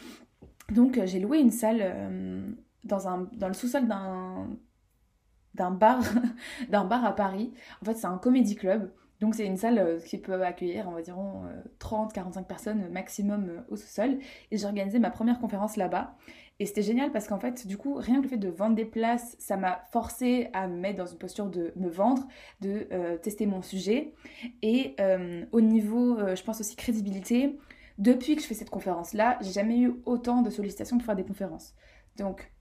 Donc 0.70 1.00
j'ai 1.06 1.20
loué 1.20 1.40
une 1.40 1.50
salle 1.50 2.56
dans, 2.84 3.08
un, 3.08 3.30
dans 3.34 3.48
le 3.48 3.54
sous-sol 3.54 3.88
d'un 3.88 4.48
d'un 5.54 5.72
bar, 5.72 6.02
d'un 6.70 6.86
bar 6.86 7.06
à 7.06 7.16
Paris. 7.16 7.54
En 7.82 7.86
fait, 7.86 7.96
c'est 7.96 8.08
un 8.08 8.18
comédie 8.18 8.56
club. 8.56 8.92
Donc 9.22 9.36
c'est 9.36 9.46
une 9.46 9.58
salle 9.58 9.78
euh, 9.78 10.00
qui 10.00 10.18
peut 10.18 10.42
accueillir 10.44 10.90
environ 10.90 11.44
30-45 11.80 12.40
euh, 12.40 12.42
personnes 12.42 12.90
maximum 12.90 13.50
euh, 13.50 13.62
au 13.70 13.76
sous-sol. 13.76 14.18
Et 14.50 14.58
j'ai 14.58 14.66
organisé 14.66 14.98
ma 14.98 15.12
première 15.12 15.40
conférence 15.40 15.78
là-bas. 15.78 16.16
Et 16.62 16.68
c'était 16.68 16.84
génial 16.84 17.12
parce 17.12 17.28
qu'en 17.28 17.40
fait, 17.40 17.66
du 17.66 17.76
coup, 17.76 17.96
rien 17.96 18.20
que 18.20 18.26
le 18.26 18.30
fait 18.30 18.38
de 18.38 18.48
vendre 18.48 18.76
des 18.76 18.86
places, 18.86 19.36
ça 19.40 19.58
m'a 19.58 19.82
forcé 19.90 20.48
à 20.54 20.68
me 20.68 20.78
mettre 20.78 21.00
dans 21.00 21.08
une 21.08 21.18
posture 21.18 21.48
de 21.48 21.74
me 21.76 21.90
vendre, 21.90 22.28
de 22.62 22.88
tester 23.24 23.48
mon 23.48 23.64
sujet. 23.64 24.14
Et 24.62 24.96
au 25.52 25.60
niveau, 25.60 26.20
je 26.20 26.44
pense 26.44 26.60
aussi 26.60 26.76
crédibilité, 26.76 27.58
depuis 27.98 28.36
que 28.36 28.44
je 28.44 28.48
fais 28.48 28.54
cette 28.54 28.70
conférence-là, 28.70 29.40
j'ai 29.42 29.54
jamais 29.54 29.80
eu 29.80 29.96
autant 30.06 30.44
de 30.44 30.52
sollicitations 30.52 31.00
pour 31.00 31.06
faire 31.08 31.16
des 31.16 31.26
conférences. 31.26 31.74
Donc 32.18 32.52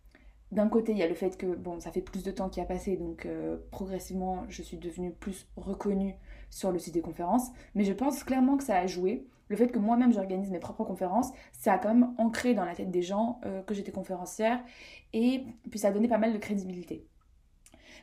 d'un 0.50 0.68
côté, 0.68 0.92
il 0.92 0.98
y 0.98 1.02
a 1.02 1.08
le 1.08 1.14
fait 1.14 1.36
que, 1.36 1.54
bon, 1.54 1.78
ça 1.78 1.92
fait 1.92 2.00
plus 2.00 2.24
de 2.24 2.30
temps 2.30 2.48
qui 2.48 2.62
a 2.62 2.64
passé, 2.64 2.96
donc 2.96 3.26
euh, 3.26 3.58
progressivement, 3.70 4.46
je 4.48 4.62
suis 4.62 4.78
devenue 4.78 5.12
plus 5.12 5.46
reconnue 5.56 6.14
sur 6.50 6.72
le 6.72 6.78
site 6.78 6.94
des 6.94 7.00
conférences. 7.00 7.48
Mais 7.74 7.84
je 7.84 7.92
pense 7.92 8.22
clairement 8.24 8.56
que 8.56 8.64
ça 8.64 8.76
a 8.76 8.86
joué. 8.86 9.26
Le 9.48 9.56
fait 9.56 9.68
que 9.68 9.78
moi-même 9.78 10.12
j'organise 10.12 10.50
mes 10.50 10.60
propres 10.60 10.84
conférences, 10.84 11.30
ça 11.52 11.72
a 11.72 11.78
quand 11.78 11.88
même 11.88 12.14
ancré 12.18 12.54
dans 12.54 12.64
la 12.64 12.74
tête 12.74 12.90
des 12.90 13.02
gens 13.02 13.40
euh, 13.44 13.62
que 13.62 13.74
j'étais 13.74 13.92
conférencière. 13.92 14.62
Et 15.12 15.44
puis 15.70 15.78
ça 15.78 15.88
a 15.88 15.92
donné 15.92 16.06
pas 16.06 16.18
mal 16.18 16.32
de 16.32 16.38
crédibilité. 16.38 17.06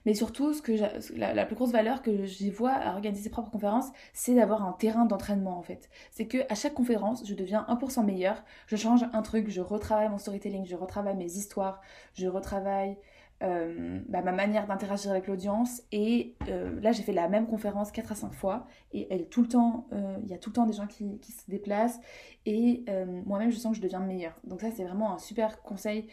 Mais 0.06 0.14
surtout, 0.14 0.54
ce 0.54 0.62
que 0.62 0.72
la, 1.18 1.46
plus 1.46 1.56
grosse 1.56 1.72
valeur 1.72 2.02
que 2.02 2.26
j'y 2.26 2.50
vois 2.50 2.72
à 2.72 2.94
organiser 2.94 3.24
ses 3.24 3.30
propres 3.30 3.52
conférences, 3.52 3.90
c'est 4.14 4.36
d'avoir 4.36 4.66
un 4.66 4.74
terrain 4.74 5.06
d'entraînement 5.06 5.58
en 5.58 5.64
fait. 5.64 5.90
C'est 6.12 6.28
que 6.28 6.38
à 6.50 6.56
chaque 6.56 6.74
conférence, 6.74 7.26
je 7.26 7.34
deviens 7.34 7.66
1% 7.68 8.06
meilleur, 8.06 8.44
je 8.68 8.76
change 8.76 9.06
un 9.12 9.22
truc, 9.22 9.50
je 9.50 9.62
retravaille 9.62 10.10
mon 10.10 10.18
storytelling, 10.18 10.66
je 10.66 10.76
retravaille 10.76 11.18
mes 11.18 11.34
histoires, 11.34 11.82
je 12.14 12.28
retravaille 12.28 12.98
euh, 13.44 14.00
bah, 14.10 14.22
ma 14.22 14.32
manière 14.32 14.66
d'interagir 14.66 15.12
avec 15.12 15.28
l'audience. 15.28 15.84
Et 15.92 16.36
euh, 16.48 16.80
là, 16.82 16.92
j'ai 16.92 17.04
fait 17.04 17.14
la 17.14 17.30
même 17.30 17.48
conférence 17.48 17.92
4 17.92 18.12
à 18.12 18.16
5 18.16 18.34
fois. 18.34 18.68
Et 18.94 19.08
elle, 19.14 19.28
tout 19.30 19.42
le 19.42 19.48
temps, 19.48 19.88
euh, 19.94 20.18
il 20.24 20.30
y 20.30 20.34
a 20.34 20.38
tout 20.38 20.50
le 20.50 20.56
temps 20.56 20.66
des 20.66 20.74
gens 20.74 20.88
qui, 20.88 21.20
qui 21.20 21.32
se 21.32 21.50
déplacent. 21.50 22.00
Et 22.46 22.86
moi-même, 23.26 23.52
je 23.52 23.58
sens 23.58 23.72
que 23.72 23.78
je 23.78 23.82
deviens 23.82 24.00
meilleure. 24.00 24.40
Donc 24.46 24.62
ça, 24.62 24.72
c'est 24.72 24.86
vraiment 24.86 25.14
un 25.14 25.18
super 25.18 25.62
conseil 25.62 26.08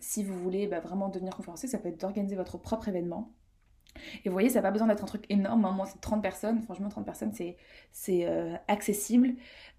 si 0.00 0.24
vous 0.24 0.36
voulez 0.36 0.66
bah, 0.66 0.80
vraiment 0.80 1.08
devenir 1.08 1.36
conférencier. 1.36 1.68
Ça 1.68 1.78
peut 1.78 1.88
être 1.88 2.00
d'organiser 2.00 2.34
votre 2.34 2.58
propre 2.58 2.88
événement. 2.88 3.32
Et 4.24 4.28
vous 4.28 4.32
voyez, 4.32 4.48
ça 4.48 4.56
n'a 4.56 4.62
pas 4.62 4.70
besoin 4.70 4.88
d'être 4.88 5.02
un 5.02 5.06
truc 5.06 5.24
énorme. 5.28 5.64
Hein. 5.64 5.72
Moi, 5.72 5.86
c'est 5.86 6.00
30 6.00 6.22
personnes. 6.22 6.62
Franchement, 6.62 6.88
30 6.88 7.04
personnes, 7.04 7.32
c'est 7.32 7.56
euh, 8.26 8.54
accessible. 8.68 9.34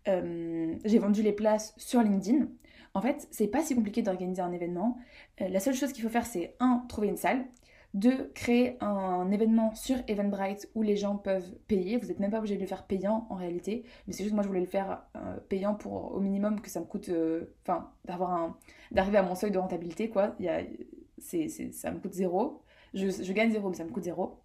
Euh, 0.08 0.75
j'ai 0.86 0.99
vendu 0.99 1.21
les 1.21 1.34
places 1.34 1.73
sur 1.77 2.01
LinkedIn. 2.01 2.47
En 2.93 3.01
fait, 3.01 3.27
c'est 3.32 3.47
pas 3.47 3.62
si 3.62 3.75
compliqué 3.75 4.01
d'organiser 4.01 4.41
un 4.41 4.51
événement. 4.51 4.97
Euh, 5.41 5.47
la 5.49 5.60
seule 5.60 5.75
chose 5.75 5.93
qu'il 5.93 6.03
faut 6.03 6.10
faire, 6.10 6.25
c'est 6.25 6.55
un, 6.60 6.86
trouver 6.89 7.08
une 7.08 7.17
salle. 7.17 7.45
Deux, 7.95 8.32
créer 8.36 8.77
un 8.82 9.32
événement 9.32 9.73
sur 9.73 9.97
Eventbrite 10.08 10.69
où 10.75 10.84
les 10.84 10.95
gens 10.95 11.15
peuvent 11.15 11.55
payer. 11.67 11.97
Vous 11.97 12.08
n'êtes 12.08 12.19
même 12.19 12.29
pas 12.29 12.38
obligé 12.38 12.55
de 12.55 12.62
le 12.62 12.67
faire 12.67 12.86
payant 12.86 13.25
en 13.32 13.36
réalité. 13.36 13.84
Mais 14.05 14.13
c'est 14.13 14.23
juste 14.23 14.36
moi, 14.36 14.43
je 14.43 14.47
voulais 14.47 14.60
le 14.60 14.67
faire 14.67 15.03
payant 15.49 15.73
pour 15.73 16.13
au 16.13 16.19
minimum 16.19 16.62
que 16.62 16.69
ça 16.69 16.82
me 16.82 16.86
coûte. 16.86 17.10
Enfin, 17.63 17.89
d'avoir 18.05 18.55
d'arriver 18.91 19.17
à 19.17 19.23
mon 19.23 19.34
seuil 19.34 19.49
de 19.49 19.58
rentabilité, 19.58 20.10
quoi. 20.10 20.36
Y 20.39 20.49
a, 20.49 20.62
c'est, 21.21 21.49
ça 21.71 21.91
me 21.91 21.99
coûte 21.99 22.13
zéro. 22.13 22.62
Je, 22.93 23.32
gagne 23.34 23.52
zéro, 23.52 23.69
mais 23.69 23.75
ça 23.75 23.84
me 23.84 23.89
coûte 23.89 24.04
zéro. 24.04 24.39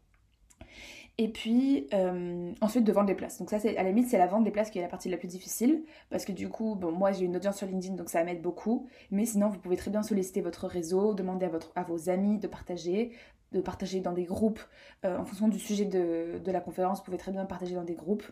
Et 1.17 1.29
puis 1.29 1.87
euh, 1.95 2.53
ensuite 2.61 2.85
de 2.85 2.93
vendre 2.93 3.07
des 3.07 3.15
places. 3.15 3.39
Donc 3.39 3.49
ça 3.49 3.61
c'est 3.61 3.77
à 3.77 3.85
la 3.85 3.91
limite 3.91 4.09
c'est 4.09 4.19
la 4.19 4.27
vente 4.27 4.43
des 4.43 4.51
places 4.51 4.71
qui 4.71 4.81
est 4.81 4.83
la 4.83 4.89
partie 4.89 5.09
la 5.09 5.17
plus 5.17 5.29
difficile 5.29 5.85
parce 6.11 6.25
que 6.25 6.33
du 6.33 6.49
coup 6.49 6.75
bon 6.75 6.91
moi 6.91 7.13
j'ai 7.13 7.25
une 7.25 7.37
audience 7.37 7.57
sur 7.57 7.69
LinkedIn 7.69 7.95
donc 7.95 8.09
ça 8.09 8.25
m'aide 8.25 8.43
beaucoup. 8.43 8.89
Mais 9.13 9.25
sinon 9.25 9.49
vous 9.49 9.61
pouvez 9.61 9.77
très 9.77 9.93
bien 9.93 10.03
solliciter 10.03 10.41
votre 10.41 10.67
réseau, 10.67 11.15
demander 11.15 11.49
à, 11.77 11.83
vos 11.85 12.11
amis 12.11 12.39
de 12.39 12.49
partager, 12.49 13.13
de 13.53 13.61
partager 13.61 14.01
dans 14.01 14.13
des 14.13 14.25
groupes 14.25 14.61
euh, 15.05 15.17
en 15.17 15.25
fonction 15.25 15.47
du 15.47 15.61
sujet 15.61 15.85
de, 15.85 16.41
la 16.51 16.61
conférence. 16.61 16.99
Vous 16.99 17.05
pouvez 17.05 17.19
très 17.19 17.31
bien 17.31 17.45
partager 17.45 17.77
dans 17.77 17.85
des 17.85 17.95
groupes. 17.95 18.25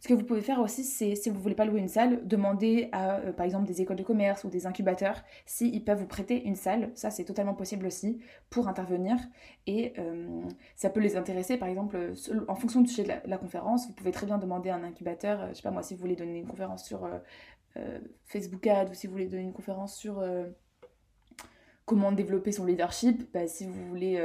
Ce 0.00 0.08
que 0.08 0.14
vous 0.14 0.24
pouvez 0.24 0.40
faire 0.40 0.60
aussi, 0.60 0.84
c'est 0.84 1.14
si 1.14 1.30
vous 1.30 1.36
ne 1.36 1.42
voulez 1.42 1.54
pas 1.54 1.64
louer 1.64 1.80
une 1.80 1.88
salle, 1.88 2.26
demander 2.26 2.88
à 2.92 3.16
euh, 3.16 3.32
par 3.32 3.46
exemple 3.46 3.66
des 3.66 3.80
écoles 3.80 3.96
de 3.96 4.02
commerce 4.02 4.44
ou 4.44 4.48
des 4.48 4.66
incubateurs 4.66 5.22
s'ils 5.46 5.84
peuvent 5.84 5.98
vous 5.98 6.06
prêter 6.06 6.44
une 6.44 6.56
salle. 6.56 6.90
Ça, 6.94 7.10
c'est 7.10 7.24
totalement 7.24 7.54
possible 7.54 7.86
aussi 7.86 8.20
pour 8.50 8.68
intervenir 8.68 9.16
et 9.66 9.94
euh, 9.98 10.42
ça 10.76 10.90
peut 10.90 11.00
les 11.00 11.16
intéresser. 11.16 11.56
Par 11.56 11.68
exemple, 11.68 12.12
en 12.48 12.54
fonction 12.54 12.80
du 12.80 12.88
sujet 12.88 13.04
de 13.04 13.30
la, 13.30 13.38
conférence, 13.38 13.86
vous 13.86 13.94
pouvez 13.94 14.12
très 14.12 14.26
bien 14.26 14.38
demander 14.38 14.70
à 14.70 14.76
un 14.76 14.84
incubateur, 14.84 15.40
euh, 15.40 15.48
je 15.50 15.54
sais 15.54 15.62
pas 15.62 15.70
moi, 15.70 15.82
si 15.82 15.94
vous 15.94 16.00
voulez 16.00 16.16
donner 16.16 16.38
une 16.38 16.48
conférence 16.48 16.84
sur 16.84 17.08
Facebook 18.24 18.66
Ad 18.66 18.88
ou 18.88 18.94
si 18.94 19.06
vous 19.06 19.12
voulez 19.12 19.26
donner 19.26 19.42
une 19.42 19.52
conférence 19.52 19.94
sur 19.96 20.24
comment 21.84 22.10
développer 22.10 22.50
son 22.50 22.64
leadership, 22.64 23.30
bah, 23.34 23.46
si 23.46 23.66
vous 23.66 23.86
voulez 23.86 24.18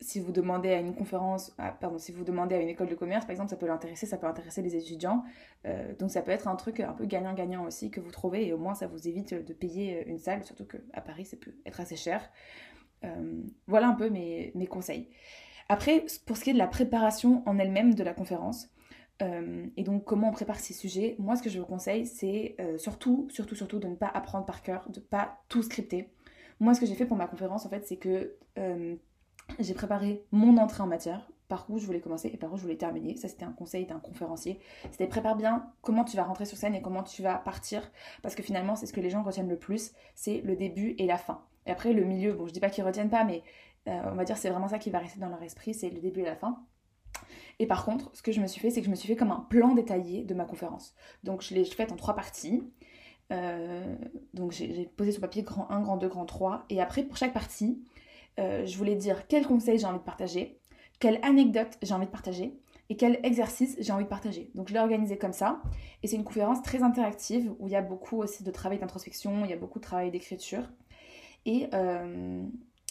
si 0.00 0.18
vous 0.18 0.32
demandez 0.32 0.70
à 0.70 0.80
une 0.80 0.94
conférence, 0.94 1.54
pardon, 1.80 1.98
si 1.98 2.10
vous 2.10 2.24
demandez 2.24 2.54
à 2.54 2.60
une 2.60 2.68
école 2.68 2.88
de 2.88 2.94
commerce, 2.94 3.26
par 3.26 3.32
exemple, 3.32 3.50
ça 3.50 3.56
peut 3.56 3.66
l'intéresser, 3.66 4.06
ça 4.06 4.16
peut 4.16 4.26
intéresser 4.26 4.62
les 4.62 4.74
étudiants. 4.74 5.24
Euh, 5.66 5.94
donc 5.98 6.10
ça 6.10 6.22
peut 6.22 6.30
être 6.30 6.48
un 6.48 6.56
truc 6.56 6.80
un 6.80 6.94
peu 6.94 7.04
gagnant-gagnant 7.04 7.66
aussi 7.66 7.90
que 7.90 8.00
vous 8.00 8.10
trouvez 8.10 8.46
et 8.46 8.52
au 8.54 8.58
moins 8.58 8.74
ça 8.74 8.86
vous 8.86 9.08
évite 9.08 9.34
de 9.34 9.52
payer 9.52 10.06
une 10.08 10.18
salle, 10.18 10.42
surtout 10.44 10.64
qu'à 10.64 11.00
Paris, 11.02 11.26
ça 11.26 11.36
peut 11.36 11.54
être 11.66 11.80
assez 11.80 11.96
cher. 11.96 12.30
Euh, 13.04 13.42
voilà 13.66 13.88
un 13.88 13.94
peu 13.94 14.08
mes, 14.08 14.52
mes, 14.54 14.66
conseils. 14.66 15.10
Après, 15.68 16.04
pour 16.26 16.36
ce 16.36 16.44
qui 16.44 16.50
est 16.50 16.54
de 16.54 16.58
la 16.58 16.66
préparation 16.66 17.42
en 17.46 17.58
elle-même 17.58 17.94
de 17.94 18.02
la 18.02 18.14
conférence, 18.14 18.70
euh, 19.20 19.66
et 19.76 19.82
donc 19.82 20.04
comment 20.04 20.30
on 20.30 20.32
prépare 20.32 20.58
ces 20.58 20.72
sujets, 20.72 21.14
moi 21.18 21.36
ce 21.36 21.42
que 21.42 21.50
je 21.50 21.58
vous 21.58 21.66
conseille, 21.66 22.06
c'est 22.06 22.56
surtout, 22.78 23.28
surtout, 23.30 23.54
surtout 23.54 23.78
de 23.78 23.86
ne 23.86 23.96
pas 23.96 24.08
apprendre 24.08 24.46
par 24.46 24.62
cœur, 24.62 24.88
de 24.88 24.98
ne 24.98 25.04
pas 25.04 25.42
tout 25.50 25.62
scripter. 25.62 26.08
Moi 26.58 26.72
ce 26.72 26.80
que 26.80 26.86
j'ai 26.86 26.94
fait 26.94 27.06
pour 27.06 27.18
ma 27.18 27.26
conférence, 27.26 27.66
en 27.66 27.68
fait, 27.68 27.86
c'est 27.86 27.98
que 27.98 28.34
j'ai 29.58 29.74
préparé 29.74 30.24
mon 30.32 30.56
entrée 30.56 30.82
en 30.82 30.86
matière, 30.86 31.30
par 31.50 31.66
où 31.68 31.78
je 31.78 31.84
voulais 31.84 32.00
commencer 32.00 32.30
et 32.32 32.36
par 32.36 32.52
où 32.52 32.56
je 32.56 32.62
voulais 32.62 32.76
terminer. 32.76 33.16
Ça, 33.16 33.28
c'était 33.28 33.44
un 33.44 33.52
conseil 33.52 33.84
d'un 33.84 33.98
conférencier. 33.98 34.60
C'était 34.90 35.08
prépare 35.08 35.36
bien 35.36 35.70
comment 35.82 36.04
tu 36.04 36.16
vas 36.16 36.22
rentrer 36.22 36.44
sur 36.44 36.56
scène 36.56 36.74
et 36.74 36.80
comment 36.80 37.02
tu 37.02 37.22
vas 37.22 37.34
partir. 37.34 37.90
Parce 38.22 38.34
que 38.34 38.42
finalement, 38.42 38.76
c'est 38.76 38.86
ce 38.86 38.92
que 38.92 39.00
les 39.00 39.10
gens 39.10 39.22
retiennent 39.22 39.48
le 39.48 39.58
plus 39.58 39.92
c'est 40.14 40.40
le 40.42 40.56
début 40.56 40.94
et 40.98 41.06
la 41.06 41.18
fin. 41.18 41.42
Et 41.66 41.70
après, 41.70 41.92
le 41.92 42.04
milieu, 42.04 42.32
bon, 42.32 42.46
je 42.46 42.52
dis 42.52 42.60
pas 42.60 42.70
qu'ils 42.70 42.84
retiennent 42.84 43.10
pas, 43.10 43.24
mais 43.24 43.42
euh, 43.88 44.00
on 44.12 44.14
va 44.14 44.24
dire 44.24 44.36
c'est 44.36 44.50
vraiment 44.50 44.68
ça 44.68 44.78
qui 44.78 44.90
va 44.90 44.98
rester 44.98 45.18
dans 45.20 45.28
leur 45.28 45.42
esprit 45.42 45.72
c'est 45.72 45.90
le 45.90 46.00
début 46.00 46.20
et 46.20 46.24
la 46.24 46.36
fin. 46.36 46.64
Et 47.58 47.66
par 47.66 47.84
contre, 47.84 48.10
ce 48.14 48.22
que 48.22 48.32
je 48.32 48.40
me 48.40 48.46
suis 48.46 48.60
fait, 48.60 48.70
c'est 48.70 48.80
que 48.80 48.86
je 48.86 48.90
me 48.90 48.96
suis 48.96 49.08
fait 49.08 49.16
comme 49.16 49.32
un 49.32 49.46
plan 49.50 49.74
détaillé 49.74 50.24
de 50.24 50.34
ma 50.34 50.44
conférence. 50.44 50.94
Donc, 51.24 51.42
je 51.42 51.54
l'ai 51.54 51.64
faite 51.64 51.92
en 51.92 51.96
trois 51.96 52.14
parties. 52.14 52.62
Euh, 53.32 53.96
donc, 54.32 54.52
j'ai 54.52 54.90
posé 54.96 55.12
sur 55.12 55.20
papier 55.20 55.42
grand 55.42 55.70
1, 55.70 55.80
grand 55.82 55.96
2, 55.98 56.08
grand 56.08 56.24
3. 56.24 56.64
Et 56.70 56.80
après, 56.80 57.02
pour 57.02 57.18
chaque 57.18 57.34
partie, 57.34 57.84
euh, 58.38 58.64
je 58.66 58.76
voulais 58.76 58.94
dire 58.94 59.26
quel 59.26 59.46
conseil 59.46 59.78
j'ai 59.78 59.86
envie 59.86 59.98
de 59.98 60.04
partager, 60.04 60.58
quelle 60.98 61.18
anecdote 61.22 61.78
j'ai 61.82 61.94
envie 61.94 62.06
de 62.06 62.10
partager 62.10 62.58
et 62.88 62.96
quel 62.96 63.20
exercice 63.22 63.76
j'ai 63.78 63.92
envie 63.92 64.04
de 64.04 64.08
partager. 64.08 64.50
Donc 64.54 64.68
je 64.68 64.74
l'ai 64.74 64.80
organisé 64.80 65.16
comme 65.16 65.32
ça. 65.32 65.62
Et 66.02 66.08
c'est 66.08 66.16
une 66.16 66.24
conférence 66.24 66.62
très 66.62 66.82
interactive 66.82 67.52
où 67.58 67.68
il 67.68 67.72
y 67.72 67.76
a 67.76 67.82
beaucoup 67.82 68.18
aussi 68.18 68.42
de 68.42 68.50
travail 68.50 68.78
d'introspection, 68.78 69.44
il 69.44 69.50
y 69.50 69.54
a 69.54 69.56
beaucoup 69.56 69.78
de 69.78 69.84
travail 69.84 70.10
d'écriture. 70.10 70.64
Et 71.46 71.68
euh, 71.72 72.42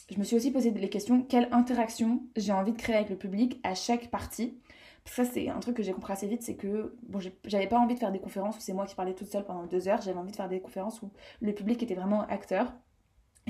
je 0.10 0.18
me 0.18 0.24
suis 0.24 0.36
aussi 0.36 0.52
posé 0.52 0.72
les 0.72 0.90
questions 0.90 1.22
quelle 1.22 1.50
interaction 1.52 2.24
j'ai 2.36 2.54
envie 2.54 2.72
de 2.72 2.78
créer 2.78 2.96
avec 2.96 3.10
le 3.10 3.18
public 3.18 3.60
à 3.64 3.76
chaque 3.76 4.10
partie? 4.10 4.58
Ça, 5.06 5.26
c'est 5.26 5.50
un 5.50 5.60
truc 5.60 5.76
que 5.76 5.82
j'ai 5.82 5.92
compris 5.92 6.14
assez 6.14 6.28
vite, 6.28 6.44
c'est 6.44 6.56
que 6.56 6.96
bon, 7.08 7.20
j'avais 7.46 7.68
pas 7.68 7.80
envie 7.80 7.96
de 7.96 8.00
faire 8.00 8.12
des 8.12 8.20
conférences 8.20 8.58
où 8.58 8.60
c'est 8.60 8.74
moi 8.74 8.86
qui 8.86 8.94
parlais 8.94 9.16
toute 9.16 9.28
seule 9.28 9.44
pendant 9.44 9.66
deux 9.66 9.88
heures, 9.88 10.02
j'avais 10.02 10.20
envie 10.20 10.32
de 10.32 10.36
faire 10.36 10.50
des 10.50 10.62
conférences 10.62 11.02
où 11.02 11.12
le 11.42 11.54
public 11.54 11.82
était 11.82 11.96
vraiment 11.96 12.22
acteur. 12.28 12.72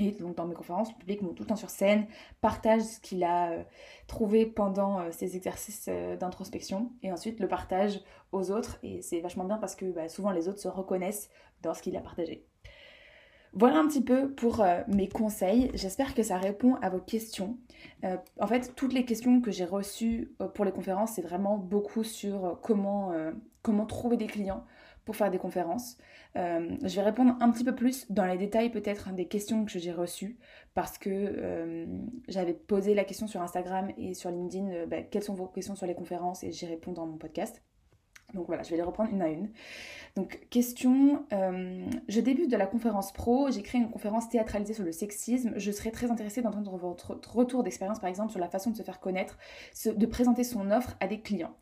Donc 0.00 0.36
dans 0.36 0.46
mes 0.46 0.54
conférences, 0.54 0.90
le 0.92 0.98
public 0.98 1.20
tout 1.20 1.42
le 1.42 1.46
temps 1.46 1.56
sur 1.56 1.70
scène, 1.70 2.06
partage 2.40 2.82
ce 2.82 3.00
qu'il 3.00 3.22
a 3.22 3.50
euh, 3.50 3.62
trouvé 4.06 4.46
pendant 4.46 5.00
euh, 5.00 5.10
ses 5.12 5.36
exercices 5.36 5.86
euh, 5.88 6.16
d'introspection 6.16 6.90
et 7.02 7.12
ensuite 7.12 7.38
le 7.40 7.48
partage 7.48 8.00
aux 8.32 8.50
autres. 8.50 8.78
Et 8.82 9.02
c'est 9.02 9.20
vachement 9.20 9.44
bien 9.44 9.58
parce 9.58 9.76
que 9.76 9.86
bah, 9.86 10.08
souvent 10.08 10.30
les 10.30 10.48
autres 10.48 10.60
se 10.60 10.68
reconnaissent 10.68 11.30
dans 11.62 11.74
ce 11.74 11.82
qu'il 11.82 11.96
a 11.96 12.00
partagé. 12.00 12.46
Voilà 13.52 13.80
un 13.80 13.88
petit 13.88 14.02
peu 14.02 14.30
pour 14.30 14.64
mes 14.86 15.08
conseils. 15.08 15.72
J'espère 15.74 16.14
que 16.14 16.22
ça 16.22 16.38
répond 16.38 16.76
à 16.82 16.88
vos 16.88 17.00
questions. 17.00 17.58
en 18.04 18.46
fait, 18.46 18.76
toutes 18.76 18.92
les 18.92 19.04
questions 19.04 19.40
que 19.40 19.50
j'ai 19.50 19.64
reçues 19.64 20.32
pour 20.54 20.64
les 20.64 20.70
conférences, 20.70 21.14
c'est 21.14 21.22
vraiment 21.22 21.58
beaucoup 21.58 22.04
sur 22.04 22.60
comment 22.62 23.12
trouver 23.88 24.16
des 24.16 24.28
clients 24.28 24.62
pour 25.10 25.16
faire 25.16 25.32
des 25.32 25.38
conférences. 25.38 25.96
Euh, 26.36 26.76
je 26.84 26.94
vais 26.94 27.02
répondre 27.02 27.34
un 27.40 27.50
petit 27.50 27.64
peu 27.64 27.74
plus 27.74 28.06
dans 28.12 28.24
les 28.26 28.38
détails 28.38 28.70
peut-être 28.70 29.12
des 29.12 29.26
questions 29.26 29.64
que 29.64 29.76
j'ai 29.76 29.90
reçues 29.90 30.38
parce 30.72 30.98
que 30.98 31.10
euh, 31.10 31.84
j'avais 32.28 32.54
posé 32.54 32.94
la 32.94 33.02
question 33.02 33.26
sur 33.26 33.42
Instagram 33.42 33.90
et 33.98 34.14
sur 34.14 34.30
LinkedIn, 34.30 34.70
euh, 34.70 34.86
bah, 34.86 35.02
quelles 35.02 35.24
sont 35.24 35.34
vos 35.34 35.48
questions 35.48 35.74
sur 35.74 35.86
les 35.86 35.96
conférences 35.96 36.44
et 36.44 36.52
j'y 36.52 36.64
réponds 36.66 36.92
dans 36.92 37.06
mon 37.06 37.16
podcast. 37.16 37.60
Donc 38.34 38.46
voilà, 38.46 38.62
je 38.62 38.70
vais 38.70 38.76
les 38.76 38.84
reprendre 38.84 39.10
une 39.12 39.20
à 39.20 39.26
une. 39.26 39.50
Donc 40.14 40.46
question, 40.50 41.26
je 41.32 42.20
débute 42.20 42.48
de 42.48 42.56
la 42.56 42.66
conférence 42.66 43.12
pro, 43.12 43.50
j'ai 43.50 43.62
créé 43.62 43.80
une 43.80 43.90
conférence 43.90 44.28
théâtralisée 44.28 44.74
sur 44.74 44.84
le 44.84 44.92
sexisme, 44.92 45.54
je 45.56 45.72
serais 45.72 45.90
très 45.90 46.12
intéressée 46.12 46.40
d'entendre 46.40 46.76
votre 46.76 47.18
retour 47.28 47.64
d'expérience 47.64 47.98
par 47.98 48.08
exemple 48.08 48.30
sur 48.30 48.38
la 48.38 48.48
façon 48.48 48.70
de 48.70 48.76
se 48.76 48.84
faire 48.84 49.00
connaître, 49.00 49.36
de 49.84 50.06
présenter 50.06 50.44
son 50.44 50.70
offre 50.70 50.96
à 51.00 51.08
des 51.08 51.20
clients. 51.20 51.56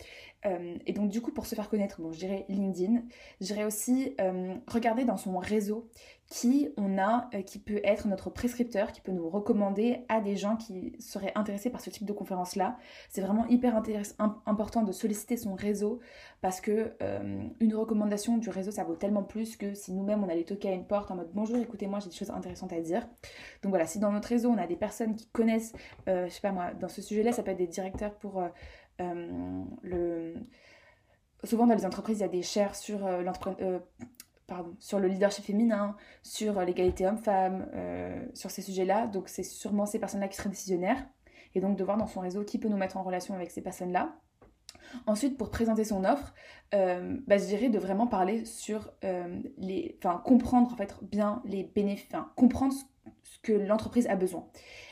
Euh, 0.47 0.77
et 0.87 0.93
donc 0.93 1.11
du 1.11 1.21
coup, 1.21 1.33
pour 1.33 1.47
se 1.47 1.55
faire 1.55 1.69
connaître, 1.69 2.01
bon, 2.01 2.13
je 2.13 2.19
dirais 2.19 2.45
LinkedIn, 2.49 3.03
je 3.41 3.47
dirais 3.47 3.65
aussi 3.65 4.15
euh, 4.21 4.55
regarder 4.67 5.05
dans 5.05 5.17
son 5.17 5.39
réseau 5.39 5.89
qui 6.31 6.69
on 6.77 6.99
a, 6.99 7.31
euh, 7.35 7.43
qui 7.43 7.59
peut 7.59 7.81
être 7.83 8.07
notre 8.07 8.31
prescripteur, 8.31 8.93
qui 8.93 9.01
peut 9.01 9.13
nous 9.13 9.29
recommander 9.29 10.05
à 10.09 10.21
des 10.21 10.37
gens 10.37 10.57
qui 10.57 10.95
seraient 11.01 11.33
intéressés 11.35 11.71
par 11.71 11.81
ce 11.81 11.91
type 11.91 12.05
de 12.05 12.13
conférence-là. 12.13 12.77
C'est 13.09 13.23
vraiment 13.23 13.47
hyper 13.47 13.83
important 14.47 14.83
de 14.83 14.93
solliciter 14.93 15.37
son 15.37 15.55
réseau 15.55 16.01
parce 16.41 16.61
que 16.61 16.93
une 17.61 17.75
recommandation 17.75 18.37
du 18.37 18.51
réseau, 18.51 18.71
ça 18.71 18.85
vaut 18.85 18.95
tellement 18.95 19.23
plus 19.23 19.57
que 19.57 19.75
si 19.75 19.93
nous-mêmes 19.93 20.23
on 20.23 20.29
allait 20.29 20.45
toquer 20.45 20.69
à 20.69 20.73
une 20.73 20.87
porte 20.87 21.11
en 21.11 21.17
mode 21.17 21.31
bonjour, 21.33 21.57
écoutez-moi, 21.57 21.99
j'ai 22.01 22.11
des 22.11 22.15
choses 22.15 22.31
intéressantes 22.31 22.73
à 22.73 22.81
dire. 22.81 23.09
Donc 23.63 23.71
voilà, 23.71 23.87
si 23.87 23.99
dans 23.99 24.13
notre 24.13 24.29
réseau 24.29 24.51
on 24.51 24.59
a 24.59 24.67
des 24.67 24.77
personnes 24.77 25.17
qui 25.17 25.29
connaissent, 25.29 25.73
je 26.07 26.29
sais 26.29 26.41
pas 26.43 26.53
moi, 26.53 26.73
dans 26.75 26.89
ce 26.89 27.01
sujet-là, 27.01 27.33
ça 27.33 27.43
peut 27.43 27.53
être 27.53 27.59
des 27.59 27.67
directeurs 27.67 28.15
pour 28.17 28.43
le... 28.99 30.35
Souvent 31.45 31.67
dans 31.67 31.75
les 31.75 31.87
entreprises, 31.87 32.19
il 32.19 32.23
y 32.23 32.25
a 32.25 32.29
des 32.29 32.43
chaires 32.43 32.75
sur 32.75 33.07
euh, 33.07 33.23
euh, 33.61 33.79
Pardon, 34.47 34.75
sur 34.81 34.99
le 34.99 35.09
leadership 35.09 35.45
féminin, 35.45 35.95
sur 36.23 36.61
l'égalité 36.63 37.07
homme-femme, 37.07 37.67
sur 38.33 38.51
ces 38.51 38.63
sujets-là. 38.63 39.07
Donc 39.07 39.29
c'est 39.29 39.43
sûrement 39.43 39.85
ces 39.85 39.99
personnes-là 39.99 40.29
qui 40.29 40.37
seraient 40.37 40.49
décisionnaires. 40.49 41.05
Et 41.55 41.61
donc 41.61 41.77
de 41.77 41.85
voir 41.85 41.99
dans 41.99 42.07
son 42.07 42.21
réseau 42.21 42.45
qui 42.45 42.59
peut 42.59 42.69
nous 42.69 42.79
mettre 42.79 42.97
en 42.97 43.03
relation 43.03 43.35
avec 43.35 43.51
ces 43.51 43.61
personnes-là. 43.61 44.17
Ensuite, 45.07 45.37
pour 45.37 45.51
présenter 45.51 45.85
son 45.85 46.03
offre, 46.05 46.33
bah, 46.73 47.37
je 47.37 47.45
dirais 47.45 47.69
de 47.69 47.79
vraiment 47.79 48.07
parler 48.07 48.47
sur 48.47 48.91
les... 49.59 49.99
Enfin, 50.03 50.23
comprendre 50.25 50.73
en 50.73 50.77
fait 50.77 50.97
bien 51.03 51.43
les 51.45 51.65
bénéfices... 51.65 52.09
Enfin, 52.11 52.33
comprendre 52.35 52.73
ce 53.23 53.39
que 53.41 53.53
l'entreprise 53.53 54.07
a 54.07 54.17
besoin. 54.17 54.47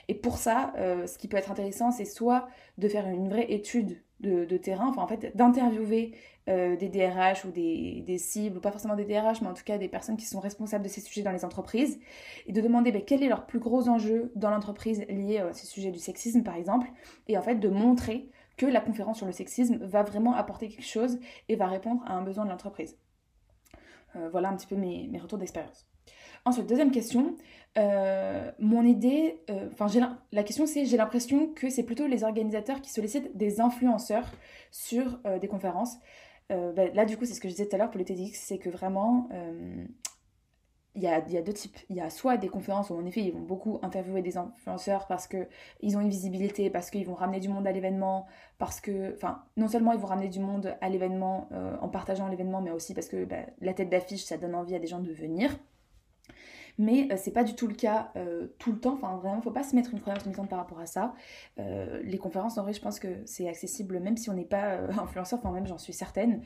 Et 0.09 0.15
pour 0.15 0.39
ça, 0.39 0.73
euh, 0.77 1.07
ce 1.07 1.19
qui 1.19 1.29
peut 1.29 1.37
être 1.37 1.51
intéressant, 1.51 1.91
c'est 1.91 2.05
soit 2.05 2.49
de 2.79 2.89
faire 2.89 3.07
une 3.07 3.29
vraie 3.29 3.51
étude 3.53 4.03
de, 4.21 4.57
terrain, 4.57 4.89
enfin 4.89 5.03
en 5.03 5.07
fait 5.07 5.37
d'interviewer 5.37 6.15
euh, 6.49 6.75
des 6.77 6.89
DRH 6.89 7.45
ou 7.45 7.51
des, 7.51 8.19
cibles, 8.19 8.57
ou 8.57 8.61
pas 8.61 8.71
forcément 8.71 8.97
des 8.97 9.05
DRH, 9.05 9.43
mais 9.43 9.49
en 9.49 9.55
tout 9.55 9.65
cas 9.65 9.79
des 9.79 9.89
personnes 9.89 10.17
qui 10.17 10.25
sont 10.25 10.41
responsables 10.41 10.85
de 10.85 10.89
ces 10.89 11.01
sujets 11.01 11.23
dans 11.23 11.33
les 11.33 11.45
entreprises, 11.45 12.01
et 12.47 12.53
de 12.53 12.61
demander 12.61 12.93
ben, 12.93 13.03
quel 13.05 13.23
est 13.23 13.29
leur 13.29 13.47
plus 13.47 13.59
gros 13.59 13.89
enjeu 13.89 14.33
dans 14.35 14.51
l'entreprise 14.51 15.05
lié 15.09 15.39
à 15.39 15.53
ces 15.53 15.67
sujets 15.67 15.91
du 15.91 15.99
sexisme 15.99 16.43
par 16.43 16.57
exemple, 16.57 16.89
et 17.29 17.37
en 17.37 17.43
fait 17.43 17.57
de 17.57 17.69
montrer 17.69 18.31
que 18.57 18.65
la 18.65 18.81
conférence 18.81 19.19
sur 19.19 19.27
le 19.27 19.33
sexisme 19.33 19.85
va 19.85 20.03
vraiment 20.03 20.35
apporter 20.35 20.69
quelque 20.69 20.87
chose 20.87 21.19
et 21.49 21.57
va 21.57 21.67
répondre 21.67 22.03
à 22.07 22.15
un 22.15 22.23
besoin 22.23 22.47
de 22.47 22.51
l'entreprise. 22.51 22.97
Euh, 24.17 24.31
voilà 24.31 24.49
un 24.49 24.57
petit 24.57 24.67
peu 24.67 24.77
mes 24.77 25.19
retours 25.19 25.39
d'expérience. 25.39 25.87
Ensuite, 26.47 26.67
deuxième 26.67 26.91
question. 26.91 27.37
mon 27.77 28.83
idée, 28.85 29.43
enfin, 29.73 29.87
la 30.33 30.43
question 30.43 30.67
c'est 30.67 30.87
j'ai 30.87 30.97
l'impression 30.97 31.49
que 31.49 31.69
c'est 31.69 31.83
plutôt 31.83 32.07
les 32.07 32.25
organisateurs 32.25 32.81
qui 32.81 32.91
sollicitent 32.91 33.37
des 33.37 33.61
influenceurs 33.61 34.31
sur 34.71 35.19
des 35.41 35.49
conférences. 35.49 35.99
Ben, 36.49 36.95
là, 36.95 37.05
du 37.05 37.19
coup, 37.19 37.27
c'est 37.27 37.35
ce 37.35 37.41
que 37.41 37.49
je 37.49 37.55
disais 37.55 37.69
tout 37.69 37.75
à 37.75 37.79
l'heure 37.79 37.91
pour 37.91 37.99
le 37.99 38.05
TEDx, 38.05 38.39
c'est 38.39 38.59
que 38.59 38.71
vraiment, 38.71 39.29
il 40.97 41.03
y, 41.03 41.09
a, 41.09 41.21
deux 41.21 41.53
types. 41.53 41.77
Il 41.91 41.97
y 41.97 42.01
a 42.01 42.09
soit 42.09 42.39
des 42.39 42.49
conférences 42.49 42.89
où 42.89 42.95
en 42.95 43.05
effet 43.05 43.21
ils 43.21 43.33
vont 43.33 43.41
beaucoup 43.41 43.79
interviewer 43.83 44.23
des 44.23 44.39
influenceurs 44.39 45.07
parce 45.07 45.29
qu'ils 45.29 45.97
ont 45.97 46.01
une 46.01 46.09
visibilité, 46.09 46.71
parce 46.71 46.91
qu'ils 46.91 47.05
vont 47.05 47.15
ramener 47.15 47.39
du 47.39 47.51
monde 47.51 47.67
à 47.67 47.73
l'événement, 47.73 48.27
parce 48.57 48.81
que, 48.81 49.13
enfin, 49.15 49.43
non 49.59 49.69
seulement 49.69 49.93
ils 49.93 49.99
vont 49.99 50.07
ramener 50.07 50.29
du 50.29 50.41
monde 50.41 50.75
à 50.81 50.89
l'événement 50.89 51.49
euh, 51.53 51.77
en 51.83 51.89
partageant 51.89 52.29
l'événement, 52.29 52.63
mais 52.63 52.71
aussi 52.71 52.95
parce 52.95 53.09
que 53.09 53.27
bah, 53.27 53.45
la 53.61 53.75
tête 53.75 53.91
d'affiche 53.91 54.25
ça 54.25 54.39
donne 54.39 54.55
envie 54.55 54.75
à 54.75 54.79
des 54.79 54.87
gens 54.87 55.01
de 55.01 55.13
venir. 55.13 55.55
Mais 56.79 57.09
euh, 57.11 57.17
c'est 57.17 57.33
pas 57.33 57.45
du 57.45 57.55
tout 57.55 57.67
le 57.67 57.75
cas 57.75 58.13
euh, 58.17 58.49
tout 58.59 58.73
le 58.73 58.79
temps. 58.79 58.95
Enfin, 58.95 59.17
vraiment, 59.17 59.41
faut 59.41 59.51
pas 59.51 59.63
se 59.63 59.75
mettre 59.75 59.93
une 59.93 60.01
croyance 60.01 60.25
limitante 60.25 60.49
par 60.49 60.59
rapport 60.59 60.81
à 60.81 60.87
ça. 60.87 61.15
les 61.57 62.19
conférences, 62.19 62.59
en 62.59 62.63
vrai, 62.63 62.73
je 62.73 62.81
pense 62.81 62.99
que 63.01 63.09
c'est 63.25 63.49
accessible 63.49 63.99
même 64.01 64.17
si 64.17 64.31
on 64.31 64.35
n'est 64.35 64.45
pas 64.45 64.79
influenceur. 65.01 65.39
Enfin, 65.39 65.53
même 65.53 65.67
j'en 65.67 65.79
suis 65.79 65.93
certaine. 65.93 66.43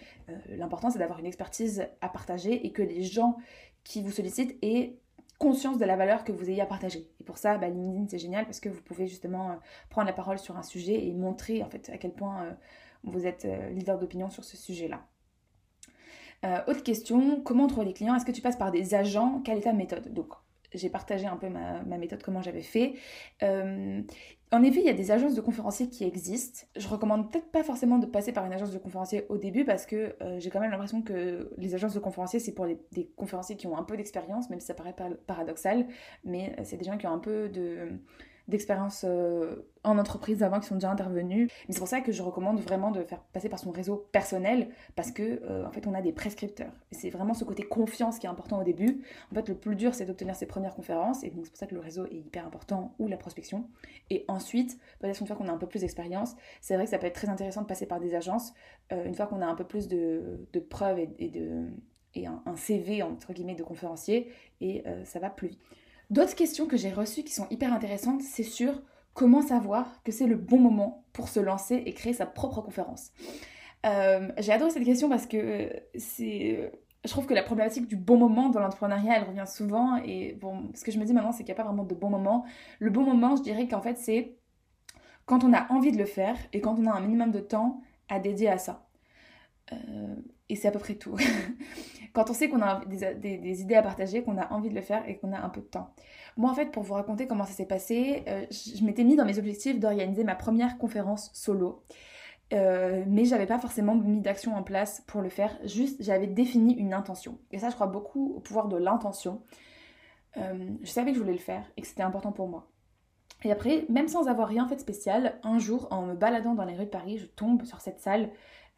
L'important, 0.48 0.90
c'est 0.90 0.98
d'avoir 0.98 1.18
une 1.18 1.26
expertise 1.26 1.86
à 2.00 2.08
partager 2.08 2.66
et 2.66 2.72
que 2.72 2.82
les 2.82 3.02
gens 3.02 3.36
qui 3.84 4.02
vous 4.02 4.10
sollicite 4.10 4.56
et 4.62 4.98
conscience 5.40 5.78
de 5.78 5.86
la 5.86 5.96
valeur 5.96 6.22
que 6.22 6.32
vous 6.32 6.50
ayez 6.50 6.60
à 6.60 6.66
partager. 6.66 7.08
Et 7.18 7.24
pour 7.24 7.38
ça, 7.38 7.56
bah, 7.56 7.68
LinkedIn, 7.68 8.06
c'est 8.08 8.18
génial 8.18 8.44
parce 8.44 8.60
que 8.60 8.68
vous 8.68 8.82
pouvez 8.82 9.06
justement 9.06 9.52
euh, 9.52 9.54
prendre 9.88 10.06
la 10.06 10.12
parole 10.12 10.38
sur 10.38 10.56
un 10.58 10.62
sujet 10.62 11.06
et 11.06 11.14
montrer 11.14 11.62
en 11.62 11.70
fait 11.70 11.88
à 11.88 11.96
quel 11.96 12.12
point 12.12 12.44
euh, 12.44 12.52
vous 13.04 13.26
êtes 13.26 13.46
euh, 13.46 13.70
leader 13.70 13.98
d'opinion 13.98 14.28
sur 14.28 14.44
ce 14.44 14.58
sujet-là. 14.58 15.02
Autre 16.42 16.82
question, 16.82 17.40
comment 17.42 17.66
trouver 17.66 17.86
les 17.86 17.92
clients? 17.92 18.14
Est-ce 18.14 18.24
que 18.24 18.32
tu 18.32 18.42
passes 18.42 18.56
par 18.56 18.70
des 18.70 18.94
agents? 18.94 19.42
Quelle 19.44 19.58
est 19.58 19.62
ta 19.62 19.72
méthode? 19.72 20.12
Donc, 20.12 20.32
j'ai 20.74 20.88
partagé 20.88 21.26
un 21.26 21.36
peu 21.36 21.48
ma, 21.48 21.82
méthode, 21.98 22.22
comment 22.22 22.42
j'avais 22.42 22.62
fait. 22.62 22.94
Euh, 23.42 24.02
en 24.52 24.62
effet, 24.62 24.80
il 24.80 24.86
y 24.86 24.90
a 24.90 24.94
des 24.94 25.10
agences 25.10 25.34
de 25.34 25.40
conférenciers 25.40 25.88
qui 25.88 26.04
existent. 26.04 26.66
Je 26.76 26.88
recommande 26.88 27.30
peut-être 27.30 27.50
pas 27.50 27.62
forcément 27.62 27.98
de 27.98 28.06
passer 28.06 28.32
par 28.32 28.44
une 28.44 28.52
agence 28.52 28.72
de 28.72 28.78
conférenciers 28.78 29.26
au 29.28 29.38
début 29.38 29.64
parce 29.64 29.86
que 29.86 30.16
euh, 30.22 30.40
j'ai 30.40 30.50
quand 30.50 30.60
même 30.60 30.70
l'impression 30.70 31.02
que 31.02 31.50
les 31.56 31.74
agences 31.74 31.94
de 31.94 32.00
conférenciers, 32.00 32.40
c'est 32.40 32.52
pour 32.52 32.66
des 32.66 33.06
conférenciers 33.16 33.56
qui 33.56 33.66
ont 33.66 33.76
un 33.76 33.84
peu 33.84 33.96
d'expérience, 33.96 34.50
même 34.50 34.60
si 34.60 34.66
ça 34.66 34.74
paraît 34.74 34.94
paradoxal, 35.26 35.86
mais 36.24 36.54
euh, 36.58 36.62
c'est 36.64 36.76
des 36.76 36.84
gens 36.84 36.98
qui 36.98 37.06
ont 37.06 37.12
un 37.12 37.18
peu 37.18 37.48
de 37.48 38.00
d'expérience 38.50 39.04
euh, 39.08 39.56
en 39.84 39.98
entreprise 39.98 40.42
avant 40.42 40.60
qui 40.60 40.66
sont 40.66 40.74
déjà 40.74 40.90
intervenus. 40.90 41.50
Mais 41.66 41.74
c'est 41.74 41.78
pour 41.78 41.88
ça 41.88 42.00
que 42.00 42.12
je 42.12 42.22
recommande 42.22 42.60
vraiment 42.60 42.90
de 42.90 43.02
faire 43.02 43.22
passer 43.32 43.48
par 43.48 43.58
son 43.58 43.70
réseau 43.70 44.08
personnel 44.12 44.68
parce 44.94 45.10
que 45.10 45.40
euh, 45.44 45.66
en 45.66 45.72
fait 45.72 45.86
on 45.86 45.94
a 45.94 46.02
des 46.02 46.12
prescripteurs. 46.12 46.72
Et 46.92 46.94
c'est 46.94 47.10
vraiment 47.10 47.32
ce 47.32 47.44
côté 47.44 47.62
confiance 47.62 48.18
qui 48.18 48.26
est 48.26 48.30
important 48.30 48.60
au 48.60 48.64
début. 48.64 49.02
En 49.32 49.34
fait 49.34 49.48
le 49.48 49.54
plus 49.54 49.76
dur 49.76 49.94
c'est 49.94 50.04
d'obtenir 50.04 50.34
ses 50.34 50.46
premières 50.46 50.74
conférences 50.74 51.24
et 51.24 51.30
donc 51.30 51.46
c'est 51.46 51.52
pour 51.52 51.58
ça 51.58 51.66
que 51.66 51.74
le 51.74 51.80
réseau 51.80 52.04
est 52.06 52.16
hyper 52.16 52.46
important 52.46 52.94
ou 52.98 53.08
la 53.08 53.16
prospection. 53.16 53.68
Et 54.10 54.24
ensuite, 54.28 54.78
peut-être 54.98 55.20
une 55.20 55.26
fois 55.26 55.36
qu'on 55.36 55.48
a 55.48 55.52
un 55.52 55.58
peu 55.58 55.66
plus 55.66 55.80
d'expérience, 55.80 56.34
c'est 56.60 56.74
vrai 56.74 56.84
que 56.84 56.90
ça 56.90 56.98
peut 56.98 57.06
être 57.06 57.14
très 57.14 57.28
intéressant 57.28 57.62
de 57.62 57.66
passer 57.66 57.86
par 57.86 58.00
des 58.00 58.14
agences 58.14 58.52
euh, 58.92 59.04
une 59.04 59.14
fois 59.14 59.26
qu'on 59.26 59.40
a 59.40 59.46
un 59.46 59.54
peu 59.54 59.64
plus 59.64 59.88
de, 59.88 60.46
preuves 60.68 60.98
et, 60.98 61.28
de 61.30 61.68
et 62.14 62.26
un, 62.26 62.42
CV 62.56 63.02
entre 63.02 63.32
guillemets 63.32 63.54
de 63.54 63.62
conférencier 63.62 64.32
et 64.60 64.84
ça 65.04 65.20
va 65.20 65.30
plus 65.30 65.48
vite. 65.48 65.60
D'autres 66.10 66.34
questions 66.34 66.66
que 66.66 66.76
j'ai 66.76 66.90
reçues 66.90 67.22
qui 67.22 67.32
sont 67.32 67.46
hyper 67.50 67.72
intéressantes, 67.72 68.22
c'est 68.22 68.42
sur 68.42 68.82
comment 69.14 69.42
savoir 69.42 70.02
que 70.02 70.12
c'est 70.12 70.26
le 70.26 70.36
bon 70.36 70.58
moment 70.58 71.04
pour 71.12 71.28
se 71.28 71.40
lancer 71.40 71.82
et 71.86 71.94
créer 71.94 72.12
sa 72.12 72.26
propre 72.26 72.60
conférence. 72.62 73.12
Euh, 73.86 74.28
j'ai 74.38 74.52
adoré 74.52 74.70
cette 74.70 74.84
question 74.84 75.08
parce 75.08 75.26
que 75.26 75.36
euh, 75.36 75.70
euh, 76.20 76.70
je 77.04 77.08
trouve 77.08 77.26
que 77.26 77.34
la 77.34 77.42
problématique 77.42 77.86
du 77.86 77.96
bon 77.96 78.18
moment 78.18 78.50
dans 78.50 78.60
l'entrepreneuriat, 78.60 79.16
elle 79.16 79.24
revient 79.24 79.46
souvent. 79.46 79.96
Et 80.04 80.38
ce 80.74 80.84
que 80.84 80.90
je 80.90 80.98
me 80.98 81.04
dis 81.04 81.14
maintenant, 81.14 81.32
c'est 81.32 81.44
qu'il 81.44 81.54
n'y 81.54 81.58
a 81.58 81.62
pas 81.62 81.68
vraiment 81.68 81.84
de 81.84 81.94
bon 81.94 82.10
moment. 82.10 82.44
Le 82.78 82.90
bon 82.90 83.04
moment, 83.04 83.36
je 83.36 83.42
dirais 83.42 83.68
qu'en 83.68 83.80
fait, 83.80 83.96
c'est 83.96 84.36
quand 85.26 85.44
on 85.44 85.52
a 85.52 85.70
envie 85.72 85.92
de 85.92 85.98
le 85.98 86.06
faire 86.06 86.36
et 86.52 86.60
quand 86.60 86.78
on 86.78 86.86
a 86.86 86.92
un 86.92 87.00
minimum 87.00 87.30
de 87.30 87.40
temps 87.40 87.80
à 88.08 88.18
dédier 88.18 88.48
à 88.48 88.58
ça. 88.58 88.89
Et 90.48 90.56
c'est 90.56 90.68
à 90.68 90.70
peu 90.70 90.78
près 90.78 90.94
tout. 90.94 91.16
quand 92.12 92.30
on 92.30 92.34
sait 92.34 92.48
qu'on 92.48 92.60
a 92.60 92.84
des, 92.84 93.62
idées 93.62 93.76
à 93.76 93.82
partager, 93.82 94.22
qu'on 94.22 94.38
a 94.38 94.52
envie 94.52 94.68
de 94.68 94.74
le 94.74 94.80
faire 94.80 95.08
et 95.08 95.16
qu'on 95.16 95.32
a 95.32 95.38
un 95.38 95.48
peu 95.48 95.60
de 95.60 95.66
temps. 95.66 95.94
Moi, 96.36 96.50
en 96.50 96.54
fait, 96.54 96.66
pour 96.66 96.82
vous 96.82 96.94
raconter 96.94 97.26
comment 97.26 97.44
ça 97.44 97.52
s'est 97.52 97.66
passé, 97.66 98.24
euh, 98.28 98.44
je 98.50 98.84
m'étais 98.84 99.04
mis 99.04 99.16
dans 99.16 99.24
mes 99.24 99.38
objectifs 99.38 99.78
d'organiser 99.78 100.24
ma 100.24 100.34
première 100.34 100.78
conférence 100.78 101.30
solo. 101.34 101.84
Euh, 102.52 103.04
mais 103.06 103.24
j'avais 103.24 103.46
pas 103.46 103.58
forcément 103.60 103.94
mis 103.94 104.20
d'action 104.20 104.56
en 104.56 104.64
place 104.64 105.04
pour 105.06 105.22
le 105.22 105.28
faire, 105.28 105.56
juste 105.64 106.02
j'avais 106.02 106.26
défini 106.26 106.74
une 106.74 106.94
intention. 106.94 107.38
Et 107.52 107.58
ça, 107.58 107.68
je 107.68 107.76
crois 107.76 107.86
beaucoup 107.86 108.34
au 108.36 108.40
pouvoir 108.40 108.66
de 108.66 108.76
l'intention. 108.76 109.42
Euh, 110.36 110.70
je 110.82 110.90
savais 110.90 111.12
que 111.12 111.16
je 111.16 111.22
voulais 111.22 111.34
le 111.34 111.38
faire 111.38 111.64
et 111.76 111.82
que 111.82 111.86
c'était 111.86 112.02
important 112.02 112.32
pour 112.32 112.48
moi. 112.48 112.68
Et 113.44 113.52
après, 113.52 113.86
même 113.88 114.08
sans 114.08 114.26
avoir 114.26 114.48
rien 114.48 114.66
fait 114.66 114.74
de 114.74 114.80
spécial, 114.80 115.38
un 115.44 115.58
jour, 115.58 115.86
en 115.92 116.02
me 116.02 116.14
baladant 116.14 116.54
dans 116.54 116.64
les 116.64 116.74
rues 116.74 116.86
de 116.86 116.90
Paris, 116.90 117.18
je 117.18 117.26
tombe 117.26 117.64
sur 117.64 117.80
cette 117.80 118.00
salle 118.00 118.30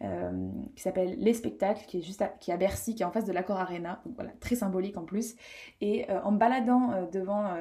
euh, 0.02 0.48
qui 0.74 0.82
s'appelle 0.82 1.16
Les 1.18 1.32
Spectacles, 1.32 1.84
qui 1.86 1.98
est 1.98 2.02
juste 2.02 2.22
à, 2.22 2.26
qui 2.26 2.50
est 2.50 2.56
Bercy, 2.56 2.94
qui 2.94 3.02
est 3.02 3.06
en 3.06 3.12
face 3.12 3.24
de 3.24 3.32
l'Accor 3.32 3.58
Arena, 3.58 4.02
voilà, 4.16 4.30
très 4.40 4.56
symbolique 4.56 4.96
en 4.96 5.04
plus. 5.04 5.36
Et 5.80 6.10
euh, 6.10 6.20
en 6.22 6.32
me 6.32 6.38
baladant 6.38 6.90
euh, 6.90 7.06
devant, 7.06 7.54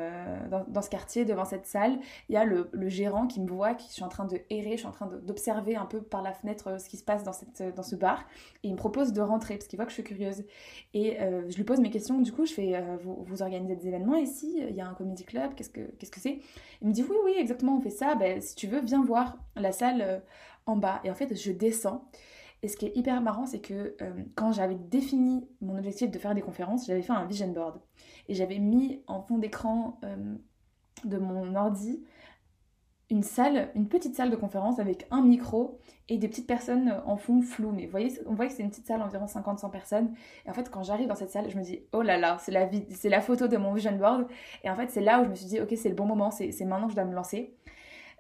dans, 0.68 0.82
ce 0.82 0.90
quartier, 0.90 1.24
devant 1.24 1.46
cette 1.46 1.68
salle, 1.68 2.00
il 2.30 2.34
y 2.34 2.38
a 2.38 2.44
le, 2.44 2.70
gérant 2.88 3.28
qui 3.28 3.42
me 3.42 3.48
voit, 3.48 3.76
qui 3.76 3.88
je 3.90 3.94
suis 3.94 4.04
en 4.04 4.10
train 4.10 4.26
de 4.26 4.40
errer, 4.50 4.72
je 4.72 4.78
suis 4.78 4.88
en 4.88 4.92
train 4.92 5.08
d'observer 5.08 5.76
un 5.76 5.86
peu 5.86 6.02
par 6.02 6.22
la 6.22 6.34
fenêtre 6.34 6.80
ce 6.80 6.90
qui 6.90 6.98
se 6.98 7.04
passe 7.04 7.24
dans, 7.24 7.34
cette, 7.34 7.76
dans 7.76 7.84
ce 7.84 7.96
bar, 7.96 8.26
et 8.64 8.70
il 8.70 8.72
me 8.72 8.78
propose 8.78 9.14
de 9.14 9.22
rentrer, 9.22 9.56
parce 9.56 9.68
qu'il 9.68 9.78
voit 9.78 9.86
que 9.86 9.92
je 9.92 9.96
suis 9.96 10.04
curieuse. 10.04 10.44
Et 10.94 11.18
je 11.20 11.56
lui 11.56 11.64
pose 11.64 11.80
mes 11.80 11.92
questions, 11.92 12.20
du 12.20 12.32
coup 12.32 12.46
je 12.46 12.54
fais, 12.54 12.82
vous, 13.04 13.24
vous, 13.24 13.42
organisez 13.42 13.76
des 13.76 13.88
événements 13.88 14.16
ici, 14.16 14.64
il 14.68 14.76
y 14.76 14.82
a 14.82 14.88
un 14.88 14.94
comedy 14.94 15.24
club, 15.24 15.54
qu'est-ce 15.56 15.70
que 15.70 15.82
qu'est-ce 16.00 16.12
que 16.12 16.20
c'est? 16.20 16.40
Il 16.82 16.88
me 16.88 16.94
dit, 16.94 17.04
oui, 17.08 17.16
oui, 17.24 17.34
exactement, 17.38 17.78
on 17.78 17.82
fait 17.82 17.90
ça, 17.90 18.16
ben, 18.16 18.42
si 18.42 18.56
tu 18.56 18.68
veux, 18.68 18.82
viens 18.82 19.04
voir 19.04 19.38
la 19.56 19.72
salle 19.72 20.24
en 20.66 20.76
bas. 20.76 21.02
Et 21.04 21.12
en 21.12 21.16
fait, 21.16 21.36
je 21.36 21.52
descends. 21.52 22.06
Et 22.64 22.68
ce 22.68 22.78
qui 22.78 22.86
est 22.86 22.96
hyper 22.96 23.22
marrant, 23.22 23.46
c'est 23.46 23.60
que 23.62 23.96
euh, 24.02 24.12
quand 24.36 24.52
j'avais 24.52 24.76
défini 24.76 25.48
mon 25.62 25.78
objectif 25.78 26.12
de 26.12 26.20
faire 26.20 26.36
des 26.36 26.42
conférences, 26.42 26.86
j'avais 26.86 27.02
fait 27.02 27.14
un 27.14 27.26
vision 27.26 27.48
board. 27.48 27.80
Et 28.28 28.36
j'avais 28.36 28.60
mis 28.60 29.02
en 29.08 29.22
fond 29.22 29.40
d'écran 29.40 30.00
euh, 30.04 30.36
de 31.06 31.18
mon 31.18 31.56
ordi 31.56 32.04
une 33.12 33.24
salle, 33.24 33.70
une 33.76 33.90
petite 33.90 34.16
salle 34.16 34.30
de 34.30 34.38
conférence 34.38 34.80
avec 34.80 35.06
un 35.12 35.22
micro 35.22 35.80
et 36.08 36.18
des 36.18 36.30
petites 36.30 36.48
personnes 36.48 36.96
en 37.06 37.18
fond 37.18 37.42
flou. 37.42 37.72
Mais 37.72 37.86
vous 37.86 37.92
voyez, 37.92 38.14
on 38.26 38.34
voit 38.34 38.48
que 38.48 38.54
c'est 38.54 38.64
une 38.64 38.70
petite 38.70 38.88
salle 38.88 39.02
environ 39.02 39.26
50-100 39.26 39.70
personnes. 39.70 40.14
Et 40.46 40.50
en 40.50 40.54
fait, 40.54 40.72
quand 40.72 40.82
j'arrive 40.84 41.10
dans 41.10 41.16
cette 41.16 41.30
salle, 41.30 41.50
je 41.50 41.58
me 41.58 41.64
dis, 41.64 41.82
oh 41.92 42.02
là 42.02 42.18
là, 42.18 42.38
c'est 42.40 42.54
la, 42.54 42.70
c'est 42.92 43.10
la 43.10 43.20
photo 43.20 43.50
de 43.50 43.58
mon 43.58 43.74
vision 43.74 43.92
board. 43.98 44.28
Et 44.64 44.70
en 44.70 44.78
fait, 44.78 44.90
c'est 44.90 45.02
là 45.02 45.20
où 45.20 45.26
je 45.26 45.30
me 45.30 45.36
suis 45.36 45.48
dit, 45.48 45.60
ok, 45.60 45.74
c'est 45.76 45.90
le 45.90 45.96
bon 45.96 46.06
moment, 46.06 46.32
c'est 46.32 46.58
maintenant 46.62 46.86
que 46.86 46.92
je 46.92 46.96
dois 46.96 47.06
me 47.06 47.14
lancer. 47.14 47.54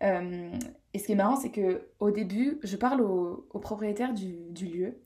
Euh, 0.03 0.51
et 0.93 0.99
ce 0.99 1.05
qui 1.05 1.13
est 1.13 1.15
marrant, 1.15 1.35
c'est 1.35 1.51
que 1.51 1.87
au 1.99 2.11
début, 2.11 2.59
je 2.63 2.75
parle 2.75 3.01
au, 3.01 3.47
propriétaire 3.59 4.13
du, 4.13 4.65
lieu 4.65 4.99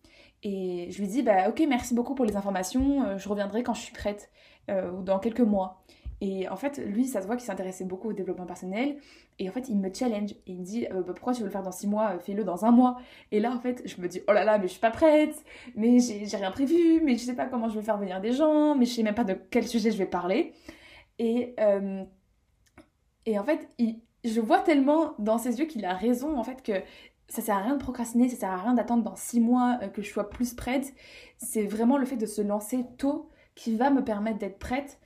et 0.44 0.88
je 0.92 1.00
lui 1.00 1.08
dis 1.08 1.24
bah 1.24 1.50
ok 1.50 1.64
merci 1.68 1.94
beaucoup 1.94 2.16
pour 2.16 2.26
les 2.26 2.36
informations, 2.36 3.04
euh, 3.04 3.18
je 3.18 3.30
reviendrai 3.30 3.64
quand 3.64 3.74
je 3.74 3.82
suis 3.82 3.94
prête 3.94 4.30
euh, 4.70 4.92
ou 4.92 5.04
dans 5.04 5.20
quelques 5.20 5.42
mois. 5.42 5.84
Et 6.22 6.48
en 6.48 6.56
fait, 6.56 6.78
lui, 6.78 7.06
ça 7.06 7.22
se 7.22 7.28
voit 7.28 7.36
qu'il 7.36 7.46
s'intéressait 7.46 7.84
beaucoup 7.84 8.10
au 8.10 8.14
développement 8.14 8.46
personnel. 8.46 8.98
Et 9.38 9.50
en 9.50 9.52
fait, 9.52 9.68
il 9.68 9.78
me 9.78 9.94
challenge. 9.94 10.32
Et 10.32 10.54
il 10.54 10.60
me 10.60 10.64
dit 10.64 10.88
bah, 10.90 11.14
Pourquoi 11.14 11.34
tu 11.34 11.42
veux 11.42 11.48
le 11.48 11.52
faire 11.52 11.62
dans 11.62 11.74
six 11.74 11.88
mois 11.88 12.18
Fais-le 12.20 12.46
dans 12.46 12.64
un 12.64 12.72
mois. 12.72 12.98
Et 13.32 13.42
là, 13.42 13.52
en 13.52 13.60
fait, 13.60 13.82
je 13.86 14.00
me 14.02 14.08
dis 14.08 14.22
Oh 14.30 14.32
là 14.32 14.46
là, 14.46 14.58
mais 14.58 14.68
je 14.68 14.72
suis 14.72 14.80
pas 14.80 14.92
prête. 14.92 15.36
Mais 15.76 16.00
j'ai 16.00 16.38
rien 16.38 16.52
prévu. 16.52 17.02
Mais 17.04 17.18
je 17.18 17.26
sais 17.26 17.36
pas 17.36 17.48
comment 17.48 17.68
je 17.68 17.78
vais 17.78 17.86
faire 17.86 17.98
venir 17.98 18.22
des 18.22 18.32
gens. 18.32 18.76
Mais 18.76 18.86
je 18.86 18.94
sais 18.94 19.04
même 19.04 19.14
pas 19.14 19.26
de 19.26 19.34
quel 19.34 19.68
sujet 19.68 19.92
je 19.92 19.98
vais 19.98 20.06
parler. 20.06 20.54
Et, 21.20 21.54
et 23.26 23.38
en 23.38 23.44
fait, 23.44 23.68
il, 23.78 24.00
je 24.26 24.42
vois 24.42 24.60
tellement 24.60 25.14
dans 25.20 25.38
ses 25.38 25.60
yeux 25.60 25.66
qu'il 25.66 25.86
a 25.86 25.94
raison 25.94 26.38
en 26.38 26.44
fait 26.44 26.62
que 26.64 26.74
ça 27.28 27.42
sert 27.42 27.58
à 27.58 27.62
rien 27.62 27.76
de 27.76 27.82
procrastiner, 27.82 28.30
ça 28.30 28.38
sert 28.38 28.52
à 28.52 28.58
rien 28.58 28.74
d'attendre 28.74 29.04
dans 29.04 29.16
six 29.16 29.40
mois 29.40 29.80
euh, 29.82 29.88
que 29.88 30.02
je 30.02 30.10
sois 30.10 30.30
plus 30.30 30.54
prête. 30.54 30.94
C'est 31.38 31.66
vraiment 31.66 31.98
le 31.98 32.06
fait 32.06 32.18
de 32.18 32.26
se 32.26 32.42
lancer 32.42 32.86
tôt 32.98 33.30
qui 33.56 33.76
va 33.76 33.90
me 33.90 34.04
permettre 34.04 34.38
d'être 34.38 34.60
prête. 34.60 35.00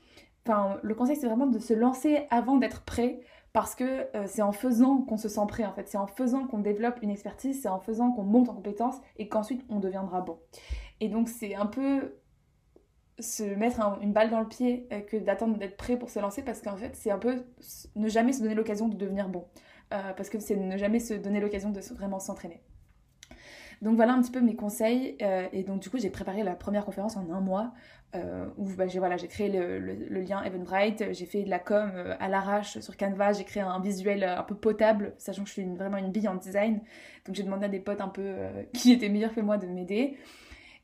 Enfin, 0.46 0.78
le 0.82 0.96
conseil 0.96 1.16
c'est 1.16 1.28
vraiment 1.28 1.48
de 1.48 1.60
se 1.60 1.74
lancer 1.74 2.28
avant 2.30 2.58
d'être 2.58 2.82
prêt 2.82 3.22
parce 3.54 3.74
que 3.76 4.08
euh, 4.16 4.26
c'est 4.28 4.42
en 4.42 4.52
faisant 4.52 4.98
qu'on 5.02 5.18
se 5.18 5.30
sent 5.30 5.46
prêt 5.48 5.66
en 5.66 5.74
fait, 5.74 5.88
c'est 5.88 5.98
en 5.98 6.08
faisant 6.08 6.46
qu'on 6.46 6.60
développe 6.60 7.00
une 7.02 7.10
expertise, 7.10 7.62
c'est 7.62 7.70
en 7.70 7.80
faisant 7.80 8.12
qu'on 8.12 8.24
monte 8.24 8.50
en 8.50 8.54
compétence 8.54 8.96
et 9.18 9.28
qu'ensuite 9.28 9.64
on 9.70 9.80
deviendra 9.80 10.22
bon. 10.22 10.38
Et 11.00 11.10
donc 11.10 11.30
c'est 11.30 11.56
un 11.56 11.66
peu 11.66 12.16
se 13.20 13.44
mettre 13.44 13.80
une 14.02 14.14
balle 14.14 14.30
dans 14.30 14.40
le 14.40 14.48
pied 14.48 14.88
euh, 14.92 15.02
que 15.02 15.18
d'attendre 15.18 15.58
d'être 15.58 15.78
prêt 15.78 15.98
pour 15.98 16.10
se 16.10 16.20
lancer 16.20 16.42
parce 16.42 16.62
qu'en 16.62 16.78
fait 16.78 16.96
c'est 16.96 17.12
un 17.12 17.18
peu 17.18 17.44
ne 17.96 18.08
jamais 18.08 18.34
se 18.34 18.42
donner 18.42 18.56
l'occasion 18.56 18.88
de 18.88 18.96
devenir 18.96 19.30
bon. 19.30 19.46
Euh, 19.92 20.14
parce 20.16 20.30
que 20.30 20.40
c'est 20.40 20.56
ne 20.56 20.78
jamais 20.78 21.00
se 21.00 21.16
donner 21.16 21.40
l'occasion 21.40 21.72
de 21.72 21.80
vraiment 21.96 22.20
s'entraîner. 22.20 22.62
Donc 23.82 23.96
voilà 23.96 24.14
un 24.14 24.22
petit 24.22 24.32
peu 24.32 24.42
mes 24.42 24.56
conseils 24.56 25.18
euh, 25.22 25.48
et 25.52 25.64
donc 25.64 25.82
du 25.82 25.90
coup 25.90 25.98
j'ai 25.98 26.10
préparé 26.10 26.44
la 26.44 26.56
première 26.56 26.86
conférence 26.86 27.18
en 27.18 27.30
un 27.32 27.42
mois 27.42 27.74
où 28.58 28.66
bah, 28.76 28.88
j'ai 28.88 28.98
voilà, 28.98 29.18
créé 29.18 29.50
le, 29.50 29.78
le, 29.78 30.22
lien 30.22 30.44
Eventbrite, 30.44 31.14
j'ai 31.14 31.28
fait 31.28 31.44
de 31.44 31.50
la 31.52 31.60
com 31.60 31.92
à 32.20 32.28
l'arrache 32.28 32.80
sur 32.80 32.98
Canva, 32.98 33.34
j'ai 33.34 33.44
créé 33.44 33.62
un 33.62 33.80
visuel 33.80 34.24
un 34.24 34.42
peu 34.42 34.56
potable 34.56 35.14
sachant 35.20 35.44
que 35.44 35.48
je 35.48 35.54
suis 35.54 35.76
vraiment 35.76 35.98
une 35.98 36.12
bille 36.12 36.28
en 36.28 36.34
design. 36.34 36.82
Donc 37.28 37.36
j'ai 37.36 37.44
demandé 37.44 37.66
à 37.66 37.70
des 37.70 37.80
potes 37.80 38.02
un 38.02 38.08
peu 38.08 38.34
qui 38.74 38.92
étaient 38.94 39.10
meilleurs 39.10 39.36
que 39.36 39.42
moi 39.42 39.60
de 39.60 39.68
m'aider 39.68 40.18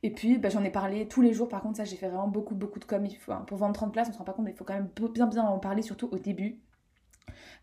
Et 0.04 0.12
puis 0.12 0.38
bah, 0.38 0.50
j'en 0.50 0.64
ai 0.64 0.70
parlé 0.70 1.08
tous 1.08 1.22
les 1.22 1.34
jours, 1.34 1.50
par 1.50 1.62
contre 1.62 1.78
ça 1.78 1.84
j'ai 1.84 1.96
fait 1.96 2.08
vraiment 2.08 2.28
beaucoup 2.28 2.56
beaucoup 2.56 2.80
de 2.80 2.86
com. 2.86 3.08
pour 3.48 3.58
vendre 3.58 3.74
30 3.74 3.92
places 3.94 4.10
on 4.10 4.14
se 4.14 4.18
rend 4.18 4.24
pas 4.24 4.34
compte 4.34 4.46
mais 4.46 4.52
il 4.52 4.58
faut 4.58 4.66
quand 4.66 4.76
même 4.76 4.90
bien 5.14 5.28
bien 5.28 5.44
en 5.44 5.60
parler 5.60 5.82
surtout 5.82 6.10
au 6.12 6.18
début. 6.18 6.60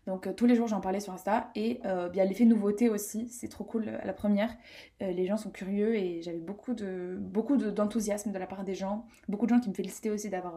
Donc 0.07 0.27
euh, 0.27 0.33
tous 0.33 0.45
les 0.45 0.55
jours 0.55 0.67
j'en 0.67 0.81
parlais 0.81 0.99
sur 0.99 1.13
Insta 1.13 1.49
et 1.55 1.79
euh, 1.85 2.09
l'effet 2.11 2.43
nouveauté 2.43 2.89
aussi, 2.89 3.29
c'est 3.29 3.47
trop 3.47 3.63
cool 3.63 3.87
à 3.87 4.05
la 4.05 4.13
première. 4.13 4.53
les 4.99 5.25
gens 5.25 5.37
sont 5.37 5.51
curieux 5.51 5.95
et 5.95 6.21
j'avais 6.21 6.39
beaucoup 6.39 6.73
de 6.73 7.17
beaucoup 7.19 7.55
d'enthousiasme 7.55 8.31
de, 8.31 8.37
la 8.37 8.47
part 8.47 8.65
des 8.65 8.75
gens, 8.75 9.05
beaucoup 9.29 9.45
de 9.45 9.51
gens 9.51 9.59
qui 9.59 9.69
me 9.69 9.73
félicitaient 9.73 10.09
aussi 10.09 10.29
d'avoir 10.29 10.55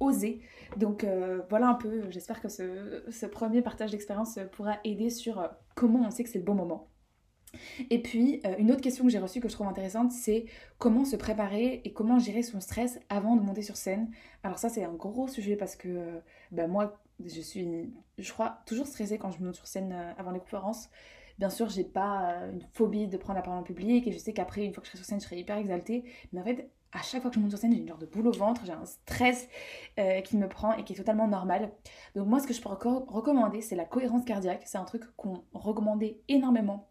osé. 0.00 0.40
Donc 0.76 1.06
voilà 1.48 1.68
un 1.68 1.74
peu, 1.74 2.10
j'espère 2.10 2.40
que 2.40 2.48
ce, 2.48 3.26
premier 3.26 3.62
partage 3.62 3.92
d'expérience 3.92 4.38
pourra 4.52 4.78
aider 4.84 5.10
sur 5.10 5.48
comment 5.74 6.00
on 6.06 6.10
sait 6.10 6.24
que 6.24 6.30
c'est 6.30 6.38
le 6.38 6.44
bon 6.44 6.54
moment. 6.54 6.88
Et 7.90 8.00
puis, 8.02 8.40
euh, 8.44 8.54
une 8.58 8.70
autre 8.70 8.80
question 8.80 9.04
que 9.04 9.10
j'ai 9.10 9.18
reçue 9.18 9.40
que 9.40 9.48
je 9.48 9.54
trouve 9.54 9.66
intéressante, 9.66 10.12
c'est 10.12 10.46
comment 10.78 11.04
se 11.04 11.16
préparer 11.16 11.80
et 11.84 11.92
comment 11.92 12.18
gérer 12.18 12.42
son 12.42 12.60
stress 12.60 13.00
avant 13.08 13.36
de 13.36 13.42
monter 13.42 13.62
sur 13.62 13.76
scène. 13.76 14.10
Alors 14.42 14.58
ça, 14.58 14.68
c'est 14.68 14.84
un 14.84 14.92
gros 14.92 15.28
sujet 15.28 15.56
parce 15.56 15.76
que 15.76 15.88
euh, 15.88 16.20
bah, 16.50 16.66
moi, 16.66 17.00
je 17.24 17.40
suis, 17.40 17.92
je 18.18 18.32
crois, 18.32 18.58
toujours 18.66 18.86
stressée 18.86 19.18
quand 19.18 19.30
je 19.30 19.42
monte 19.42 19.54
sur 19.54 19.66
scène 19.66 19.92
euh, 19.92 20.12
avant 20.18 20.30
les 20.30 20.40
conférences. 20.40 20.88
Bien 21.38 21.50
sûr, 21.50 21.68
j'ai 21.68 21.82
pas 21.82 22.44
une 22.52 22.62
phobie 22.74 23.08
de 23.08 23.16
prendre 23.16 23.36
la 23.36 23.42
parole 23.42 23.58
en 23.58 23.64
public 23.64 24.06
et 24.06 24.12
je 24.12 24.18
sais 24.18 24.32
qu'après, 24.32 24.64
une 24.64 24.72
fois 24.72 24.82
que 24.82 24.86
je 24.86 24.92
serai 24.92 24.98
sur 24.98 25.06
scène, 25.06 25.20
je 25.20 25.24
serai 25.24 25.36
hyper 25.36 25.56
exaltée. 25.56 26.04
Mais 26.32 26.40
en 26.40 26.44
fait, 26.44 26.70
à 26.92 27.02
chaque 27.02 27.22
fois 27.22 27.30
que 27.30 27.34
je 27.34 27.40
monte 27.40 27.50
sur 27.50 27.58
scène, 27.58 27.72
j'ai 27.72 27.80
une 27.80 27.88
genre 27.88 27.98
de 27.98 28.06
boule 28.06 28.28
au 28.28 28.32
ventre, 28.32 28.60
j'ai 28.64 28.70
un 28.70 28.84
stress 28.84 29.48
qui 30.24 30.36
me 30.36 30.48
prend 30.48 30.74
et 30.74 30.84
qui 30.84 30.92
est 30.92 30.96
totalement 30.96 31.26
normal. 31.26 31.72
Donc 32.14 32.28
moi, 32.28 32.38
ce 32.38 32.46
que 32.46 32.54
je 32.54 32.62
peux 32.62 32.68
recommander, 32.68 33.62
c'est 33.62 33.74
la 33.74 33.84
cohérence 33.84 34.24
cardiaque. 34.24 34.62
C'est 34.64 34.78
un 34.78 34.84
truc 34.84 35.02
qu'on 35.16 35.42
recommandait 35.52 36.20
énormément 36.28 36.88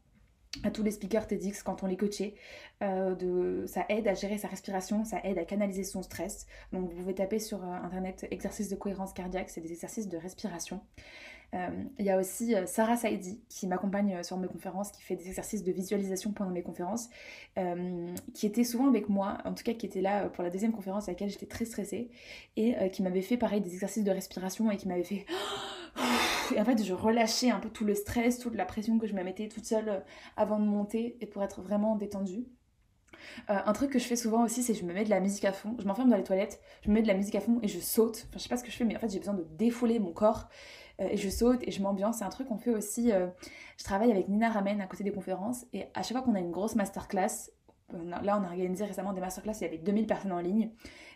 à 0.64 0.72
tous 0.72 0.84
les 0.84 0.92
speakers 0.92 1.28
TEDx 1.28 1.64
quand 1.64 1.84
on 1.84 1.88
les 1.88 1.98
coachait. 1.98 2.36
Euh, 2.84 3.66
ça 3.68 3.86
aide 3.90 4.08
à 4.08 4.14
gérer 4.14 4.38
sa 4.38 4.48
respiration, 4.48 5.04
ça 5.04 5.20
aide 5.24 5.38
à 5.38 5.46
canaliser 5.46 5.84
son 5.84 6.04
stress. 6.04 6.46
Donc 6.72 6.90
vous 6.90 6.96
pouvez 6.96 7.16
taper 7.16 7.40
sur 7.40 7.64
euh, 7.64 7.72
internet 7.72 8.28
exercices 8.30 8.70
de 8.70 8.76
cohérence 8.76 9.14
cardiaque, 9.14 9.50
c'est 9.50 9.62
des 9.62 9.72
exercices 9.72 10.08
de 10.08 10.18
respiration. 10.18 10.82
Euh, 11.56 11.70
il 12.00 12.06
y 12.06 12.10
a 12.10 12.18
aussi 12.18 12.56
Sarah 12.66 12.98
Saidi 12.98 13.40
qui 13.48 13.68
m'accompagne 13.68 14.24
sur 14.24 14.38
mes 14.38 14.48
conférences, 14.48 14.92
qui 14.92 15.04
fait 15.04 15.16
des 15.16 15.28
exercices 15.28 15.64
de 15.64 15.72
visualisation 15.72 16.32
pendant 16.32 16.50
mes 16.50 16.64
conférences, 16.64 17.10
qui 18.34 18.48
était 18.48 18.64
souvent 18.64 18.88
avec 18.88 19.08
moi, 19.08 19.38
en 19.46 19.54
tout 19.54 19.64
cas 19.64 19.74
qui 19.74 19.86
était 19.86 20.02
là 20.02 20.30
pour 20.30 20.44
la 20.44 20.50
deuxième 20.50 20.72
conférence 20.72 21.10
à 21.10 21.12
laquelle 21.12 21.30
j'étais 21.30 21.46
très 21.46 21.66
stressée, 21.66 22.10
et 22.58 22.74
qui 22.92 23.04
m'avait 23.04 23.22
fait 23.22 23.38
pareil 23.38 23.62
des 23.62 23.72
exercices 23.72 24.04
de 24.04 24.10
respiration 24.10 24.72
et 24.72 24.78
qui 24.78 24.88
m'avait 24.88 25.04
fait 25.04 25.28
et 26.54 26.62
en 26.62 26.66
fait, 26.66 26.84
je 26.84 26.94
relâchais 26.94 27.50
un 27.50 27.60
peu 27.60 27.70
tout 27.70 27.86
le 27.86 27.96
stress, 27.96 28.40
toute 28.40 28.56
la 28.56 28.66
pression 28.66 28.98
que 28.98 29.08
je 29.08 29.14
me 29.14 29.24
mettais 29.24 29.48
toute 29.48 29.66
seule 29.66 29.90
euh, 29.90 30.00
avant 30.38 30.60
de 30.60 30.66
monter 30.66 31.18
et 31.22 31.26
pour 31.26 31.44
être 31.44 31.62
vraiment 31.62 31.96
détendue. 31.96 32.46
Euh, 33.50 33.58
un 33.66 33.74
truc 33.74 33.92
que 33.92 34.00
je 34.00 34.06
fais 34.06 34.16
souvent 34.16 34.44
aussi, 34.44 34.64
c'est 34.64 34.74
je 34.74 34.84
me 34.86 34.94
mets 34.94 35.06
de 35.06 35.10
la 35.10 35.20
musique 35.20 35.46
à 35.46 35.54
fond. 35.54 35.76
Je 35.80 35.86
m'enferme 35.86 36.10
dans 36.10 36.18
les 36.18 36.24
toilettes, 36.24 36.62
je 36.82 36.90
me 36.90 36.96
mets 36.96 37.02
de 37.02 37.08
la 37.08 37.14
musique 37.14 37.36
à 37.36 37.42
fond 37.42 37.60
et 37.62 37.68
je 37.68 37.80
saute. 37.80 38.26
Enfin, 38.30 38.38
je 38.38 38.40
sais 38.40 38.50
pas 38.50 38.58
ce 38.58 38.64
que 38.64 38.72
je 38.72 38.76
fais, 38.76 38.86
mais 38.86 38.96
en 38.96 39.00
fait, 39.00 39.10
j'ai 39.10 39.20
besoin 39.20 39.34
de 39.34 39.46
défouler 39.52 40.00
mon 40.00 40.12
corps 40.12 40.50
euh, 41.02 41.08
et 41.10 41.18
je 41.18 41.30
saute 41.30 41.62
et 41.64 41.72
je 41.72 41.82
m'ambiance. 41.82 42.18
C'est 42.18 42.26
un 42.26 42.30
truc 42.30 42.48
qu'on 42.48 42.58
fait 42.58 42.72
aussi. 42.72 43.12
je 43.12 43.84
travaille 43.84 44.12
avec 44.12 44.28
Nina 44.28 44.50
Ramen 44.50 44.82
à 44.82 44.88
côté 44.88 45.04
des 45.04 45.12
conférences 45.12 45.66
et 45.74 45.86
à 45.94 46.04
chaque 46.04 46.18
fois 46.18 46.22
qu'on 46.22 46.36
a 46.36 46.40
une 46.40 46.52
grosse 46.52 46.76
masterclass, 46.76 47.50
là, 48.24 48.40
on 48.40 48.44
a 48.44 48.50
organisé 48.50 48.86
récemment 48.86 49.14
des 49.14 49.22
masterclass, 49.22 49.54
il 49.62 49.64
y 49.64 49.68
avait 49.68 49.78
2000 49.78 50.08
personnes 50.08 50.32
en 50.32 50.40
ligne. 50.40 50.70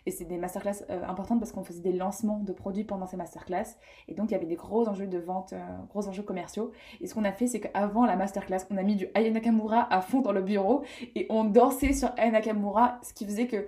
Et 0.06 0.10
c'est 0.10 0.24
des 0.24 0.38
masterclass 0.38 0.84
euh, 0.90 1.04
importantes 1.06 1.38
parce 1.38 1.52
qu'on 1.52 1.64
faisait 1.64 1.82
des 1.82 1.92
lancements 1.92 2.38
de 2.38 2.52
produits 2.52 2.84
pendant 2.84 3.06
ces 3.06 3.16
masterclass. 3.16 3.76
Et 4.08 4.14
donc, 4.14 4.30
il 4.30 4.32
y 4.32 4.36
avait 4.36 4.46
des 4.46 4.56
gros 4.56 4.88
enjeux 4.88 5.06
de 5.06 5.18
vente, 5.18 5.52
euh, 5.52 5.58
gros 5.90 6.08
enjeux 6.08 6.22
commerciaux. 6.22 6.72
Et 7.00 7.06
ce 7.06 7.14
qu'on 7.14 7.24
a 7.24 7.32
fait, 7.32 7.46
c'est 7.46 7.60
qu'avant 7.60 8.06
la 8.06 8.16
masterclass, 8.16 8.60
on 8.70 8.76
a 8.76 8.82
mis 8.82 8.96
du 8.96 9.08
Aya 9.14 9.30
Nakamura 9.30 9.92
à 9.92 10.00
fond 10.00 10.20
dans 10.20 10.32
le 10.32 10.42
bureau 10.42 10.82
et 11.14 11.26
on 11.28 11.44
dansait 11.44 11.92
sur 11.92 12.10
Aya 12.16 12.30
Nakamura, 12.30 12.98
ce 13.02 13.12
qui 13.12 13.26
faisait 13.26 13.46
que 13.46 13.66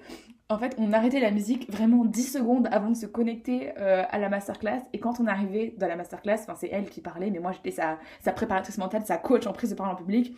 en 0.50 0.58
fait, 0.58 0.74
on 0.78 0.92
arrêtait 0.92 1.20
la 1.20 1.30
musique 1.30 1.70
vraiment 1.70 2.04
10 2.04 2.32
secondes 2.32 2.68
avant 2.72 2.90
de 2.90 2.96
se 2.96 3.06
connecter 3.06 3.70
euh, 3.78 4.02
à 4.10 4.18
la 4.18 4.28
masterclass. 4.28 4.80
Et 4.92 4.98
quand 4.98 5.20
on 5.20 5.28
arrivait 5.28 5.74
dans 5.78 5.86
la 5.86 5.94
masterclass, 5.94 6.38
c'est 6.56 6.68
elle 6.72 6.90
qui 6.90 7.00
parlait, 7.00 7.30
mais 7.30 7.38
moi 7.38 7.52
j'étais 7.52 7.70
sa, 7.70 7.98
sa 8.20 8.32
préparatrice 8.32 8.76
mentale, 8.76 9.06
sa 9.06 9.16
coach 9.16 9.46
en 9.46 9.52
prise 9.52 9.70
de 9.70 9.76
parole 9.76 9.92
en 9.92 9.96
public. 9.96 10.36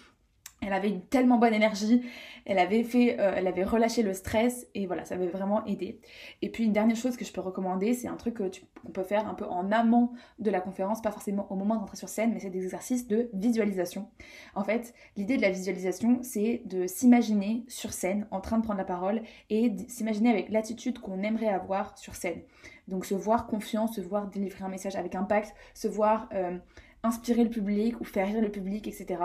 Elle 0.64 0.72
avait 0.72 0.88
une 0.88 1.02
tellement 1.02 1.38
bonne 1.38 1.54
énergie, 1.54 2.02
elle 2.44 2.58
avait 2.58 2.84
fait, 2.84 3.18
euh, 3.18 3.32
elle 3.36 3.46
avait 3.46 3.64
relâché 3.64 4.02
le 4.02 4.14
stress 4.14 4.66
et 4.74 4.86
voilà, 4.86 5.04
ça 5.04 5.16
avait 5.16 5.26
vraiment 5.26 5.64
aidé. 5.66 6.00
Et 6.40 6.50
puis 6.50 6.64
une 6.64 6.72
dernière 6.72 6.96
chose 6.96 7.16
que 7.16 7.24
je 7.24 7.32
peux 7.32 7.40
recommander, 7.40 7.94
c'est 7.94 8.08
un 8.08 8.16
truc 8.16 8.38
qu'on 8.38 8.90
peut 8.90 9.02
faire 9.02 9.28
un 9.28 9.34
peu 9.34 9.44
en 9.44 9.70
amont 9.72 10.12
de 10.38 10.50
la 10.50 10.60
conférence, 10.60 11.02
pas 11.02 11.10
forcément 11.10 11.50
au 11.50 11.56
moment 11.56 11.76
d'entrer 11.76 11.96
sur 11.96 12.08
scène, 12.08 12.32
mais 12.32 12.40
c'est 12.40 12.50
des 12.50 12.62
exercices 12.62 13.06
de 13.06 13.28
visualisation. 13.32 14.08
En 14.54 14.64
fait, 14.64 14.94
l'idée 15.16 15.36
de 15.36 15.42
la 15.42 15.50
visualisation, 15.50 16.20
c'est 16.22 16.62
de 16.66 16.86
s'imaginer 16.86 17.64
sur 17.68 17.92
scène, 17.92 18.26
en 18.30 18.40
train 18.40 18.58
de 18.58 18.62
prendre 18.62 18.78
la 18.78 18.84
parole 18.84 19.22
et 19.50 19.72
s'imaginer 19.88 20.30
avec 20.30 20.48
l'attitude 20.48 20.98
qu'on 21.00 21.22
aimerait 21.22 21.48
avoir 21.48 21.98
sur 21.98 22.14
scène. 22.14 22.40
Donc 22.88 23.04
se 23.04 23.14
voir 23.14 23.46
confiant, 23.46 23.86
se 23.86 24.00
voir 24.00 24.28
délivrer 24.28 24.64
un 24.64 24.68
message 24.68 24.96
avec 24.96 25.14
impact, 25.14 25.54
se 25.74 25.88
voir 25.88 26.28
euh, 26.34 26.58
inspirer 27.02 27.44
le 27.44 27.50
public 27.50 28.00
ou 28.00 28.04
faire 28.04 28.26
rire 28.26 28.40
le 28.40 28.50
public, 28.50 28.86
etc. 28.86 29.20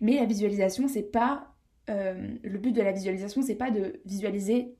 Mais 0.00 0.16
la 0.16 0.26
visualisation, 0.26 0.88
c'est 0.88 1.02
pas 1.02 1.54
euh, 1.90 2.28
le 2.42 2.58
but 2.58 2.72
de 2.72 2.82
la 2.82 2.92
visualisation, 2.92 3.42
c'est 3.42 3.54
pas 3.54 3.70
de 3.70 4.00
visualiser 4.04 4.74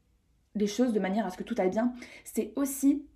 les 0.55 0.67
choses 0.67 0.93
de 0.93 1.01
manière 1.01 1.27
à 1.27 1.31
ce 1.31 1.37
que 1.37 1.45
tout 1.45 1.55
aille 1.59 1.71
bien. 1.71 1.93
C'est 2.25 2.53
aussi 2.57 3.07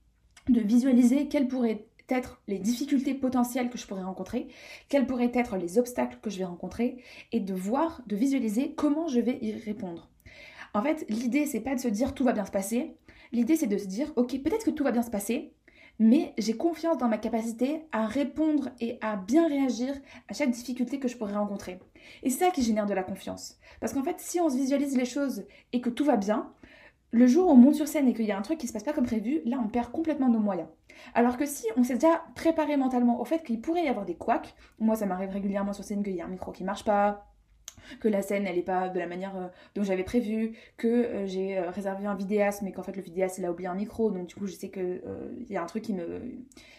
de 0.49 0.61
visualiser 0.61 1.29
quelles 1.29 1.49
pourraient 1.49 1.87
être 2.09 2.41
les 2.47 2.59
difficultés 2.59 3.15
potentielles 3.15 3.69
que 3.69 3.79
je 3.79 3.87
pourrais 3.87 4.05
rencontrer, 4.05 4.47
quels 4.89 5.07
pourraient 5.07 5.33
être 5.35 5.57
les 5.57 5.79
obstacles 5.79 6.19
que 6.23 6.31
je 6.31 6.39
vais 6.39 6.45
rencontrer, 6.45 7.03
et 7.33 7.41
de 7.41 7.55
voir, 7.55 8.03
de 8.07 8.15
visualiser 8.15 8.75
comment 8.75 9.09
je 9.09 9.21
vais 9.21 9.39
y 9.43 9.53
répondre. 9.53 10.09
En 10.73 10.83
fait, 10.83 11.05
l'idée, 11.09 11.47
c'est 11.47 11.61
pas 11.61 11.75
de 11.75 11.81
se 11.81 11.89
dire 11.89 12.15
tout 12.15 12.23
va 12.23 12.33
bien 12.33 12.45
se 12.45 12.51
passer. 12.51 12.97
L'idée, 13.33 13.57
c'est 13.57 13.67
de 13.67 13.79
se 13.79 13.87
dire, 13.87 14.13
ok, 14.17 14.41
peut-être 14.43 14.65
que 14.65 14.71
tout 14.71 14.85
va 14.85 14.93
bien 14.93 15.03
se 15.03 15.11
passer, 15.11 15.53
mais 15.99 16.35
j'ai 16.39 16.57
confiance 16.57 16.99
dans 16.99 17.09
ma 17.09 17.19
capacité 17.19 17.87
à 17.93 18.07
répondre 18.07 18.71
et 18.81 18.99
à 19.01 19.17
bien 19.17 19.49
réagir 19.49 19.95
à 20.29 20.35
chaque 20.35 20.51
difficulté 20.51 20.99
que 20.99 21.09
je 21.09 21.17
pourrais 21.17 21.37
rencontrer. 21.37 21.79
Et 22.23 22.31
c'est 22.31 22.45
ça 22.45 22.51
qui 22.51 22.63
génère 22.63 22.87
de 22.87 22.95
la 22.95 23.03
confiance. 23.03 23.59
Parce 23.81 23.93
qu'en 23.93 24.03
fait, 24.03 24.21
si 24.21 24.41
on 24.41 24.49
se 24.49 24.57
visualise 24.57 24.97
les 24.97 25.05
choses 25.05 25.45
et 25.73 25.81
que 25.81 25.91
tout 25.91 26.05
va 26.05 26.17
bien, 26.17 26.53
le 27.11 27.27
jour 27.27 27.49
où 27.49 27.53
on 27.53 27.57
monte 27.57 27.75
sur 27.75 27.89
scène 27.89 28.09
et 28.09 28.15
qu'il 28.15 28.27
y 28.27 28.33
a 28.33 28.39
un 28.39 28.43
truc 28.43 28.59
qui 28.59 28.67
se 28.67 28.73
passe 28.73 28.83
pas 28.83 28.93
comme 28.93 29.07
prévu, 29.07 29.41
là 29.45 29.59
on 29.65 29.69
perd 29.69 29.91
complètement 29.91 30.29
nos 30.29 30.39
moyens. 30.39 30.69
Alors 31.15 31.37
que 31.37 31.47
si 31.47 31.67
on 31.77 31.83
s'est 31.83 31.95
déjà 31.95 32.25
préparé 32.35 32.77
mentalement 32.77 33.21
au 33.21 33.25
fait 33.25 33.43
qu'il 33.43 33.61
pourrait 33.61 33.85
y 33.85 33.89
avoir 33.89 34.05
des 34.05 34.17
couacs, 34.17 34.55
moi 34.79 34.97
ça 34.97 35.07
m'arrive 35.07 35.31
régulièrement 35.31 35.73
sur 35.73 35.85
scène 35.85 36.03
qu'il 36.03 36.15
y 36.15 36.21
a 36.21 36.25
un 36.25 36.29
micro 36.29 36.53
qui 36.53 36.65
marche 36.65 36.85
pas, 36.85 37.27
que 38.01 38.09
la 38.09 38.23
scène 38.23 38.47
elle 38.47 38.59
est 38.59 38.63
pas 38.63 38.89
de 38.89 38.99
la 38.99 39.07
manière 39.07 39.37
euh, 39.37 39.49
dont 39.75 39.83
j'avais 39.83 40.05
prévu, 40.05 40.57
que 40.77 40.87
euh, 40.87 41.27
j'ai 41.27 41.59
euh, 41.59 41.71
réservé 41.71 42.07
un 42.07 42.15
vidéaste 42.15 42.63
mais 42.63 42.73
qu'en 42.73 42.83
fait 42.83 42.97
le 42.97 43.03
vidéaste 43.03 43.39
il 43.39 43.45
a 43.45 43.51
oublié 43.51 43.69
un 43.69 43.75
micro 43.75 44.11
donc 44.11 44.27
du 44.27 44.35
coup 44.35 44.47
je 44.47 44.55
sais 44.55 44.69
que 44.69 45.03
il 45.41 45.53
y 45.53 45.57
a 45.57 45.63
un 45.63 45.67
truc 45.67 45.85
qui 45.85 45.95
me 45.95 46.23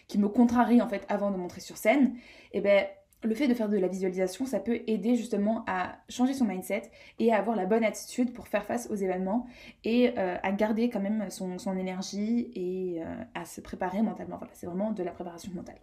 qui 0.08 0.20
contrarie 0.20 0.82
en 0.82 0.89
fait 0.89 1.05
avant 1.10 1.32
de 1.32 1.38
montrer 1.38 1.62
sur 1.62 1.78
scène, 1.78 2.16
et 2.53 2.62
ben 2.62 2.86
le 3.24 3.34
fait 3.34 3.47
de 3.47 3.53
faire 3.55 3.68
de 3.68 3.78
la 3.78 3.88
visualisation, 3.88 4.45
ça 4.45 4.60
peut 4.60 4.82
aider 4.86 5.16
justement 5.16 5.64
à 5.66 5.95
changer 6.08 6.34
son 6.34 6.45
mindset 6.45 6.84
et 7.18 7.34
à 7.34 7.39
avoir 7.39 7.55
la 7.55 7.66
bonne 7.66 7.84
attitude 7.84 8.32
pour 8.32 8.47
faire 8.47 8.64
face 8.64 8.88
aux 8.91 8.95
événements 8.95 9.47
et 9.84 10.16
à 10.16 10.51
garder 10.51 10.89
quand 10.89 10.99
même 10.99 11.26
son, 11.32 11.58
son 11.58 11.76
énergie 11.78 12.51
et 12.53 13.01
à 13.34 13.45
se 13.45 13.60
préparer 13.60 14.03
mentalement. 14.03 14.38
Voilà, 14.38 14.53
c'est 14.53 14.68
vraiment 14.68 14.91
de 14.91 15.01
la 15.01 15.12
préparation 15.12 15.51
mentale. 15.55 15.80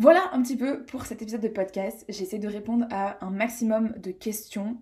Voilà 0.00 0.28
un 0.32 0.42
petit 0.42 0.56
peu 0.56 0.84
pour 0.84 1.06
cet 1.06 1.22
épisode 1.22 1.42
de 1.42 1.46
podcast. 1.46 2.04
J'essaie 2.08 2.40
de 2.40 2.48
répondre 2.48 2.84
à 2.90 3.24
un 3.24 3.30
maximum 3.30 3.92
de 3.98 4.10
questions. 4.10 4.76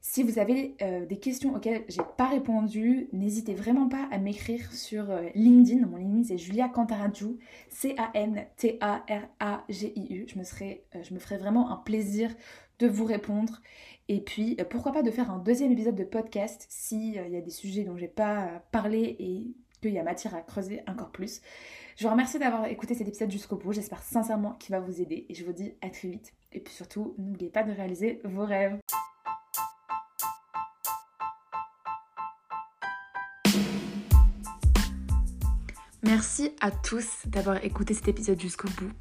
Si 0.00 0.24
vous 0.24 0.40
avez 0.40 0.74
euh, 0.82 1.06
des 1.06 1.18
questions 1.18 1.54
auxquelles 1.54 1.84
j'ai 1.88 2.02
pas 2.16 2.26
répondu, 2.26 3.08
n'hésitez 3.12 3.54
vraiment 3.54 3.88
pas 3.88 4.08
à 4.10 4.18
m'écrire 4.18 4.72
sur 4.72 5.08
euh, 5.08 5.28
LinkedIn. 5.36 5.86
Mon 5.86 5.98
LinkedIn 5.98 6.24
c'est 6.24 6.36
Julia 6.36 6.68
Cantaraju, 6.68 7.38
C-A-N-T-A-R-A-G-I-U. 7.68 8.56
Je 10.28 10.36
me 10.36 10.42
serais, 10.42 10.82
euh, 10.96 11.02
vraiment 11.38 11.70
un 11.70 11.76
plaisir 11.76 12.34
de 12.80 12.88
vous 12.88 13.04
répondre. 13.04 13.62
Et 14.08 14.20
puis 14.20 14.56
pourquoi 14.68 14.90
pas 14.90 15.04
de 15.04 15.12
faire 15.12 15.30
un 15.30 15.38
deuxième 15.38 15.70
épisode 15.70 15.94
de 15.94 16.02
podcast 16.02 16.66
s'il 16.68 17.12
y 17.14 17.36
a 17.36 17.40
des 17.40 17.50
sujets 17.50 17.84
dont 17.84 17.96
j'ai 17.96 18.08
pas 18.08 18.64
parlé 18.72 19.14
et 19.20 19.46
qu'il 19.80 19.92
y 19.92 19.98
a 20.00 20.02
matière 20.02 20.34
à 20.34 20.40
creuser 20.40 20.82
encore 20.88 21.12
plus. 21.12 21.40
Je 21.96 22.04
vous 22.04 22.10
remercie 22.10 22.38
d'avoir 22.38 22.66
écouté 22.66 22.94
cet 22.94 23.08
épisode 23.08 23.30
jusqu'au 23.30 23.56
bout. 23.56 23.72
J'espère 23.72 24.02
sincèrement 24.02 24.52
qu'il 24.52 24.72
va 24.72 24.80
vous 24.80 25.00
aider 25.00 25.24
et 25.30 25.34
je 25.34 25.42
vous 25.46 25.54
dis 25.54 25.72
à 25.80 25.88
très 25.88 26.08
vite. 26.08 26.34
Et 26.52 26.60
puis 26.60 26.74
surtout, 26.74 27.14
n'oubliez 27.16 27.48
pas 27.48 27.62
de 27.62 27.72
réaliser 27.72 28.20
vos 28.22 28.44
rêves. 28.44 28.78
Merci 36.02 36.50
à 36.60 36.70
tous 36.70 37.26
d'avoir 37.28 37.64
écouté 37.64 37.94
cet 37.94 38.08
épisode 38.08 38.38
jusqu'au 38.38 38.68
bout. 38.68 38.92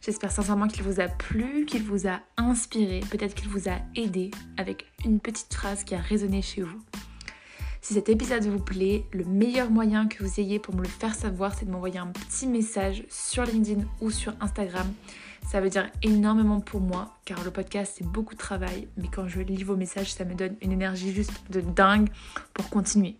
J'espère 0.00 0.32
sincèrement 0.32 0.66
qu'il 0.66 0.82
vous 0.82 0.98
a 0.98 1.08
plu, 1.08 1.66
qu'il 1.66 1.82
vous 1.82 2.08
a 2.08 2.20
inspiré, 2.38 3.00
peut-être 3.10 3.34
qu'il 3.34 3.50
vous 3.50 3.68
a 3.68 3.76
aidé 3.94 4.30
avec 4.56 4.86
une 5.04 5.20
petite 5.20 5.52
phrase 5.52 5.84
qui 5.84 5.94
a 5.94 6.00
résonné 6.00 6.40
chez 6.40 6.62
vous. 6.62 6.80
Si 7.82 7.94
cet 7.94 8.10
épisode 8.10 8.44
vous 8.44 8.62
plaît, 8.62 9.04
le 9.12 9.24
meilleur 9.24 9.70
moyen 9.70 10.06
que 10.06 10.22
vous 10.22 10.38
ayez 10.38 10.58
pour 10.58 10.74
me 10.74 10.82
le 10.82 10.88
faire 10.88 11.14
savoir, 11.14 11.54
c'est 11.54 11.64
de 11.64 11.70
m'envoyer 11.70 11.98
un 11.98 12.08
petit 12.08 12.46
message 12.46 13.04
sur 13.08 13.44
LinkedIn 13.44 13.84
ou 14.02 14.10
sur 14.10 14.34
Instagram. 14.40 14.86
Ça 15.50 15.62
veut 15.62 15.70
dire 15.70 15.90
énormément 16.02 16.60
pour 16.60 16.80
moi, 16.80 17.16
car 17.24 17.42
le 17.42 17.50
podcast 17.50 17.94
c'est 17.96 18.06
beaucoup 18.06 18.34
de 18.34 18.38
travail, 18.38 18.86
mais 18.98 19.08
quand 19.08 19.26
je 19.26 19.40
lis 19.40 19.64
vos 19.64 19.76
messages, 19.76 20.12
ça 20.12 20.26
me 20.26 20.34
donne 20.34 20.56
une 20.60 20.72
énergie 20.72 21.12
juste 21.12 21.32
de 21.50 21.62
dingue 21.62 22.10
pour 22.52 22.68
continuer. 22.68 23.16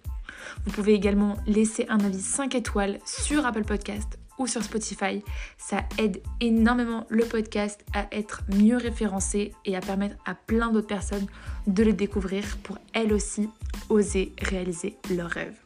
Vous 0.67 0.73
pouvez 0.73 0.93
également 0.93 1.39
laisser 1.47 1.87
un 1.89 1.99
avis 2.01 2.21
5 2.21 2.55
étoiles 2.55 2.99
sur 3.07 3.47
Apple 3.47 3.65
Podcast 3.65 4.20
ou 4.41 4.47
sur 4.49 4.65
Spotify. 4.65 5.23
Ça 5.59 5.85
aide 5.99 6.21
énormément 6.41 7.07
le 7.11 7.25
podcast 7.25 7.85
à 7.93 8.07
être 8.11 8.43
mieux 8.49 8.79
référencé 8.79 9.53
et 9.65 9.77
à 9.77 9.81
permettre 9.81 10.17
à 10.25 10.35
plein 10.35 10.73
d'autres 10.73 10.89
personnes 10.89 11.27
de 11.69 11.85
le 11.85 11.93
découvrir 11.93 12.57
pour 12.65 12.79
elles 12.95 13.13
aussi 13.13 13.49
oser 13.89 14.33
réaliser 14.41 14.97
leurs 15.11 15.31
rêves. 15.31 15.59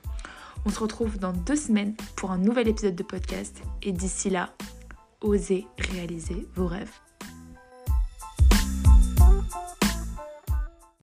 On 0.66 0.70
se 0.70 0.81
retrouve 0.81 1.18
dans 1.18 1.33
deux 1.33 1.57
semaines 1.57 1.95
pour 2.16 2.33
un 2.33 2.39
nouvel 2.39 2.68
épisode 2.68 2.97
de 2.97 3.03
podcast 3.03 3.62
et 3.83 3.93
d'ici 3.93 4.29
là, 4.29 4.51
osez 5.20 5.66
réaliser 5.79 6.47
vos 6.55 6.66
rêves. 6.66 7.04